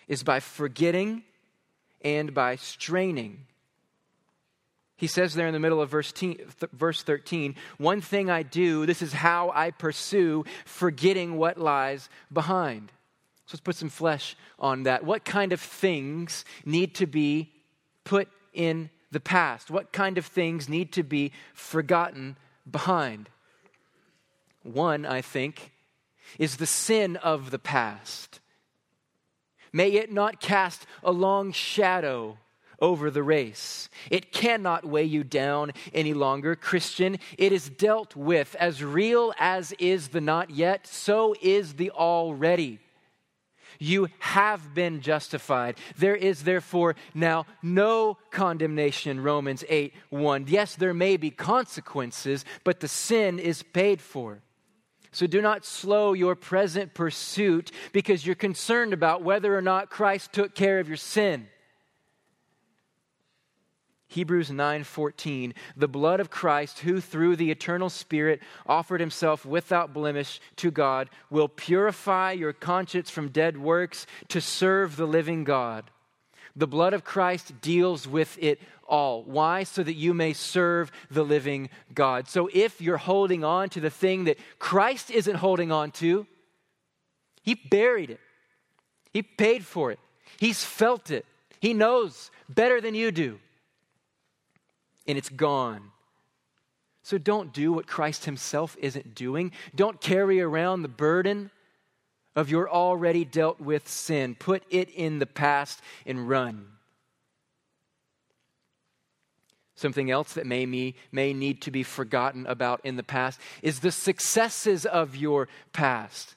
is 0.08 0.22
by 0.22 0.40
forgetting 0.40 1.22
and 2.02 2.32
by 2.34 2.56
straining. 2.56 3.46
He 4.96 5.06
says 5.06 5.34
there 5.34 5.46
in 5.46 5.52
the 5.52 5.60
middle 5.60 5.80
of 5.80 5.90
verse, 5.90 6.12
th- 6.12 6.40
verse 6.72 7.02
13, 7.02 7.54
one 7.76 8.00
thing 8.00 8.30
I 8.30 8.42
do, 8.42 8.86
this 8.86 9.02
is 9.02 9.12
how 9.12 9.50
I 9.54 9.70
pursue, 9.70 10.44
forgetting 10.64 11.36
what 11.36 11.58
lies 11.58 12.08
behind. 12.32 12.90
So 13.46 13.52
let's 13.54 13.60
put 13.60 13.76
some 13.76 13.90
flesh 13.90 14.36
on 14.58 14.84
that. 14.84 15.04
What 15.04 15.24
kind 15.24 15.52
of 15.52 15.60
things 15.60 16.44
need 16.64 16.94
to 16.94 17.06
be 17.06 17.52
put 18.04 18.28
in 18.54 18.90
the 19.10 19.20
past? 19.20 19.70
What 19.70 19.92
kind 19.92 20.18
of 20.18 20.26
things 20.26 20.68
need 20.68 20.92
to 20.92 21.02
be 21.02 21.32
forgotten 21.52 22.36
behind? 22.68 23.28
One, 24.62 25.04
I 25.04 25.20
think, 25.20 25.72
is 26.38 26.56
the 26.56 26.66
sin 26.66 27.16
of 27.16 27.50
the 27.50 27.58
past. 27.58 28.40
May 29.72 29.92
it 29.92 30.12
not 30.12 30.40
cast 30.40 30.86
a 31.02 31.12
long 31.12 31.52
shadow 31.52 32.38
over 32.80 33.10
the 33.10 33.22
race. 33.22 33.88
It 34.10 34.32
cannot 34.32 34.84
weigh 34.84 35.04
you 35.04 35.24
down 35.24 35.72
any 35.92 36.14
longer, 36.14 36.56
Christian. 36.56 37.18
It 37.38 37.52
is 37.52 37.68
dealt 37.68 38.14
with. 38.14 38.54
As 38.58 38.82
real 38.84 39.32
as 39.38 39.72
is 39.72 40.08
the 40.08 40.20
not 40.20 40.50
yet, 40.50 40.86
so 40.86 41.34
is 41.40 41.74
the 41.74 41.90
already. 41.90 42.78
You 43.78 44.08
have 44.20 44.74
been 44.74 45.00
justified. 45.00 45.76
There 45.98 46.16
is 46.16 46.44
therefore 46.44 46.96
now 47.14 47.46
no 47.62 48.16
condemnation, 48.30 49.22
Romans 49.22 49.64
8 49.68 49.92
1. 50.10 50.46
Yes, 50.48 50.76
there 50.76 50.94
may 50.94 51.16
be 51.16 51.30
consequences, 51.30 52.44
but 52.64 52.80
the 52.80 52.88
sin 52.88 53.38
is 53.38 53.62
paid 53.62 54.00
for. 54.00 54.40
So 55.16 55.26
do 55.26 55.40
not 55.40 55.64
slow 55.64 56.12
your 56.12 56.34
present 56.34 56.92
pursuit 56.92 57.70
because 57.92 58.26
you're 58.26 58.34
concerned 58.34 58.92
about 58.92 59.22
whether 59.22 59.56
or 59.56 59.62
not 59.62 59.88
Christ 59.88 60.34
took 60.34 60.54
care 60.54 60.78
of 60.78 60.88
your 60.88 60.98
sin. 60.98 61.48
Hebrews 64.08 64.50
9:14 64.50 65.54
The 65.74 65.88
blood 65.88 66.20
of 66.20 66.28
Christ 66.28 66.80
who 66.80 67.00
through 67.00 67.36
the 67.36 67.50
eternal 67.50 67.88
spirit 67.88 68.42
offered 68.66 69.00
himself 69.00 69.46
without 69.46 69.94
blemish 69.94 70.38
to 70.56 70.70
God 70.70 71.08
will 71.30 71.48
purify 71.48 72.32
your 72.32 72.52
conscience 72.52 73.08
from 73.08 73.30
dead 73.30 73.56
works 73.56 74.06
to 74.28 74.42
serve 74.42 74.96
the 74.96 75.06
living 75.06 75.44
God. 75.44 75.90
The 76.56 76.66
blood 76.66 76.94
of 76.94 77.04
Christ 77.04 77.60
deals 77.60 78.08
with 78.08 78.38
it 78.40 78.60
all. 78.88 79.22
Why? 79.24 79.62
So 79.62 79.82
that 79.82 79.94
you 79.94 80.14
may 80.14 80.32
serve 80.32 80.90
the 81.10 81.22
living 81.22 81.68
God. 81.94 82.28
So 82.28 82.48
if 82.52 82.80
you're 82.80 82.96
holding 82.96 83.44
on 83.44 83.68
to 83.70 83.80
the 83.80 83.90
thing 83.90 84.24
that 84.24 84.38
Christ 84.58 85.10
isn't 85.10 85.36
holding 85.36 85.70
on 85.70 85.90
to, 85.92 86.26
He 87.42 87.54
buried 87.54 88.10
it, 88.10 88.20
He 89.12 89.22
paid 89.22 89.64
for 89.66 89.92
it, 89.92 89.98
He's 90.38 90.64
felt 90.64 91.10
it, 91.10 91.26
He 91.60 91.74
knows 91.74 92.30
better 92.48 92.80
than 92.80 92.94
you 92.94 93.12
do, 93.12 93.38
and 95.06 95.18
it's 95.18 95.28
gone. 95.28 95.92
So 97.02 97.18
don't 97.18 97.52
do 97.52 97.72
what 97.72 97.86
Christ 97.86 98.24
Himself 98.24 98.76
isn't 98.80 99.14
doing. 99.14 99.52
Don't 99.74 100.00
carry 100.00 100.40
around 100.40 100.82
the 100.82 100.88
burden 100.88 101.50
of 102.36 102.50
your 102.50 102.70
already 102.70 103.24
dealt 103.24 103.60
with 103.60 103.88
sin. 103.88 104.36
Put 104.38 104.62
it 104.70 104.90
in 104.90 105.18
the 105.18 105.26
past 105.26 105.80
and 106.04 106.28
run. 106.28 106.66
Something 109.74 110.10
else 110.10 110.34
that 110.34 110.46
may, 110.46 110.64
me, 110.64 110.94
may 111.12 111.32
need 111.32 111.60
to 111.62 111.70
be 111.70 111.82
forgotten 111.82 112.46
about 112.46 112.80
in 112.84 112.96
the 112.96 113.02
past 113.02 113.40
is 113.62 113.80
the 113.80 113.90
successes 113.90 114.86
of 114.86 115.16
your 115.16 115.48
past. 115.72 116.34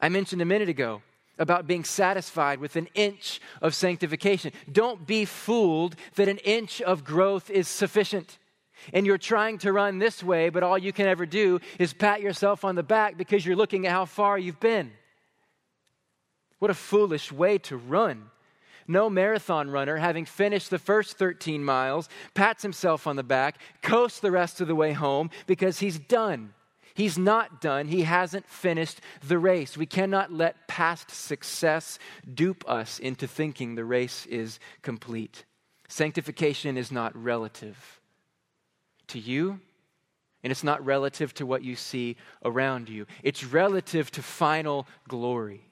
I 0.00 0.08
mentioned 0.08 0.42
a 0.42 0.46
minute 0.46 0.68
ago 0.68 1.02
about 1.38 1.66
being 1.66 1.84
satisfied 1.84 2.60
with 2.60 2.76
an 2.76 2.88
inch 2.94 3.40
of 3.62 3.74
sanctification. 3.74 4.52
Don't 4.70 5.06
be 5.06 5.24
fooled 5.24 5.96
that 6.16 6.28
an 6.28 6.38
inch 6.38 6.82
of 6.82 7.04
growth 7.04 7.50
is 7.50 7.68
sufficient. 7.68 8.38
And 8.92 9.06
you're 9.06 9.18
trying 9.18 9.58
to 9.58 9.72
run 9.72 9.98
this 9.98 10.22
way, 10.22 10.50
but 10.50 10.62
all 10.62 10.76
you 10.76 10.92
can 10.92 11.06
ever 11.06 11.24
do 11.24 11.60
is 11.78 11.94
pat 11.94 12.20
yourself 12.20 12.64
on 12.64 12.74
the 12.74 12.82
back 12.82 13.16
because 13.16 13.46
you're 13.46 13.56
looking 13.56 13.86
at 13.86 13.92
how 13.92 14.04
far 14.04 14.38
you've 14.38 14.60
been. 14.60 14.92
What 16.64 16.70
a 16.70 16.74
foolish 16.74 17.30
way 17.30 17.58
to 17.58 17.76
run. 17.76 18.30
No 18.88 19.10
marathon 19.10 19.68
runner, 19.68 19.98
having 19.98 20.24
finished 20.24 20.70
the 20.70 20.78
first 20.78 21.18
13 21.18 21.62
miles, 21.62 22.08
pats 22.32 22.62
himself 22.62 23.06
on 23.06 23.16
the 23.16 23.22
back, 23.22 23.58
coasts 23.82 24.18
the 24.18 24.30
rest 24.30 24.62
of 24.62 24.66
the 24.66 24.74
way 24.74 24.94
home 24.94 25.28
because 25.46 25.80
he's 25.80 25.98
done. 25.98 26.54
He's 26.94 27.18
not 27.18 27.60
done. 27.60 27.88
He 27.88 28.04
hasn't 28.04 28.48
finished 28.48 29.02
the 29.28 29.38
race. 29.38 29.76
We 29.76 29.84
cannot 29.84 30.32
let 30.32 30.66
past 30.66 31.10
success 31.10 31.98
dupe 32.32 32.64
us 32.66 32.98
into 32.98 33.26
thinking 33.28 33.74
the 33.74 33.84
race 33.84 34.24
is 34.24 34.58
complete. 34.80 35.44
Sanctification 35.88 36.78
is 36.78 36.90
not 36.90 37.14
relative 37.14 38.00
to 39.08 39.18
you, 39.18 39.60
and 40.42 40.50
it's 40.50 40.64
not 40.64 40.82
relative 40.82 41.34
to 41.34 41.44
what 41.44 41.62
you 41.62 41.76
see 41.76 42.16
around 42.42 42.88
you. 42.88 43.04
It's 43.22 43.44
relative 43.44 44.10
to 44.12 44.22
final 44.22 44.86
glory. 45.06 45.68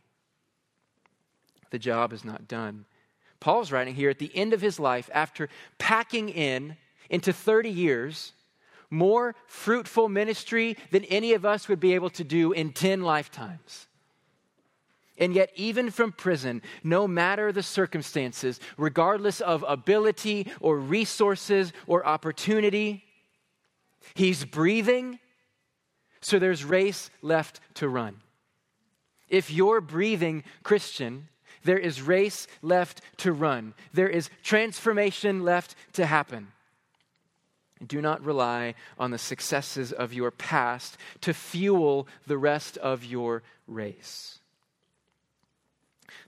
The 1.72 1.78
job 1.78 2.12
is 2.12 2.22
not 2.22 2.46
done. 2.46 2.84
Paul's 3.40 3.72
writing 3.72 3.94
here 3.94 4.10
at 4.10 4.18
the 4.18 4.30
end 4.36 4.52
of 4.52 4.60
his 4.60 4.78
life 4.78 5.08
after 5.12 5.48
packing 5.78 6.28
in 6.28 6.76
into 7.08 7.32
30 7.32 7.70
years 7.70 8.34
more 8.90 9.34
fruitful 9.46 10.10
ministry 10.10 10.76
than 10.90 11.02
any 11.06 11.32
of 11.32 11.46
us 11.46 11.66
would 11.66 11.80
be 11.80 11.94
able 11.94 12.10
to 12.10 12.24
do 12.24 12.52
in 12.52 12.72
10 12.72 13.00
lifetimes. 13.00 13.86
And 15.16 15.32
yet, 15.32 15.50
even 15.54 15.90
from 15.90 16.12
prison, 16.12 16.60
no 16.84 17.08
matter 17.08 17.52
the 17.52 17.62
circumstances, 17.62 18.60
regardless 18.76 19.40
of 19.40 19.64
ability 19.66 20.48
or 20.60 20.78
resources 20.78 21.72
or 21.86 22.06
opportunity, 22.06 23.02
he's 24.12 24.44
breathing, 24.44 25.18
so 26.20 26.38
there's 26.38 26.64
race 26.64 27.08
left 27.22 27.60
to 27.74 27.88
run. 27.88 28.20
If 29.28 29.50
you're 29.50 29.80
breathing, 29.80 30.44
Christian, 30.62 31.28
there 31.64 31.78
is 31.78 32.02
race 32.02 32.46
left 32.60 33.00
to 33.18 33.32
run. 33.32 33.74
There 33.92 34.08
is 34.08 34.30
transformation 34.42 35.44
left 35.44 35.74
to 35.94 36.06
happen. 36.06 36.48
Do 37.86 38.00
not 38.00 38.24
rely 38.24 38.74
on 38.98 39.10
the 39.10 39.18
successes 39.18 39.92
of 39.92 40.12
your 40.12 40.30
past 40.30 40.96
to 41.22 41.34
fuel 41.34 42.06
the 42.26 42.38
rest 42.38 42.78
of 42.78 43.04
your 43.04 43.42
race. 43.66 44.38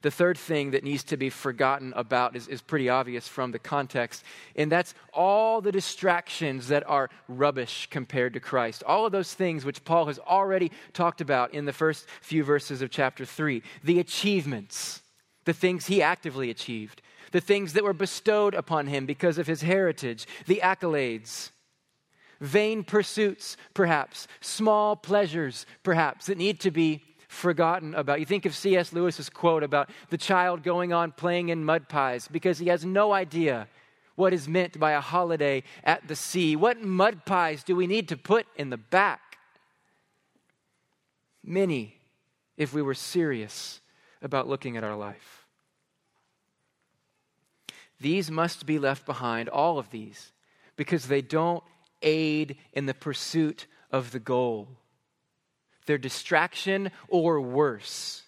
The 0.02 0.10
third 0.10 0.36
thing 0.36 0.72
that 0.72 0.84
needs 0.84 1.04
to 1.04 1.16
be 1.16 1.30
forgotten 1.30 1.94
about 1.96 2.36
is, 2.36 2.46
is 2.48 2.60
pretty 2.60 2.88
obvious 2.88 3.26
from 3.26 3.52
the 3.52 3.58
context, 3.58 4.22
and 4.54 4.70
that's 4.70 4.94
all 5.14 5.60
the 5.60 5.72
distractions 5.72 6.68
that 6.68 6.86
are 6.86 7.08
rubbish 7.26 7.88
compared 7.90 8.34
to 8.34 8.40
Christ. 8.40 8.82
All 8.86 9.06
of 9.06 9.12
those 9.12 9.32
things 9.32 9.64
which 9.64 9.84
Paul 9.84 10.06
has 10.06 10.18
already 10.18 10.72
talked 10.92 11.20
about 11.20 11.54
in 11.54 11.64
the 11.64 11.72
first 11.72 12.06
few 12.20 12.44
verses 12.44 12.82
of 12.82 12.90
chapter 12.90 13.24
3. 13.24 13.62
The 13.82 13.98
achievements, 13.98 15.02
the 15.44 15.52
things 15.52 15.86
he 15.86 16.02
actively 16.02 16.50
achieved, 16.50 17.02
the 17.32 17.40
things 17.40 17.72
that 17.72 17.84
were 17.84 17.92
bestowed 17.92 18.54
upon 18.54 18.86
him 18.86 19.06
because 19.06 19.38
of 19.38 19.46
his 19.46 19.62
heritage, 19.62 20.26
the 20.46 20.60
accolades, 20.62 21.50
vain 22.40 22.84
pursuits, 22.84 23.56
perhaps, 23.74 24.26
small 24.40 24.96
pleasures, 24.96 25.66
perhaps, 25.82 26.26
that 26.26 26.38
need 26.38 26.60
to 26.60 26.70
be 26.70 27.02
forgotten 27.28 27.94
about. 27.94 28.20
You 28.20 28.26
think 28.26 28.46
of 28.46 28.54
C.S. 28.54 28.92
Lewis's 28.92 29.28
quote 29.28 29.62
about 29.62 29.90
the 30.10 30.18
child 30.18 30.62
going 30.62 30.92
on 30.92 31.12
playing 31.12 31.48
in 31.48 31.64
mud 31.64 31.88
pies 31.88 32.28
because 32.30 32.58
he 32.58 32.68
has 32.68 32.84
no 32.84 33.12
idea 33.12 33.66
what 34.14 34.32
is 34.32 34.46
meant 34.46 34.78
by 34.78 34.92
a 34.92 35.00
holiday 35.00 35.64
at 35.82 36.06
the 36.06 36.14
sea. 36.14 36.54
What 36.54 36.80
mud 36.80 37.24
pies 37.24 37.64
do 37.64 37.74
we 37.74 37.86
need 37.86 38.08
to 38.08 38.16
put 38.16 38.46
in 38.56 38.70
the 38.70 38.76
back? 38.76 39.38
Many, 41.42 41.96
if 42.56 42.72
we 42.72 42.80
were 42.80 42.94
serious 42.94 43.80
about 44.24 44.48
looking 44.48 44.76
at 44.76 44.82
our 44.82 44.96
life. 44.96 45.46
These 48.00 48.30
must 48.30 48.66
be 48.66 48.78
left 48.78 49.06
behind, 49.06 49.48
all 49.48 49.78
of 49.78 49.90
these, 49.90 50.32
because 50.74 51.06
they 51.06 51.22
don't 51.22 51.62
aid 52.02 52.56
in 52.72 52.86
the 52.86 52.94
pursuit 52.94 53.66
of 53.92 54.10
the 54.10 54.18
goal. 54.18 54.68
They're 55.86 55.98
distraction 55.98 56.90
or 57.08 57.40
worse. 57.40 58.22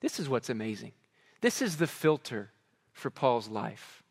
This 0.00 0.18
is 0.18 0.28
what's 0.28 0.48
amazing. 0.48 0.92
This 1.40 1.60
is 1.60 1.76
the 1.76 1.86
filter 1.86 2.50
for 2.92 3.10
Paul's 3.10 3.48
life. 3.48 4.02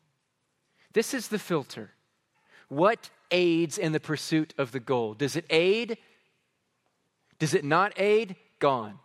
This 0.92 1.14
is 1.14 1.28
the 1.28 1.38
filter. 1.38 1.90
What 2.68 3.10
aids 3.30 3.78
in 3.78 3.92
the 3.92 4.00
pursuit 4.00 4.54
of 4.58 4.72
the 4.72 4.80
goal? 4.80 5.14
Does 5.14 5.36
it 5.36 5.44
aid? 5.50 5.98
Does 7.38 7.54
it 7.54 7.64
not 7.64 7.92
aid? 7.96 8.36
Gone. 8.58 8.98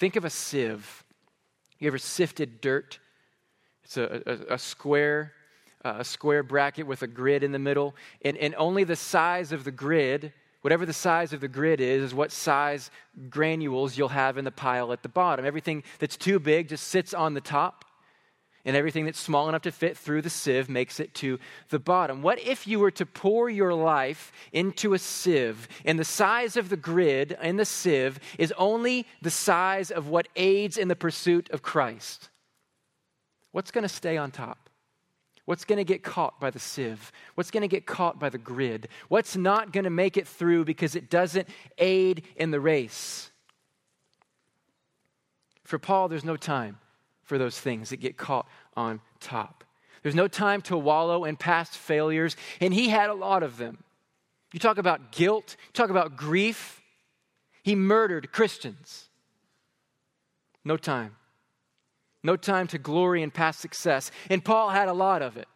Think 0.00 0.16
of 0.16 0.24
a 0.24 0.30
sieve. 0.30 1.04
You 1.78 1.86
ever 1.88 1.98
sifted 1.98 2.62
dirt? 2.62 2.98
It's 3.84 3.98
a, 3.98 4.22
a, 4.26 4.54
a 4.54 4.58
square, 4.58 5.34
uh, 5.84 5.96
a 5.98 6.04
square 6.04 6.42
bracket 6.42 6.86
with 6.86 7.02
a 7.02 7.06
grid 7.06 7.44
in 7.44 7.52
the 7.52 7.58
middle, 7.58 7.94
and, 8.22 8.38
and 8.38 8.54
only 8.56 8.82
the 8.82 8.96
size 8.96 9.52
of 9.52 9.64
the 9.64 9.70
grid, 9.70 10.32
whatever 10.62 10.86
the 10.86 10.94
size 10.94 11.34
of 11.34 11.42
the 11.42 11.48
grid 11.48 11.82
is, 11.82 12.02
is 12.02 12.14
what 12.14 12.32
size 12.32 12.90
granules 13.28 13.98
you'll 13.98 14.08
have 14.08 14.38
in 14.38 14.46
the 14.46 14.50
pile 14.50 14.90
at 14.94 15.02
the 15.02 15.08
bottom. 15.10 15.44
Everything 15.44 15.82
that's 15.98 16.16
too 16.16 16.38
big 16.38 16.68
just 16.68 16.88
sits 16.88 17.12
on 17.12 17.34
the 17.34 17.40
top, 17.42 17.84
and 18.64 18.76
everything 18.76 19.04
that's 19.04 19.18
small 19.18 19.48
enough 19.48 19.62
to 19.62 19.72
fit 19.72 19.96
through 19.96 20.22
the 20.22 20.30
sieve 20.30 20.68
makes 20.68 21.00
it 21.00 21.14
to 21.14 21.38
the 21.70 21.78
bottom. 21.78 22.22
What 22.22 22.38
if 22.40 22.66
you 22.66 22.78
were 22.78 22.90
to 22.92 23.06
pour 23.06 23.48
your 23.48 23.72
life 23.72 24.32
into 24.52 24.92
a 24.92 24.98
sieve, 24.98 25.68
and 25.84 25.98
the 25.98 26.04
size 26.04 26.56
of 26.56 26.68
the 26.68 26.76
grid 26.76 27.36
in 27.42 27.56
the 27.56 27.64
sieve 27.64 28.20
is 28.38 28.52
only 28.58 29.06
the 29.22 29.30
size 29.30 29.90
of 29.90 30.08
what 30.08 30.28
aids 30.36 30.76
in 30.76 30.88
the 30.88 30.96
pursuit 30.96 31.48
of 31.50 31.62
Christ? 31.62 32.28
What's 33.52 33.70
going 33.70 33.82
to 33.82 33.88
stay 33.88 34.16
on 34.16 34.30
top? 34.30 34.68
What's 35.46 35.64
going 35.64 35.78
to 35.78 35.84
get 35.84 36.04
caught 36.04 36.38
by 36.38 36.50
the 36.50 36.60
sieve? 36.60 37.10
What's 37.34 37.50
going 37.50 37.62
to 37.62 37.68
get 37.68 37.86
caught 37.86 38.20
by 38.20 38.28
the 38.28 38.38
grid? 38.38 38.88
What's 39.08 39.36
not 39.36 39.72
going 39.72 39.84
to 39.84 39.90
make 39.90 40.16
it 40.16 40.28
through 40.28 40.64
because 40.64 40.94
it 40.94 41.10
doesn't 41.10 41.48
aid 41.78 42.22
in 42.36 42.50
the 42.50 42.60
race? 42.60 43.30
For 45.64 45.78
Paul, 45.78 46.08
there's 46.08 46.24
no 46.24 46.36
time 46.36 46.78
for 47.30 47.38
those 47.38 47.60
things 47.60 47.90
that 47.90 47.98
get 47.98 48.16
caught 48.16 48.48
on 48.76 49.00
top. 49.20 49.62
There's 50.02 50.16
no 50.16 50.26
time 50.26 50.62
to 50.62 50.76
wallow 50.76 51.24
in 51.24 51.36
past 51.36 51.76
failures, 51.76 52.36
and 52.60 52.74
he 52.74 52.88
had 52.88 53.08
a 53.08 53.14
lot 53.14 53.44
of 53.44 53.56
them. 53.56 53.84
You 54.52 54.58
talk 54.58 54.78
about 54.78 55.12
guilt, 55.12 55.54
you 55.68 55.72
talk 55.72 55.90
about 55.90 56.16
grief. 56.16 56.82
He 57.62 57.76
murdered 57.76 58.32
Christians. 58.32 59.10
No 60.64 60.76
time. 60.76 61.14
No 62.24 62.34
time 62.34 62.66
to 62.66 62.78
glory 62.78 63.22
in 63.22 63.30
past 63.30 63.60
success. 63.60 64.10
And 64.28 64.44
Paul 64.44 64.70
had 64.70 64.88
a 64.88 64.92
lot 64.92 65.22
of 65.22 65.36
it. 65.36 65.46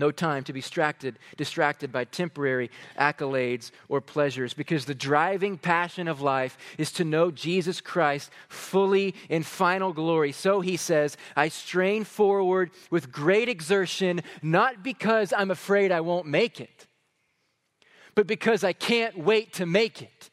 No 0.00 0.10
time 0.10 0.44
to 0.44 0.54
be 0.54 0.60
distracted, 0.60 1.18
distracted 1.36 1.92
by 1.92 2.04
temporary 2.04 2.70
accolades 2.98 3.70
or 3.90 4.00
pleasures 4.00 4.54
because 4.54 4.86
the 4.86 4.94
driving 4.94 5.58
passion 5.58 6.08
of 6.08 6.22
life 6.22 6.56
is 6.78 6.90
to 6.92 7.04
know 7.04 7.30
Jesus 7.30 7.82
Christ 7.82 8.30
fully 8.48 9.14
in 9.28 9.42
final 9.42 9.92
glory. 9.92 10.32
So 10.32 10.62
he 10.62 10.78
says, 10.78 11.18
I 11.36 11.48
strain 11.48 12.04
forward 12.04 12.70
with 12.90 13.12
great 13.12 13.50
exertion, 13.50 14.22
not 14.40 14.82
because 14.82 15.34
I'm 15.36 15.50
afraid 15.50 15.92
I 15.92 16.00
won't 16.00 16.26
make 16.26 16.62
it, 16.62 16.86
but 18.14 18.26
because 18.26 18.64
I 18.64 18.72
can't 18.72 19.18
wait 19.18 19.52
to 19.54 19.66
make 19.66 20.00
it. 20.00 20.30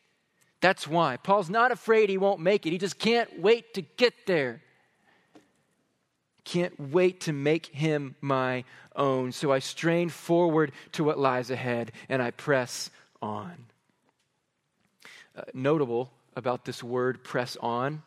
That's 0.61 0.87
why. 0.87 1.17
Paul's 1.17 1.49
not 1.49 1.73
afraid 1.73 2.09
he 2.09 2.17
won't 2.17 2.39
make 2.39 2.65
it, 2.65 2.71
he 2.71 2.77
just 2.77 2.99
can't 2.99 3.41
wait 3.41 3.73
to 3.73 3.81
get 3.81 4.13
there 4.27 4.61
can't 6.47 6.79
wait 6.79 7.21
to 7.21 7.33
make 7.33 7.67
him 7.67 8.15
my 8.21 8.63
own. 8.95 9.33
So 9.33 9.51
I 9.51 9.59
strain 9.59 10.07
forward 10.07 10.71
to 10.93 11.03
what 11.03 11.19
lies 11.19 11.51
ahead 11.51 11.91
and 12.07 12.21
I 12.21 12.31
press 12.31 12.89
on. 13.21 13.65
Uh, 15.35 15.41
notable 15.53 16.09
about 16.35 16.63
this 16.63 16.81
word, 16.81 17.23
press 17.23 17.57
on, 17.57 18.01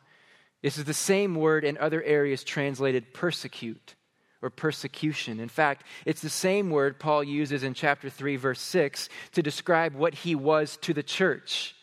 this 0.62 0.78
is 0.78 0.84
the 0.84 0.94
same 0.94 1.34
word 1.34 1.64
in 1.64 1.78
other 1.78 2.02
areas 2.02 2.42
translated 2.42 3.12
persecute 3.12 3.94
or 4.42 4.50
persecution. 4.50 5.38
In 5.38 5.48
fact, 5.48 5.84
it's 6.06 6.22
the 6.22 6.30
same 6.30 6.70
word 6.70 6.98
Paul 6.98 7.22
uses 7.22 7.62
in 7.62 7.74
chapter 7.74 8.08
3, 8.08 8.36
verse 8.36 8.60
6 8.60 9.08
to 9.32 9.42
describe 9.42 9.94
what 9.94 10.14
he 10.14 10.34
was 10.34 10.78
to 10.78 10.94
the 10.94 11.02
church 11.02 11.74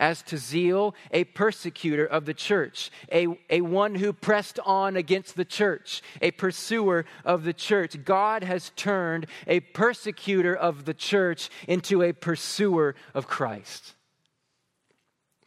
as 0.00 0.22
to 0.22 0.38
zeal, 0.38 0.94
a 1.12 1.24
persecutor 1.24 2.04
of 2.04 2.24
the 2.24 2.34
church, 2.34 2.90
a, 3.12 3.28
a 3.48 3.60
one 3.60 3.94
who 3.94 4.12
pressed 4.12 4.58
on 4.64 4.96
against 4.96 5.36
the 5.36 5.44
church, 5.44 6.02
a 6.20 6.32
pursuer 6.32 7.04
of 7.24 7.44
the 7.44 7.52
church. 7.52 8.02
God 8.04 8.42
has 8.42 8.72
turned 8.74 9.26
a 9.46 9.60
persecutor 9.60 10.56
of 10.56 10.86
the 10.86 10.94
church 10.94 11.50
into 11.68 12.02
a 12.02 12.12
pursuer 12.12 12.96
of 13.14 13.28
Christ. 13.28 13.94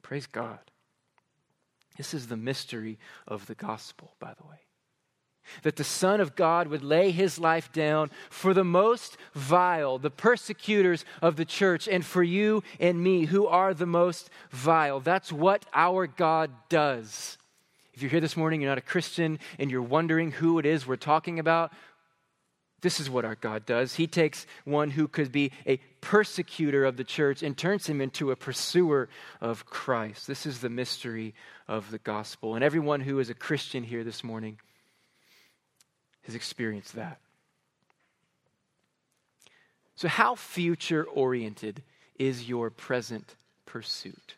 Praise 0.04 0.28
God. 0.28 0.60
This 1.98 2.14
is 2.14 2.28
the 2.28 2.38
mystery 2.38 3.00
of 3.28 3.48
the 3.48 3.56
gospel, 3.56 4.14
by 4.20 4.34
the 4.40 4.48
way 4.48 4.60
that 5.64 5.76
the 5.76 5.84
Son 5.84 6.20
of 6.20 6.36
God 6.36 6.68
would 6.68 6.84
lay 6.84 7.12
his 7.12 7.40
life 7.40 7.72
down 7.72 8.10
for 8.30 8.54
the 8.54 8.64
most 8.64 9.18
vile, 9.34 9.98
the 9.98 10.10
persecutors 10.10 11.06
of 11.22 11.36
the 11.36 11.46
church, 11.46 11.88
and 11.88 12.06
for 12.06 12.24
you 12.24 12.64
and 12.80 13.02
me, 13.02 13.26
who 13.26 13.48
are 13.48 13.74
the 13.74 13.86
most 13.86 14.30
vile. 14.52 15.00
That's 15.00 15.32
what 15.32 15.66
our 15.74 16.08
God 16.08 16.52
does. 16.70 17.38
If 17.94 18.02
you're 18.02 18.12
here 18.12 18.22
this 18.22 18.38
morning, 18.38 18.62
you're 18.62 18.72
not 18.72 18.78
a 18.78 18.82
Christian, 18.82 19.40
and 19.60 19.70
you're 19.70 19.82
wondering 19.82 20.32
who 20.32 20.60
it 20.60 20.66
is 20.66 20.88
we're 20.88 20.96
talking 20.96 21.40
about, 21.40 21.72
this 22.82 23.00
is 23.00 23.10
what 23.10 23.24
our 23.24 23.36
God 23.36 23.66
does. 23.66 23.96
He 23.96 24.08
takes 24.08 24.46
one 24.66 24.90
who 24.92 25.08
could 25.08 25.32
be 25.32 25.52
a 25.66 25.78
persecutor 26.02 26.84
of 26.84 26.98
the 26.98 27.06
church 27.06 27.42
and 27.42 27.58
turns 27.58 27.88
him 27.88 28.02
into 28.02 28.32
a 28.32 28.36
pursuer 28.36 29.08
of 29.40 29.66
Christ. 29.66 30.28
This 30.28 30.46
is 30.46 30.60
the 30.60 30.70
mystery 30.70 31.34
of 31.68 31.90
the 31.92 31.98
gospel. 31.98 32.56
And 32.56 32.64
everyone 32.64 33.00
who 33.00 33.20
is 33.20 33.30
a 33.30 33.34
Christian 33.34 33.84
here 33.84 34.04
this 34.04 34.22
morning, 34.22 34.60
has 36.24 36.36
experienced 36.36 36.96
that. 36.96 37.20
So, 39.96 40.08
how 40.08 40.36
future 40.36 41.04
oriented 41.04 41.84
is 42.18 42.48
your 42.48 42.70
present 42.70 43.36
pursuit? 43.66 44.36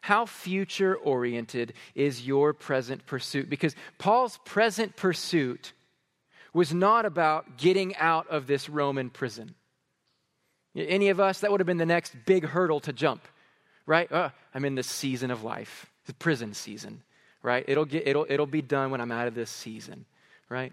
How 0.00 0.26
future 0.26 0.94
oriented 0.96 1.72
is 1.94 2.26
your 2.26 2.52
present 2.52 3.06
pursuit? 3.06 3.50
Because 3.50 3.74
Paul's 3.98 4.38
present 4.44 4.96
pursuit 4.96 5.72
was 6.52 6.72
not 6.72 7.04
about 7.04 7.58
getting 7.58 7.94
out 7.96 8.28
of 8.28 8.46
this 8.46 8.68
Roman 8.68 9.10
prison. 9.10 9.54
Any 10.74 11.08
of 11.08 11.20
us, 11.20 11.40
that 11.40 11.50
would 11.50 11.60
have 11.60 11.66
been 11.66 11.76
the 11.76 11.86
next 11.86 12.14
big 12.24 12.44
hurdle 12.44 12.80
to 12.80 12.92
jump, 12.92 13.22
right? 13.84 14.10
Uh, 14.12 14.30
I'm 14.54 14.64
in 14.64 14.74
the 14.74 14.82
season 14.82 15.30
of 15.30 15.42
life, 15.42 15.86
the 16.06 16.14
prison 16.14 16.54
season, 16.54 17.02
right? 17.42 17.64
It'll, 17.66 17.84
get, 17.84 18.06
it'll, 18.06 18.26
it'll 18.28 18.46
be 18.46 18.62
done 18.62 18.90
when 18.90 19.00
I'm 19.00 19.12
out 19.12 19.26
of 19.26 19.34
this 19.34 19.50
season, 19.50 20.04
right? 20.48 20.72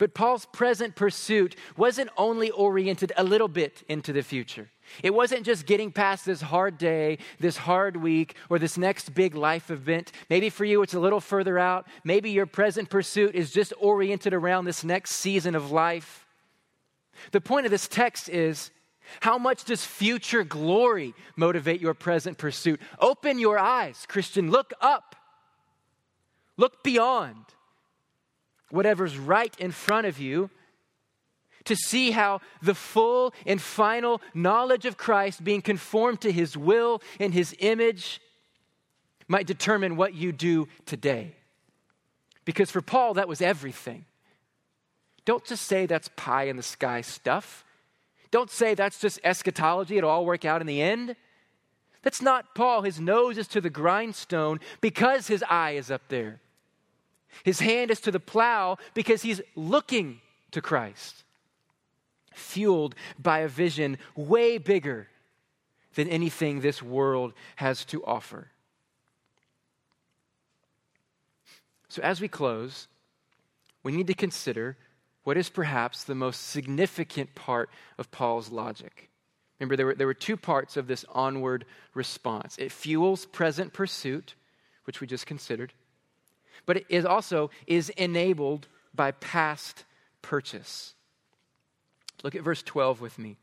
But 0.00 0.14
Paul's 0.14 0.46
present 0.46 0.96
pursuit 0.96 1.56
wasn't 1.76 2.08
only 2.16 2.50
oriented 2.50 3.12
a 3.18 3.22
little 3.22 3.48
bit 3.48 3.82
into 3.86 4.14
the 4.14 4.22
future. 4.22 4.70
It 5.02 5.12
wasn't 5.12 5.44
just 5.44 5.66
getting 5.66 5.92
past 5.92 6.24
this 6.24 6.40
hard 6.40 6.78
day, 6.78 7.18
this 7.38 7.58
hard 7.58 7.98
week, 7.98 8.34
or 8.48 8.58
this 8.58 8.78
next 8.78 9.12
big 9.14 9.34
life 9.34 9.70
event. 9.70 10.10
Maybe 10.30 10.48
for 10.48 10.64
you 10.64 10.82
it's 10.82 10.94
a 10.94 11.00
little 11.00 11.20
further 11.20 11.58
out. 11.58 11.86
Maybe 12.02 12.30
your 12.30 12.46
present 12.46 12.88
pursuit 12.88 13.34
is 13.34 13.50
just 13.50 13.74
oriented 13.78 14.32
around 14.32 14.64
this 14.64 14.82
next 14.84 15.16
season 15.16 15.54
of 15.54 15.70
life. 15.70 16.26
The 17.32 17.42
point 17.42 17.66
of 17.66 17.70
this 17.70 17.86
text 17.86 18.30
is 18.30 18.70
how 19.20 19.36
much 19.36 19.64
does 19.64 19.84
future 19.84 20.44
glory 20.44 21.12
motivate 21.36 21.82
your 21.82 21.92
present 21.92 22.38
pursuit? 22.38 22.80
Open 23.00 23.38
your 23.38 23.58
eyes, 23.58 24.06
Christian. 24.08 24.50
Look 24.50 24.72
up, 24.80 25.14
look 26.56 26.82
beyond 26.82 27.44
whatever's 28.70 29.18
right 29.18 29.54
in 29.58 29.72
front 29.72 30.06
of 30.06 30.18
you 30.18 30.50
to 31.64 31.76
see 31.76 32.10
how 32.10 32.40
the 32.62 32.74
full 32.74 33.34
and 33.46 33.60
final 33.60 34.20
knowledge 34.34 34.86
of 34.86 34.96
Christ, 34.96 35.44
being 35.44 35.62
conformed 35.62 36.20
to 36.22 36.32
his 36.32 36.56
will 36.56 37.02
and 37.18 37.34
his 37.34 37.54
image, 37.58 38.20
might 39.28 39.46
determine 39.46 39.96
what 39.96 40.14
you 40.14 40.32
do 40.32 40.68
today. 40.86 41.34
Because 42.44 42.70
for 42.70 42.80
Paul, 42.80 43.14
that 43.14 43.28
was 43.28 43.40
everything. 43.40 44.06
Don't 45.24 45.44
just 45.44 45.66
say 45.66 45.86
that's 45.86 46.08
pie 46.16 46.44
in 46.44 46.56
the 46.56 46.62
sky 46.62 47.02
stuff. 47.02 47.64
Don't 48.30 48.50
say 48.50 48.74
that's 48.74 49.00
just 49.00 49.20
eschatology, 49.22 49.98
it'll 49.98 50.10
all 50.10 50.24
work 50.24 50.44
out 50.44 50.60
in 50.60 50.66
the 50.66 50.80
end. 50.80 51.14
That's 52.02 52.22
not 52.22 52.54
Paul. 52.54 52.82
His 52.82 52.98
nose 52.98 53.36
is 53.36 53.46
to 53.48 53.60
the 53.60 53.70
grindstone 53.70 54.60
because 54.80 55.26
his 55.26 55.44
eye 55.48 55.72
is 55.72 55.90
up 55.90 56.02
there. 56.08 56.40
His 57.44 57.60
hand 57.60 57.90
is 57.90 58.00
to 58.00 58.10
the 58.10 58.20
plow 58.20 58.78
because 58.94 59.22
he's 59.22 59.40
looking 59.54 60.20
to 60.50 60.60
Christ, 60.60 61.24
fueled 62.34 62.94
by 63.18 63.40
a 63.40 63.48
vision 63.48 63.98
way 64.16 64.58
bigger 64.58 65.08
than 65.94 66.08
anything 66.08 66.60
this 66.60 66.82
world 66.82 67.32
has 67.56 67.84
to 67.86 68.04
offer. 68.04 68.48
So, 71.88 72.02
as 72.02 72.20
we 72.20 72.28
close, 72.28 72.86
we 73.82 73.90
need 73.90 74.06
to 74.06 74.14
consider 74.14 74.76
what 75.24 75.36
is 75.36 75.48
perhaps 75.48 76.04
the 76.04 76.14
most 76.14 76.48
significant 76.48 77.34
part 77.34 77.68
of 77.98 78.10
Paul's 78.10 78.50
logic. 78.50 79.10
Remember, 79.58 79.76
there 79.76 79.86
were, 79.86 79.94
there 79.94 80.06
were 80.06 80.14
two 80.14 80.36
parts 80.36 80.76
of 80.76 80.86
this 80.86 81.04
onward 81.10 81.66
response 81.94 82.56
it 82.58 82.72
fuels 82.72 83.26
present 83.26 83.72
pursuit, 83.72 84.34
which 84.84 85.00
we 85.00 85.06
just 85.06 85.26
considered, 85.26 85.72
but 86.66 86.84
it 86.88 87.06
also 87.06 87.50
is 87.66 87.90
enabled 87.90 88.68
by 88.94 89.12
past 89.12 89.84
purchase. 90.22 90.94
Look 92.22 92.34
at 92.34 92.42
verse 92.42 92.62
12 92.62 93.00
with 93.00 93.18
me. 93.18 93.36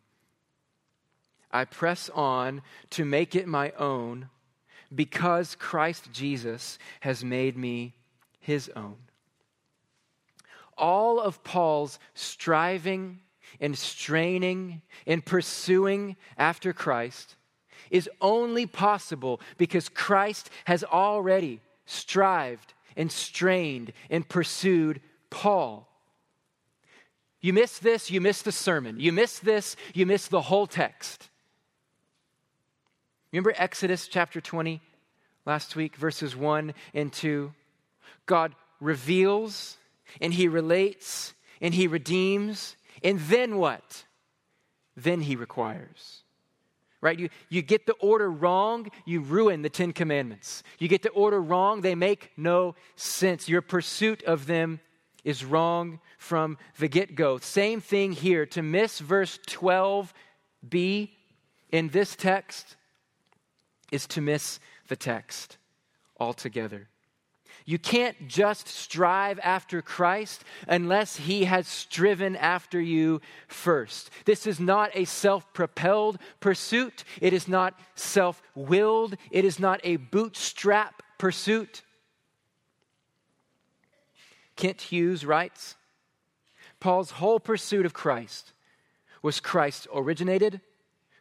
I 1.51 1.65
press 1.65 2.09
on 2.13 2.61
to 2.91 3.05
make 3.05 3.35
it 3.35 3.47
my 3.47 3.71
own 3.71 4.29
because 4.93 5.55
Christ 5.55 6.11
Jesus 6.11 6.77
has 7.01 7.23
made 7.23 7.57
me 7.57 7.93
his 8.39 8.69
own. 8.75 8.97
All 10.77 11.19
of 11.19 11.43
Paul's 11.43 11.99
striving 12.13 13.19
and 13.59 13.77
straining 13.77 14.81
and 15.05 15.25
pursuing 15.25 16.15
after 16.37 16.73
Christ 16.73 17.35
is 17.89 18.09
only 18.21 18.65
possible 18.65 19.41
because 19.57 19.89
Christ 19.89 20.49
has 20.65 20.83
already 20.83 21.61
strived 21.85 22.73
and 22.97 23.09
strained 23.09 23.93
and 24.09 24.27
pursued 24.27 24.99
Paul. 25.29 25.87
You 27.39 27.53
miss 27.53 27.79
this, 27.79 28.11
you 28.11 28.19
miss 28.19 28.41
the 28.41 28.51
sermon. 28.51 28.99
You 28.99 29.13
miss 29.13 29.39
this, 29.39 29.77
you 29.93 30.05
miss 30.05 30.27
the 30.27 30.41
whole 30.41 30.67
text. 30.67 31.29
Remember 33.31 33.53
Exodus 33.55 34.07
chapter 34.07 34.41
20 34.41 34.81
last 35.45 35.75
week, 35.75 35.95
verses 35.95 36.35
1 36.35 36.73
and 36.93 37.13
2? 37.13 37.53
God 38.25 38.55
reveals 38.81 39.77
and 40.19 40.33
he 40.33 40.47
relates 40.47 41.33
and 41.61 41.73
he 41.73 41.87
redeems, 41.87 42.75
and 43.03 43.19
then 43.21 43.57
what? 43.57 44.05
Then 44.95 45.21
he 45.21 45.35
requires 45.35 46.23
right? 47.01 47.17
You, 47.17 47.29
you 47.49 47.61
get 47.61 47.85
the 47.85 47.93
order 47.93 48.29
wrong, 48.29 48.89
you 49.05 49.21
ruin 49.21 49.61
the 49.61 49.69
Ten 49.69 49.93
Commandments. 49.93 50.63
You 50.79 50.87
get 50.87 51.03
the 51.03 51.09
order 51.09 51.41
wrong, 51.41 51.81
they 51.81 51.95
make 51.95 52.31
no 52.37 52.75
sense. 52.95 53.47
Your 53.47 53.61
pursuit 53.61 54.23
of 54.23 54.47
them 54.47 54.79
is 55.23 55.43
wrong 55.43 55.99
from 56.17 56.57
the 56.79 56.87
get 56.87 57.15
go. 57.15 57.37
Same 57.37 57.81
thing 57.81 58.13
here. 58.13 58.45
To 58.47 58.61
miss 58.61 58.99
verse 58.99 59.39
12b 59.47 61.09
in 61.71 61.89
this 61.89 62.15
text 62.15 62.75
is 63.91 64.07
to 64.07 64.21
miss 64.21 64.59
the 64.87 64.95
text 64.95 65.57
altogether. 66.19 66.87
You 67.69 67.77
can't 67.77 68.29
just 68.29 68.69
strive 68.69 69.41
after 69.43 69.81
Christ 69.81 70.45
unless 70.69 71.17
He 71.17 71.43
has 71.43 71.67
striven 71.67 72.37
after 72.37 72.79
you 72.79 73.19
first. 73.49 74.09
This 74.23 74.47
is 74.47 74.57
not 74.57 74.89
a 74.93 75.03
self 75.03 75.51
propelled 75.51 76.17
pursuit, 76.39 77.03
it 77.19 77.33
is 77.33 77.45
not 77.45 77.77
self 77.93 78.41
willed, 78.55 79.17
it 79.31 79.43
is 79.43 79.59
not 79.59 79.81
a 79.83 79.97
bootstrap 79.97 81.03
pursuit. 81.17 81.81
Kent 84.55 84.79
Hughes 84.83 85.25
writes 85.25 85.75
Paul's 86.79 87.11
whole 87.11 87.39
pursuit 87.41 87.85
of 87.85 87.93
Christ 87.93 88.53
was 89.21 89.41
Christ 89.41 89.89
originated, 89.93 90.61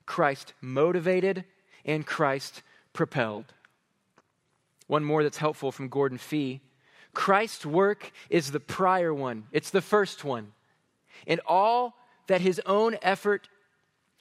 Christ 0.07 0.55
motivated, 0.61 1.44
and 1.84 2.07
Christ 2.07 2.62
propelled. 2.92 3.53
One 4.87 5.05
more 5.05 5.22
that's 5.22 5.39
helpful 5.39 5.72
from 5.72 5.89
Gordon 5.89 6.18
Fee. 6.18 6.61
Christ's 7.12 7.64
work 7.64 8.12
is 8.28 8.51
the 8.51 8.61
prior 8.61 9.12
one, 9.12 9.45
it's 9.53 9.70
the 9.70 9.80
first 9.80 10.24
one. 10.24 10.53
And 11.26 11.41
all 11.47 11.95
that 12.26 12.41
his 12.41 12.61
own 12.66 12.97
effort 13.03 13.49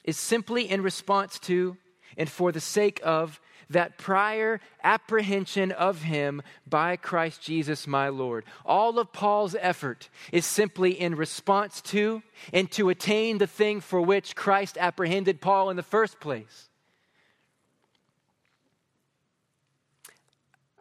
is 0.03 0.17
simply 0.17 0.69
in 0.69 0.81
response 0.81 1.39
to 1.39 1.77
and 2.17 2.29
for 2.29 2.51
the 2.51 2.61
sake 2.61 3.01
of 3.03 3.41
that 3.69 3.97
prior 3.97 4.61
apprehension 4.83 5.71
of 5.71 6.03
him 6.03 6.41
by 6.67 6.95
Christ 6.95 7.41
Jesus 7.41 7.87
my 7.87 8.09
Lord. 8.09 8.45
All 8.65 8.99
of 8.99 9.11
Paul's 9.11 9.55
effort 9.59 10.09
is 10.31 10.45
simply 10.45 10.91
in 10.91 11.15
response 11.15 11.81
to 11.81 12.21
and 12.53 12.71
to 12.71 12.89
attain 12.89 13.39
the 13.39 13.47
thing 13.47 13.81
for 13.81 14.01
which 14.01 14.35
Christ 14.35 14.77
apprehended 14.79 15.41
Paul 15.41 15.69
in 15.69 15.77
the 15.77 15.83
first 15.83 16.19
place. 16.19 16.69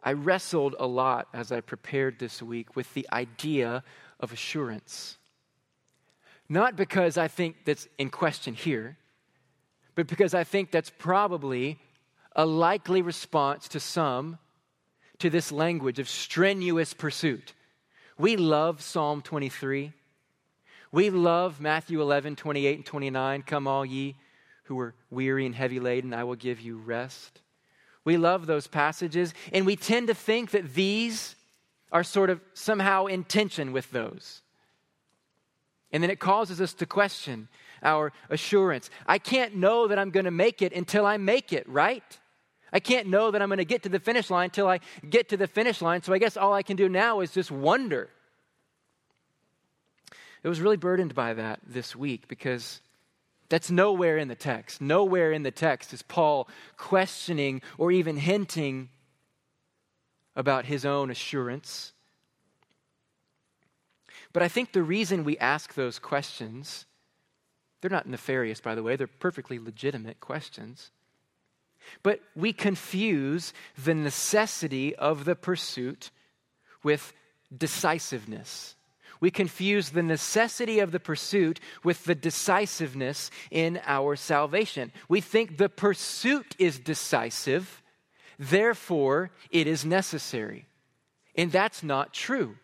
I 0.05 0.13
wrestled 0.13 0.75
a 0.79 0.85
lot 0.85 1.27
as 1.33 1.51
I 1.51 1.61
prepared 1.61 2.19
this 2.19 2.41
week 2.41 2.75
with 2.75 2.93
the 2.93 3.07
idea 3.11 3.83
of 4.19 4.31
assurance. 4.31 5.17
Not 6.47 6.75
because 6.75 7.17
I 7.17 7.27
think 7.27 7.65
that's 7.65 7.87
in 7.97 8.11
question 8.11 8.53
here, 8.53 8.97
but 9.95 10.05
because 10.05 10.35
I 10.35 10.43
think 10.43 10.69
that's 10.69 10.91
probably 10.91 11.79
a 12.35 12.45
likely 12.45 13.01
response 13.01 13.67
to 13.69 13.79
some 13.79 14.37
to 15.17 15.31
this 15.31 15.51
language 15.51 15.97
of 15.97 16.07
strenuous 16.07 16.93
pursuit. 16.93 17.53
We 18.19 18.35
love 18.37 18.81
Psalm 18.81 19.23
23. 19.23 19.91
We 20.91 21.09
love 21.09 21.59
Matthew 21.59 21.99
11, 21.99 22.35
28 22.35 22.75
and 22.75 22.85
29. 22.85 23.41
Come, 23.41 23.67
all 23.67 23.85
ye 23.85 24.15
who 24.65 24.79
are 24.79 24.93
weary 25.09 25.45
and 25.47 25.55
heavy 25.55 25.79
laden, 25.79 26.13
I 26.13 26.25
will 26.25 26.35
give 26.35 26.61
you 26.61 26.77
rest. 26.77 27.41
We 28.05 28.17
love 28.17 28.45
those 28.45 28.67
passages, 28.67 29.33
and 29.51 29.65
we 29.65 29.75
tend 29.75 30.07
to 30.07 30.13
think 30.13 30.51
that 30.51 30.73
these 30.73 31.35
are 31.91 32.03
sort 32.03 32.29
of 32.29 32.39
somehow 32.53 33.07
in 33.07 33.23
tension 33.23 33.73
with 33.73 33.91
those. 33.91 34.41
And 35.91 36.03
then 36.03 36.09
it 36.09 36.19
causes 36.19 36.61
us 36.61 36.73
to 36.75 36.85
question 36.85 37.47
our 37.81 38.11
assurance. 38.29 38.89
I 39.07 39.17
can't 39.17 39.55
know 39.55 39.87
that 39.87 39.97
I'm 39.97 40.11
going 40.11 40.25
to 40.25 40.31
make 40.31 40.61
it 40.61 40.73
until 40.73 41.05
I 41.05 41.17
make 41.17 41.51
it, 41.51 41.67
right? 41.67 42.03
I 42.71 42.79
can't 42.79 43.07
know 43.07 43.31
that 43.31 43.41
I'm 43.41 43.49
going 43.49 43.57
to 43.57 43.65
get 43.65 43.83
to 43.83 43.89
the 43.89 43.99
finish 43.99 44.29
line 44.29 44.45
until 44.45 44.67
I 44.67 44.81
get 45.09 45.29
to 45.29 45.37
the 45.37 45.47
finish 45.47 45.81
line. 45.81 46.01
So 46.01 46.13
I 46.13 46.17
guess 46.17 46.35
all 46.35 46.53
I 46.53 46.63
can 46.63 46.75
do 46.75 46.89
now 46.89 47.21
is 47.21 47.31
just 47.31 47.49
wonder. 47.49 48.09
It 50.43 50.49
was 50.49 50.59
really 50.59 50.77
burdened 50.77 51.15
by 51.15 51.33
that 51.33 51.59
this 51.65 51.95
week 51.95 52.27
because 52.27 52.81
that's 53.49 53.69
nowhere 53.69 54.17
in 54.17 54.27
the 54.27 54.35
text. 54.35 54.81
Nowhere 54.81 55.31
in 55.31 55.43
the 55.43 55.51
text 55.51 55.93
is 55.93 56.01
Paul 56.01 56.47
questioning 56.77 57.61
or 57.77 57.91
even 57.91 58.17
hinting 58.17 58.89
about 60.35 60.65
his 60.65 60.85
own 60.85 61.09
assurance. 61.09 61.93
But 64.33 64.43
I 64.43 64.47
think 64.47 64.71
the 64.73 64.83
reason 64.83 65.23
we 65.23 65.37
ask 65.37 65.73
those 65.73 65.99
questions, 65.99 66.85
they're 67.79 67.89
not 67.89 68.07
nefarious, 68.07 68.59
by 68.59 68.75
the 68.75 68.83
way, 68.83 68.95
they're 68.95 69.07
perfectly 69.07 69.59
legitimate 69.59 70.19
questions. 70.19 70.91
But 72.03 72.19
we 72.35 72.51
confuse 72.51 73.53
the 73.81 73.93
necessity 73.93 74.95
of 74.95 75.25
the 75.25 75.35
pursuit 75.35 76.09
with 76.83 77.13
decisiveness. 77.55 78.75
We 79.19 79.31
confuse 79.31 79.89
the 79.89 80.03
necessity 80.03 80.79
of 80.79 80.91
the 80.91 80.99
pursuit 80.99 81.59
with 81.83 82.03
the 82.03 82.15
decisiveness 82.15 83.31
in 83.49 83.79
our 83.85 84.15
salvation. 84.15 84.91
We 85.07 85.21
think 85.21 85.57
the 85.57 85.69
pursuit 85.69 86.55
is 86.59 86.79
decisive, 86.79 87.81
therefore 88.37 89.31
it 89.51 89.67
is 89.67 89.85
necessary. 89.85 90.65
And 91.35 91.51
that's 91.51 91.83
not 91.83 92.13
true. 92.13 92.57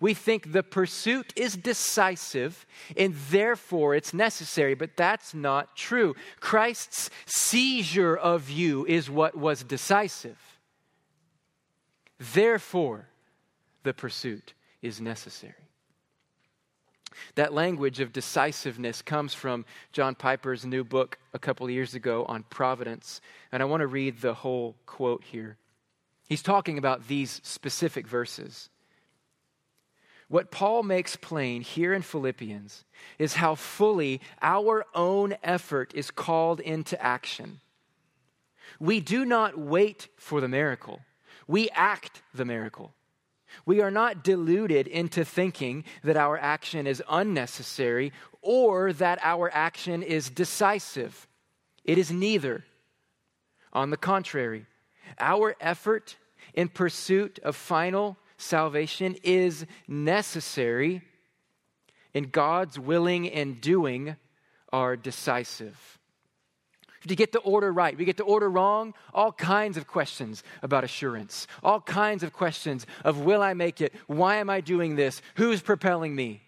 We 0.00 0.14
think 0.14 0.52
the 0.52 0.62
pursuit 0.62 1.32
is 1.36 1.56
decisive 1.56 2.66
and 2.96 3.14
therefore 3.30 3.94
it's 3.94 4.12
necessary, 4.12 4.74
but 4.74 4.96
that's 4.96 5.34
not 5.34 5.76
true. 5.76 6.14
Christ's 6.40 7.10
seizure 7.26 8.16
of 8.16 8.50
you 8.50 8.84
is 8.86 9.08
what 9.08 9.36
was 9.36 9.62
decisive. 9.62 10.38
Therefore, 12.18 13.08
the 13.82 13.94
pursuit 13.94 14.54
is 14.82 15.00
necessary. 15.00 15.54
That 17.34 17.52
language 17.52 18.00
of 18.00 18.12
decisiveness 18.12 19.02
comes 19.02 19.34
from 19.34 19.64
John 19.92 20.14
Piper's 20.14 20.64
new 20.64 20.84
book 20.84 21.18
a 21.32 21.38
couple 21.38 21.68
years 21.70 21.94
ago 21.94 22.24
on 22.26 22.44
providence. 22.44 23.20
And 23.52 23.62
I 23.62 23.66
want 23.66 23.80
to 23.80 23.86
read 23.86 24.20
the 24.20 24.34
whole 24.34 24.76
quote 24.86 25.24
here. 25.24 25.56
He's 26.28 26.42
talking 26.42 26.78
about 26.78 27.08
these 27.08 27.40
specific 27.44 28.06
verses. 28.06 28.70
What 30.28 30.50
Paul 30.50 30.82
makes 30.82 31.16
plain 31.16 31.60
here 31.60 31.92
in 31.92 32.02
Philippians 32.02 32.84
is 33.18 33.34
how 33.34 33.54
fully 33.54 34.20
our 34.40 34.84
own 34.94 35.34
effort 35.42 35.92
is 35.94 36.10
called 36.10 36.60
into 36.60 37.00
action. 37.00 37.60
We 38.80 39.00
do 39.00 39.24
not 39.24 39.58
wait 39.58 40.08
for 40.16 40.40
the 40.40 40.48
miracle, 40.48 41.02
we 41.46 41.68
act 41.70 42.22
the 42.34 42.44
miracle. 42.44 42.94
We 43.66 43.80
are 43.80 43.90
not 43.90 44.24
deluded 44.24 44.86
into 44.86 45.24
thinking 45.24 45.84
that 46.02 46.16
our 46.16 46.38
action 46.38 46.86
is 46.86 47.02
unnecessary 47.08 48.12
or 48.42 48.92
that 48.94 49.18
our 49.22 49.50
action 49.52 50.02
is 50.02 50.30
decisive. 50.30 51.26
It 51.84 51.98
is 51.98 52.10
neither. 52.10 52.64
On 53.72 53.90
the 53.90 53.96
contrary, 53.96 54.66
our 55.18 55.56
effort 55.60 56.16
in 56.54 56.68
pursuit 56.68 57.38
of 57.42 57.56
final 57.56 58.16
salvation 58.36 59.16
is 59.22 59.66
necessary, 59.88 61.02
and 62.14 62.30
God's 62.30 62.78
willing 62.78 63.28
and 63.30 63.60
doing 63.60 64.16
are 64.72 64.96
decisive. 64.96 65.98
To 67.08 67.14
get 67.14 67.32
the 67.32 67.40
order 67.40 67.70
right, 67.70 67.96
we 67.96 68.04
get 68.06 68.16
the 68.16 68.22
order 68.24 68.48
wrong, 68.48 68.94
all 69.12 69.30
kinds 69.32 69.76
of 69.76 69.86
questions 69.86 70.42
about 70.62 70.84
assurance, 70.84 71.46
all 71.62 71.80
kinds 71.80 72.22
of 72.22 72.32
questions 72.32 72.86
of 73.04 73.20
will 73.20 73.42
I 73.42 73.52
make 73.52 73.82
it? 73.82 73.92
Why 74.06 74.36
am 74.36 74.48
I 74.48 74.62
doing 74.62 74.96
this? 74.96 75.20
Who's 75.34 75.60
propelling 75.60 76.14
me? 76.14 76.42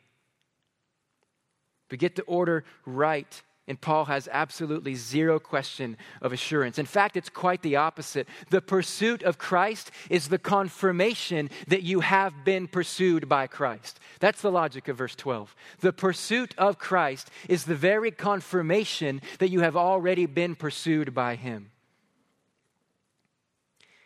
But 1.89 1.99
get 1.99 2.17
the 2.17 2.23
order 2.23 2.65
right, 2.87 3.43
and 3.69 3.81
Paul 3.81 4.05
has 4.05 4.29
absolutely 4.31 4.95
zero 4.95 5.41
question 5.41 5.97
of 6.23 6.33
assurance. 6.33 6.79
In 6.79 6.87
fact, 6.87 7.17
it's 7.17 7.29
quite 7.29 7.63
the 7.63 7.77
opposite. 7.77 8.29
The 8.51 8.61
pursuit 8.61 9.25
of 9.25 9.39
Christ 9.39 9.91
is 10.09 10.29
the 10.29 10.39
confirmation 10.39 11.51
that 11.67 11.83
you 11.83 12.01
have 12.01 12.45
been 12.45 12.69
pursued 12.69 13.29
by 13.29 13.49
Christ. 13.49 13.99
That's 14.21 14.41
the 14.41 14.53
logic 14.53 14.87
of 14.87 14.99
verse 14.99 15.17
12. 15.17 15.55
The 15.81 15.93
pursuit 15.93 16.55
of 16.57 16.79
Christ 16.79 17.29
is 17.49 17.65
the 17.65 17.75
very 17.75 18.13
confirmation 18.13 19.21
that 19.41 19.51
you 19.51 19.61
have 19.61 19.77
already 19.77 20.27
been 20.27 20.55
pursued 20.55 21.13
by 21.13 21.35
Him. 21.35 21.73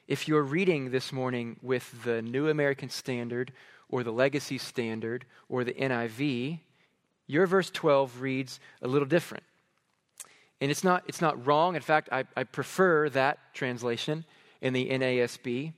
If 0.08 0.26
you're 0.26 0.42
reading 0.42 0.90
this 0.90 1.12
morning 1.12 1.56
with 1.60 2.02
the 2.02 2.22
New 2.22 2.48
American 2.48 2.88
Standard 2.88 3.52
or 3.90 4.02
the 4.02 4.12
Legacy 4.12 4.56
Standard 4.56 5.26
or 5.50 5.64
the 5.64 5.74
NIV, 5.74 6.60
your 7.26 7.46
verse 7.46 7.70
12 7.70 8.20
reads 8.20 8.58
a 8.82 8.88
little 8.88 9.06
different. 9.06 9.44
And 10.60 10.70
it's 10.70 10.84
not, 10.84 11.04
it's 11.06 11.20
not 11.20 11.46
wrong. 11.46 11.74
In 11.74 11.82
fact, 11.82 12.10
I, 12.12 12.24
I 12.36 12.44
prefer 12.44 13.08
that 13.10 13.38
translation 13.54 14.24
in 14.60 14.72
the 14.72 14.88
NASB. 14.90 15.72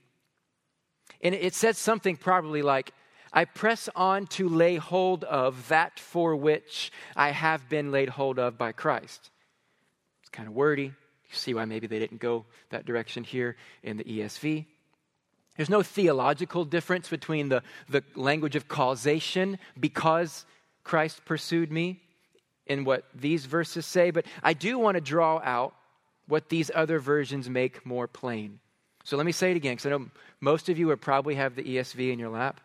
And 1.21 1.35
it 1.35 1.55
says 1.55 1.79
something 1.79 2.17
probably 2.17 2.63
like, 2.63 2.93
I 3.33 3.45
press 3.45 3.89
on 3.95 4.27
to 4.29 4.49
lay 4.49 4.77
hold 4.77 5.25
of 5.25 5.69
that 5.69 5.99
for 5.99 6.37
which 6.37 6.93
I 7.17 7.31
have 7.31 7.69
been 7.69 7.91
laid 7.91 8.11
hold 8.11 8.39
of 8.39 8.59
by 8.59 8.73
Christ. 8.73 9.31
It's 10.21 10.31
kind 10.31 10.49
of 10.49 10.55
wordy. 10.55 10.85
You 10.85 11.39
see 11.39 11.55
why 11.55 11.65
maybe 11.65 11.87
they 11.87 11.99
didn't 11.99 12.21
go 12.21 12.45
that 12.71 12.85
direction 12.85 13.25
here 13.25 13.57
in 13.83 13.97
the 13.97 14.05
ESV. 14.05 14.67
There's 15.57 15.71
no 15.71 15.83
theological 15.83 16.65
difference 16.65 17.09
between 17.09 17.49
the, 17.49 17.63
the 17.89 18.03
language 18.15 18.57
of 18.57 18.69
causation 18.69 19.59
because 19.79 20.45
Christ 20.83 21.25
pursued 21.25 21.71
me 21.71 22.02
in 22.73 22.85
what 22.85 23.05
these 23.15 23.47
verses 23.47 23.87
say, 23.87 24.11
but 24.11 24.27
I 24.43 24.55
do 24.55 24.79
want 24.79 24.97
to 24.97 25.01
draw 25.01 25.41
out 25.45 25.75
what 26.27 26.49
these 26.49 26.71
other 26.75 26.99
versions 26.99 27.49
make 27.49 27.85
more 27.87 28.09
plain. 28.09 28.59
So 29.05 29.17
let 29.17 29.27
me 29.27 29.33
say 29.33 29.51
it 29.51 29.57
again, 29.57 29.73
because 29.73 29.87
I 29.87 29.91
know 29.91 30.07
most 30.41 30.69
of 30.69 30.79
you 30.79 30.87
would 30.89 31.01
probably 31.01 31.35
have 31.35 31.55
the 31.55 31.63
ESV 31.63 32.13
in 32.13 32.19
your 32.19 32.31
lap. 32.31 32.61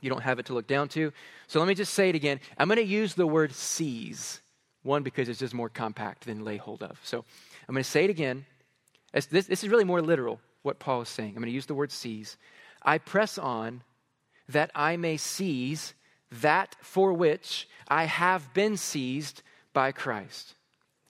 You 0.00 0.10
don't 0.10 0.22
have 0.22 0.38
it 0.38 0.46
to 0.46 0.54
look 0.54 0.66
down 0.66 0.88
to. 0.90 1.12
So 1.46 1.58
let 1.58 1.68
me 1.68 1.74
just 1.74 1.94
say 1.94 2.08
it 2.08 2.14
again. 2.14 2.40
I'm 2.58 2.68
going 2.68 2.76
to 2.76 2.84
use 2.84 3.14
the 3.14 3.26
word 3.26 3.54
seize. 3.54 4.40
One, 4.82 5.04
because 5.04 5.28
it's 5.28 5.38
just 5.38 5.54
more 5.54 5.68
compact 5.68 6.26
than 6.26 6.44
lay 6.44 6.56
hold 6.56 6.82
of. 6.82 6.98
So 7.04 7.24
I'm 7.68 7.74
going 7.74 7.84
to 7.84 7.88
say 7.88 8.04
it 8.04 8.10
again. 8.10 8.44
This, 9.12 9.26
this 9.26 9.62
is 9.62 9.68
really 9.68 9.84
more 9.84 10.02
literal, 10.02 10.40
what 10.62 10.80
Paul 10.80 11.02
is 11.02 11.08
saying. 11.08 11.30
I'm 11.30 11.36
going 11.36 11.46
to 11.46 11.52
use 11.52 11.66
the 11.66 11.74
word 11.74 11.92
seize. 11.92 12.36
I 12.82 12.98
press 12.98 13.38
on 13.38 13.82
that 14.48 14.72
I 14.74 14.96
may 14.96 15.18
seize 15.18 15.94
that 16.40 16.76
for 16.80 17.12
which 17.12 17.68
I 17.88 18.04
have 18.04 18.52
been 18.54 18.76
seized 18.76 19.42
by 19.72 19.92
Christ. 19.92 20.54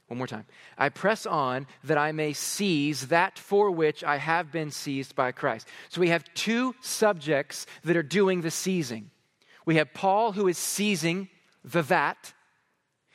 One 0.09 0.18
more 0.18 0.27
time. 0.27 0.45
I 0.77 0.91
press 0.91 1.25
on 1.25 1.66
that 1.85 1.97
I 1.97 2.12
may 2.12 2.35
seize 2.35 3.09
that 3.09 3.39
for 3.39 3.70
which 3.70 4.05
I 4.05 4.18
have 4.18 4.53
been 4.53 4.70
seized 4.70 5.14
by 5.14 5.33
Christ. 5.33 5.66
So 5.89 6.01
we 6.03 6.11
have 6.11 6.25
two 6.35 6.75
subjects 6.83 7.66
that 7.85 7.97
are 7.97 8.03
doing 8.03 8.43
the 8.43 8.51
seizing. 8.51 9.11
We 9.64 9.77
have 9.77 9.95
Paul 9.95 10.33
who 10.33 10.49
is 10.49 10.59
seizing 10.59 11.29
the 11.64 11.83
that, 11.83 12.35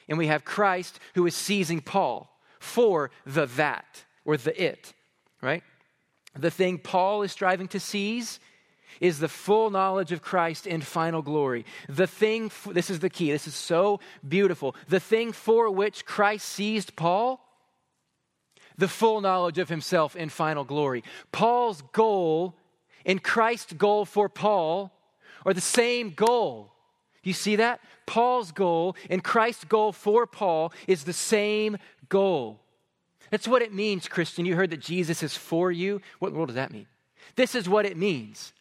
and 0.08 0.18
we 0.18 0.28
have 0.28 0.46
Christ 0.46 1.00
who 1.14 1.28
is 1.28 1.36
seizing 1.36 1.82
Paul 1.82 2.36
for 2.60 3.12
the 3.26 3.46
that 3.46 4.06
or 4.26 4.38
the 4.38 4.60
it, 4.60 4.94
right? 5.42 5.64
The 6.36 6.52
thing 6.52 6.80
Paul 6.80 7.22
is 7.22 7.32
striving 7.32 7.68
to 7.70 7.80
seize 7.80 8.40
is 9.00 9.20
the 9.20 9.28
full 9.28 9.70
knowledge 9.70 10.12
of 10.12 10.22
Christ 10.22 10.68
in 10.68 10.82
final 10.82 11.22
glory. 11.22 11.66
The 11.88 12.08
thing, 12.08 12.52
this 12.72 12.90
is 12.90 13.00
the 13.00 13.10
key, 13.10 13.32
this 13.32 13.48
is 13.48 13.56
so 13.56 14.00
beautiful. 14.28 14.76
The 14.88 15.00
thing 15.00 15.32
for 15.32 15.70
which 15.70 16.06
Christ 16.06 16.48
seized 16.48 16.96
Paul, 16.96 17.44
the 18.78 18.88
full 18.88 19.22
knowledge 19.22 19.58
of 19.58 19.70
himself 19.70 20.16
in 20.16 20.30
final 20.30 20.64
glory. 20.64 21.04
Paul's 21.32 21.82
goal 21.94 22.56
and 23.06 23.24
Christ's 23.24 23.74
goal 23.74 24.06
for 24.06 24.30
Paul 24.30 24.92
are 25.46 25.54
the 25.54 25.62
same 25.62 26.12
goal. 26.12 26.74
You 27.24 27.34
see 27.34 27.58
that? 27.58 27.82
Paul's 28.06 28.52
goal 28.52 28.96
and 29.10 29.24
Christ's 29.24 29.66
goal 29.66 29.92
for 29.92 30.28
Paul 30.28 30.72
is 30.88 31.04
the 31.04 31.14
same 31.14 31.78
goal. 32.10 32.60
That's 33.32 33.48
what 33.48 33.62
it 33.62 33.74
means, 33.74 34.08
Christian. 34.08 34.46
You 34.46 34.56
heard 34.56 34.70
that 34.70 34.80
Jesus 34.80 35.22
is 35.24 35.36
for 35.36 35.72
you. 35.72 36.02
What 36.20 36.30
in 36.30 36.34
the 36.34 36.38
world 36.38 36.50
does 36.50 36.56
that 36.56 36.72
mean? 36.72 36.88
This 37.36 37.56
is 37.56 37.68
what 37.68 37.86
it 37.86 37.98
means. 37.98 38.54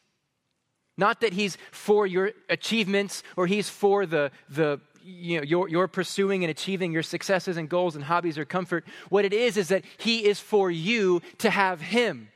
Not 0.97 1.20
that 1.20 1.32
he's 1.32 1.59
for 1.70 2.07
your 2.07 2.32
achievements 2.49 3.22
or 3.36 3.47
he's 3.47 3.68
for 3.68 4.07
the, 4.07 4.30
the 4.49 4.80
you 5.05 5.38
know, 5.38 5.44
your, 5.44 5.68
your 5.68 5.88
pursuing 5.88 6.42
and 6.42 6.51
achieving 6.51 6.92
your 6.92 7.03
successes 7.03 7.57
and 7.57 7.68
goals 7.68 7.94
and 7.94 8.05
hobbies 8.05 8.38
or 8.38 8.44
comfort. 8.44 8.84
What 9.09 9.24
it 9.24 9.32
is, 9.32 9.57
is 9.57 9.68
that 9.68 9.84
he 9.99 10.24
is 10.26 10.40
for 10.40 10.70
you 10.70 11.22
to 11.38 11.51
have 11.51 11.80
him. 11.80 12.28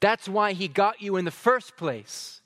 That's 0.00 0.28
why 0.28 0.52
he 0.52 0.68
got 0.68 1.00
you 1.00 1.16
in 1.16 1.24
the 1.24 1.30
first 1.30 1.76
place. 1.76 2.40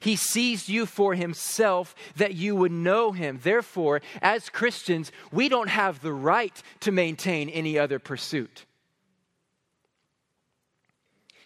He 0.00 0.16
sees 0.16 0.68
you 0.68 0.86
for 0.86 1.14
himself 1.14 1.94
that 2.16 2.34
you 2.34 2.56
would 2.56 2.72
know 2.72 3.12
him. 3.12 3.40
Therefore, 3.42 4.00
as 4.22 4.48
Christians, 4.48 5.12
we 5.32 5.48
don't 5.48 5.68
have 5.68 6.00
the 6.00 6.12
right 6.12 6.62
to 6.80 6.92
maintain 6.92 7.48
any 7.48 7.78
other 7.78 7.98
pursuit. 7.98 8.64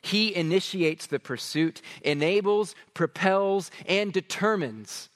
He 0.09 0.35
initiates 0.35 1.07
the 1.07 1.19
pursuit, 1.19 1.83
enables, 2.01 2.75
propels, 2.95 3.71
and 3.85 4.11
determines 4.11 5.11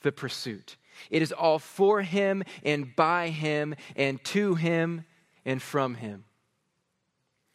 the 0.00 0.10
pursuit. 0.10 0.76
It 1.10 1.20
is 1.20 1.32
all 1.32 1.58
for 1.58 2.00
him 2.00 2.42
and 2.64 2.96
by 2.96 3.28
him 3.28 3.74
and 3.94 4.24
to 4.24 4.54
him 4.54 5.04
and 5.44 5.60
from 5.60 5.96
him. 5.96 6.24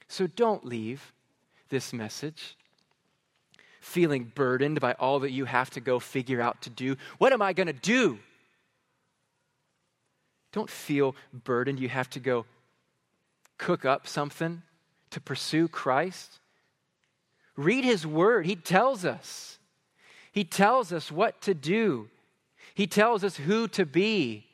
So 0.08 0.28
don't 0.28 0.66
leave 0.66 1.14
this 1.70 1.94
message 1.94 2.56
feeling 3.82 4.32
burdened 4.36 4.80
by 4.80 4.94
all 4.94 5.22
that 5.22 5.32
you 5.32 5.46
have 5.46 5.72
to 5.72 5.82
go 5.82 5.98
figure 6.00 6.42
out 6.42 6.62
to 6.62 6.70
do. 6.70 6.96
What 7.18 7.34
am 7.34 7.42
I 7.42 7.54
going 7.54 7.66
to 7.66 7.74
do? 7.74 8.20
Don't 10.52 10.70
feel 10.70 11.16
burdened. 11.34 11.80
You 11.80 11.90
have 11.90 12.12
to 12.12 12.20
go 12.20 12.46
cook 13.58 13.84
up 13.84 14.06
something 14.06 14.62
to 15.10 15.20
pursue 15.20 15.68
Christ. 15.68 16.40
Read 17.56 17.84
his 17.84 18.06
word. 18.06 18.46
He 18.46 18.56
tells 18.56 19.06
us. 19.06 19.60
He 20.32 20.44
tells 20.44 20.92
us 20.92 21.12
what 21.12 21.42
to 21.42 21.54
do. 21.54 22.10
He 22.74 22.88
tells 22.88 23.24
us 23.24 23.38
who 23.38 23.68
to 23.70 23.86
be. 23.86 24.46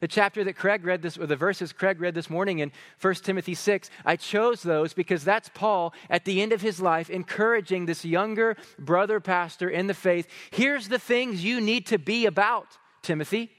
The 0.00 0.08
chapter 0.08 0.44
that 0.44 0.56
Craig 0.56 0.84
read 0.84 1.02
this, 1.02 1.16
or 1.16 1.26
the 1.26 1.34
verses 1.34 1.72
Craig 1.72 2.00
read 2.00 2.14
this 2.14 2.28
morning 2.28 2.58
in 2.58 2.72
1 3.00 3.14
Timothy 3.14 3.54
6, 3.54 3.88
I 4.04 4.16
chose 4.16 4.62
those 4.62 4.92
because 4.92 5.24
that's 5.24 5.48
Paul 5.54 5.94
at 6.10 6.24
the 6.24 6.42
end 6.42 6.52
of 6.52 6.60
his 6.60 6.78
life 6.78 7.08
encouraging 7.08 7.86
this 7.86 8.04
younger 8.04 8.56
brother 8.78 9.18
pastor 9.18 9.68
in 9.68 9.86
the 9.86 9.94
faith. 9.94 10.28
Here's 10.50 10.88
the 10.88 10.98
things 10.98 11.42
you 11.42 11.60
need 11.60 11.86
to 11.86 11.98
be 11.98 12.26
about, 12.26 12.66
Timothy. 13.02 13.50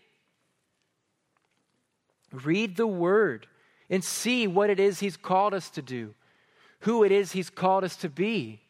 Read 2.31 2.75
the 2.75 2.87
word 2.87 3.47
and 3.89 4.03
see 4.03 4.45
what 4.45 4.69
it 4.69 4.79
is 4.79 4.99
he's 4.99 5.17
called 5.17 5.53
us 5.53 5.69
to 5.71 5.81
do, 5.81 6.13
who 6.81 7.03
it 7.03 7.11
is 7.11 7.31
he's 7.31 7.49
called 7.49 7.83
us 7.83 7.95
to 7.97 8.09
be. 8.09 8.61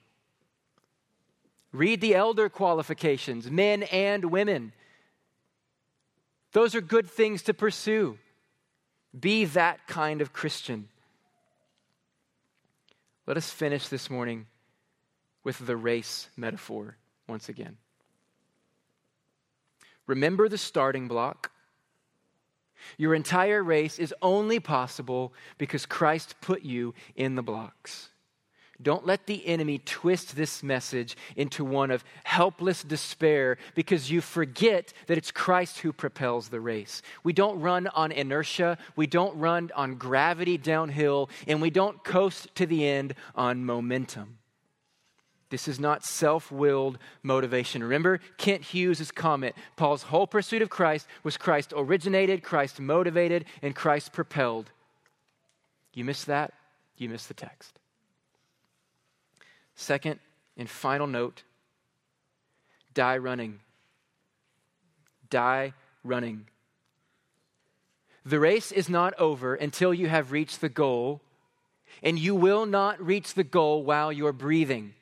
Read 1.76 1.99
the 1.99 2.15
elder 2.15 2.47
qualifications, 2.47 3.51
men 3.51 3.84
and 3.84 4.26
women. 4.26 4.71
Those 6.53 6.73
are 6.73 6.82
good 6.82 7.09
things 7.09 7.43
to 7.43 7.53
pursue. 7.53 8.17
Be 9.17 9.45
that 9.45 9.86
kind 9.86 10.21
of 10.21 10.32
Christian. 10.32 10.88
Let 13.28 13.36
us 13.36 13.49
finish 13.49 13.89
this 13.89 14.09
morning 14.09 14.45
with 15.43 15.65
the 15.65 15.76
race 15.76 16.30
metaphor 16.38 16.95
once 17.28 17.49
again. 17.49 17.76
Remember 20.07 20.47
the 20.47 20.57
starting 20.57 21.09
block. 21.09 21.51
Your 22.97 23.15
entire 23.15 23.61
race 23.61 23.99
is 23.99 24.13
only 24.21 24.59
possible 24.59 25.34
because 25.57 25.86
Christ 25.86 26.36
put 26.39 26.61
you 26.61 26.93
in 27.15 27.36
the 27.36 27.43
blocks. 27.43 28.09
Don't 28.82 29.05
let 29.05 29.26
the 29.26 29.45
enemy 29.47 29.80
twist 29.80 30.36
this 30.36 30.61
message 30.61 31.15
into 31.36 31.63
one 31.63 31.91
of 31.91 32.03
helpless 32.23 32.84
despair 32.84 33.57
because 33.73 34.11
you 34.11 34.19
forget 34.19 34.91
that 35.07 35.17
it's 35.17 35.32
Christ 35.32 35.80
who 35.80 35.93
propels 35.93 36.49
the 36.49 36.59
race. 36.59 37.01
We 37.23 37.32
don't 37.32 37.61
run 37.61 37.88
on 37.88 38.11
inertia, 38.11 38.78
we 38.95 39.07
don't 39.07 39.38
run 39.39 39.71
on 39.76 39.95
gravity 39.95 40.57
downhill, 40.57 41.30
and 41.47 41.61
we 41.61 41.69
don't 41.69 42.03
coast 42.03 42.53
to 42.55 42.65
the 42.65 42.86
end 42.86 43.15
on 43.34 43.65
momentum. 43.65 44.39
This 45.49 45.67
is 45.69 45.80
not 45.80 46.03
self 46.03 46.51
willed 46.51 46.97
motivation. 47.23 47.82
Remember 47.82 48.19
Kent 48.38 48.63
Hughes' 48.63 49.11
comment 49.11 49.55
Paul's 49.78 50.03
whole 50.03 50.28
pursuit 50.28 50.61
of 50.61 50.69
Christ 50.69 51.07
was 51.23 51.38
Christ 51.38 51.71
originated, 51.76 52.43
Christ 52.43 52.80
motivated, 52.80 53.45
and 53.61 53.76
Christ 53.76 54.11
propelled. 54.11 54.71
You 55.93 56.03
miss 56.03 56.26
that, 56.26 56.53
you 56.97 57.07
miss 57.07 57.28
the 57.28 57.34
text. 57.34 57.80
Second 59.76 60.19
and 60.57 60.69
final 60.69 61.07
note 61.07 61.43
die 62.93 63.17
running. 63.17 63.59
Die 65.30 65.73
running. 66.03 66.47
The 68.26 68.39
race 68.39 68.71
is 68.71 68.89
not 68.89 69.13
over 69.19 69.53
until 69.53 69.93
you 69.93 70.07
have 70.07 70.32
reached 70.32 70.61
the 70.61 70.69
goal, 70.69 71.21
and 72.01 72.17
you 72.17 72.34
will 72.34 72.65
not 72.65 72.99
reach 72.99 73.34
the 73.34 73.43
goal 73.43 73.84
while 73.84 74.11
you're 74.11 74.34
breathing. 74.34 74.93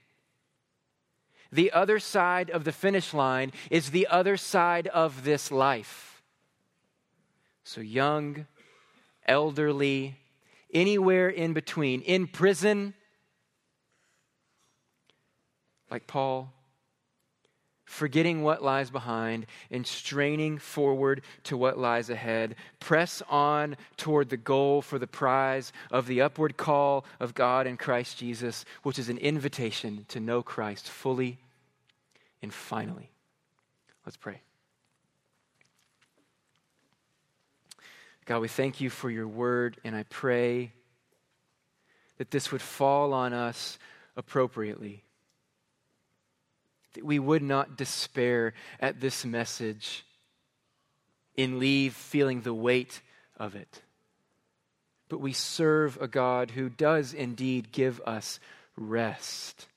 The 1.51 1.71
other 1.71 1.99
side 1.99 2.49
of 2.49 2.63
the 2.63 2.71
finish 2.71 3.13
line 3.13 3.53
is 3.69 3.91
the 3.91 4.07
other 4.07 4.37
side 4.37 4.87
of 4.87 5.23
this 5.23 5.51
life. 5.51 6.21
So, 7.63 7.79
young, 7.79 8.47
elderly, 9.25 10.17
anywhere 10.73 11.29
in 11.29 11.53
between, 11.53 12.01
in 12.01 12.27
prison, 12.27 12.93
like 15.93 16.07
Paul, 16.07 16.51
forgetting 17.85 18.41
what 18.41 18.63
lies 18.63 18.89
behind 18.89 19.45
and 19.69 19.85
straining 19.85 20.57
forward 20.57 21.21
to 21.43 21.55
what 21.55 21.77
lies 21.77 22.09
ahead. 22.09 22.55
Press 22.79 23.21
on 23.29 23.77
toward 23.95 24.29
the 24.29 24.37
goal 24.37 24.81
for 24.81 24.97
the 24.97 25.05
prize 25.05 25.71
of 25.91 26.07
the 26.07 26.19
upward 26.19 26.57
call 26.57 27.05
of 27.19 27.35
God 27.35 27.67
in 27.67 27.77
Christ 27.77 28.17
Jesus, 28.17 28.65
which 28.81 28.97
is 28.97 29.07
an 29.07 29.19
invitation 29.19 30.05
to 30.07 30.19
know 30.19 30.41
Christ 30.41 30.89
fully 30.89 31.37
and 32.41 32.51
finally. 32.51 33.11
Let's 34.03 34.17
pray. 34.17 34.41
God, 38.25 38.39
we 38.39 38.47
thank 38.47 38.81
you 38.81 38.89
for 38.89 39.11
your 39.11 39.27
word, 39.27 39.77
and 39.83 39.95
I 39.95 40.05
pray 40.09 40.71
that 42.17 42.31
this 42.31 42.51
would 42.51 42.63
fall 42.63 43.13
on 43.13 43.31
us 43.31 43.77
appropriately 44.17 45.03
that 46.93 47.05
we 47.05 47.19
would 47.19 47.41
not 47.41 47.77
despair 47.77 48.53
at 48.79 48.99
this 48.99 49.25
message 49.25 50.05
and 51.37 51.59
leave 51.59 51.93
feeling 51.93 52.41
the 52.41 52.53
weight 52.53 53.01
of 53.37 53.55
it. 53.55 53.81
But 55.09 55.19
we 55.19 55.33
serve 55.33 55.97
a 56.01 56.07
God 56.07 56.51
who 56.51 56.69
does 56.69 57.13
indeed 57.13 57.71
give 57.71 57.99
us 58.01 58.39
rest. 58.75 59.67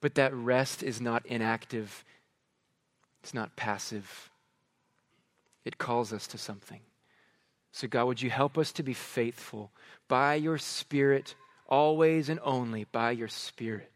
But 0.00 0.16
that 0.16 0.34
rest 0.34 0.82
is 0.82 1.00
not 1.00 1.24
inactive, 1.26 2.04
it's 3.22 3.34
not 3.34 3.56
passive. 3.56 4.30
It 5.64 5.78
calls 5.78 6.12
us 6.12 6.26
to 6.28 6.38
something. 6.38 6.80
So, 7.70 7.86
God, 7.86 8.06
would 8.06 8.20
you 8.20 8.30
help 8.30 8.58
us 8.58 8.72
to 8.72 8.82
be 8.82 8.94
faithful 8.94 9.70
by 10.08 10.34
your 10.34 10.58
Spirit, 10.58 11.36
always 11.68 12.28
and 12.28 12.40
only 12.42 12.84
by 12.84 13.12
your 13.12 13.28
Spirit? 13.28 13.91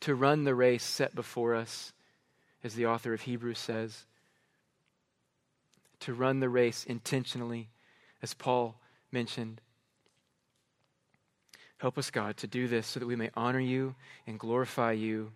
To 0.00 0.14
run 0.14 0.44
the 0.44 0.54
race 0.54 0.84
set 0.84 1.14
before 1.14 1.54
us, 1.54 1.92
as 2.64 2.74
the 2.74 2.86
author 2.86 3.12
of 3.12 3.22
Hebrews 3.22 3.58
says, 3.58 4.04
to 6.00 6.14
run 6.14 6.40
the 6.40 6.48
race 6.48 6.84
intentionally, 6.84 7.68
as 8.22 8.34
Paul 8.34 8.76
mentioned. 9.12 9.60
Help 11.78 11.98
us, 11.98 12.10
God, 12.10 12.36
to 12.38 12.46
do 12.46 12.68
this 12.68 12.86
so 12.86 13.00
that 13.00 13.06
we 13.06 13.16
may 13.16 13.30
honor 13.34 13.60
you 13.60 13.94
and 14.26 14.38
glorify 14.38 14.92
you, 14.92 15.32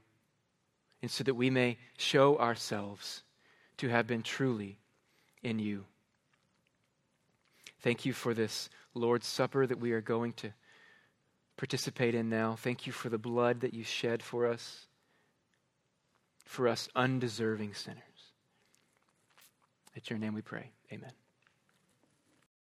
and 1.02 1.10
so 1.10 1.24
that 1.24 1.34
we 1.34 1.50
may 1.50 1.78
show 1.96 2.38
ourselves 2.38 3.22
to 3.76 3.88
have 3.88 4.06
been 4.06 4.22
truly 4.22 4.78
in 5.42 5.58
you. 5.58 5.84
Thank 7.80 8.06
you 8.06 8.14
for 8.14 8.32
this 8.32 8.70
Lord's 8.94 9.26
Supper 9.26 9.66
that 9.66 9.80
we 9.80 9.92
are 9.92 10.00
going 10.00 10.32
to 10.34 10.52
participate 11.56 12.14
in 12.14 12.28
now. 12.28 12.56
Thank 12.56 12.86
you 12.86 12.92
for 12.92 13.08
the 13.08 13.18
blood 13.18 13.60
that 13.60 13.74
you 13.74 13.84
shed 13.84 14.22
for 14.22 14.46
us, 14.46 14.86
for 16.44 16.68
us 16.68 16.88
undeserving 16.94 17.74
sinners. 17.74 18.00
It's 19.94 20.10
your 20.10 20.18
name 20.18 20.34
we 20.34 20.42
pray. 20.42 20.70
Amen. 20.92 21.12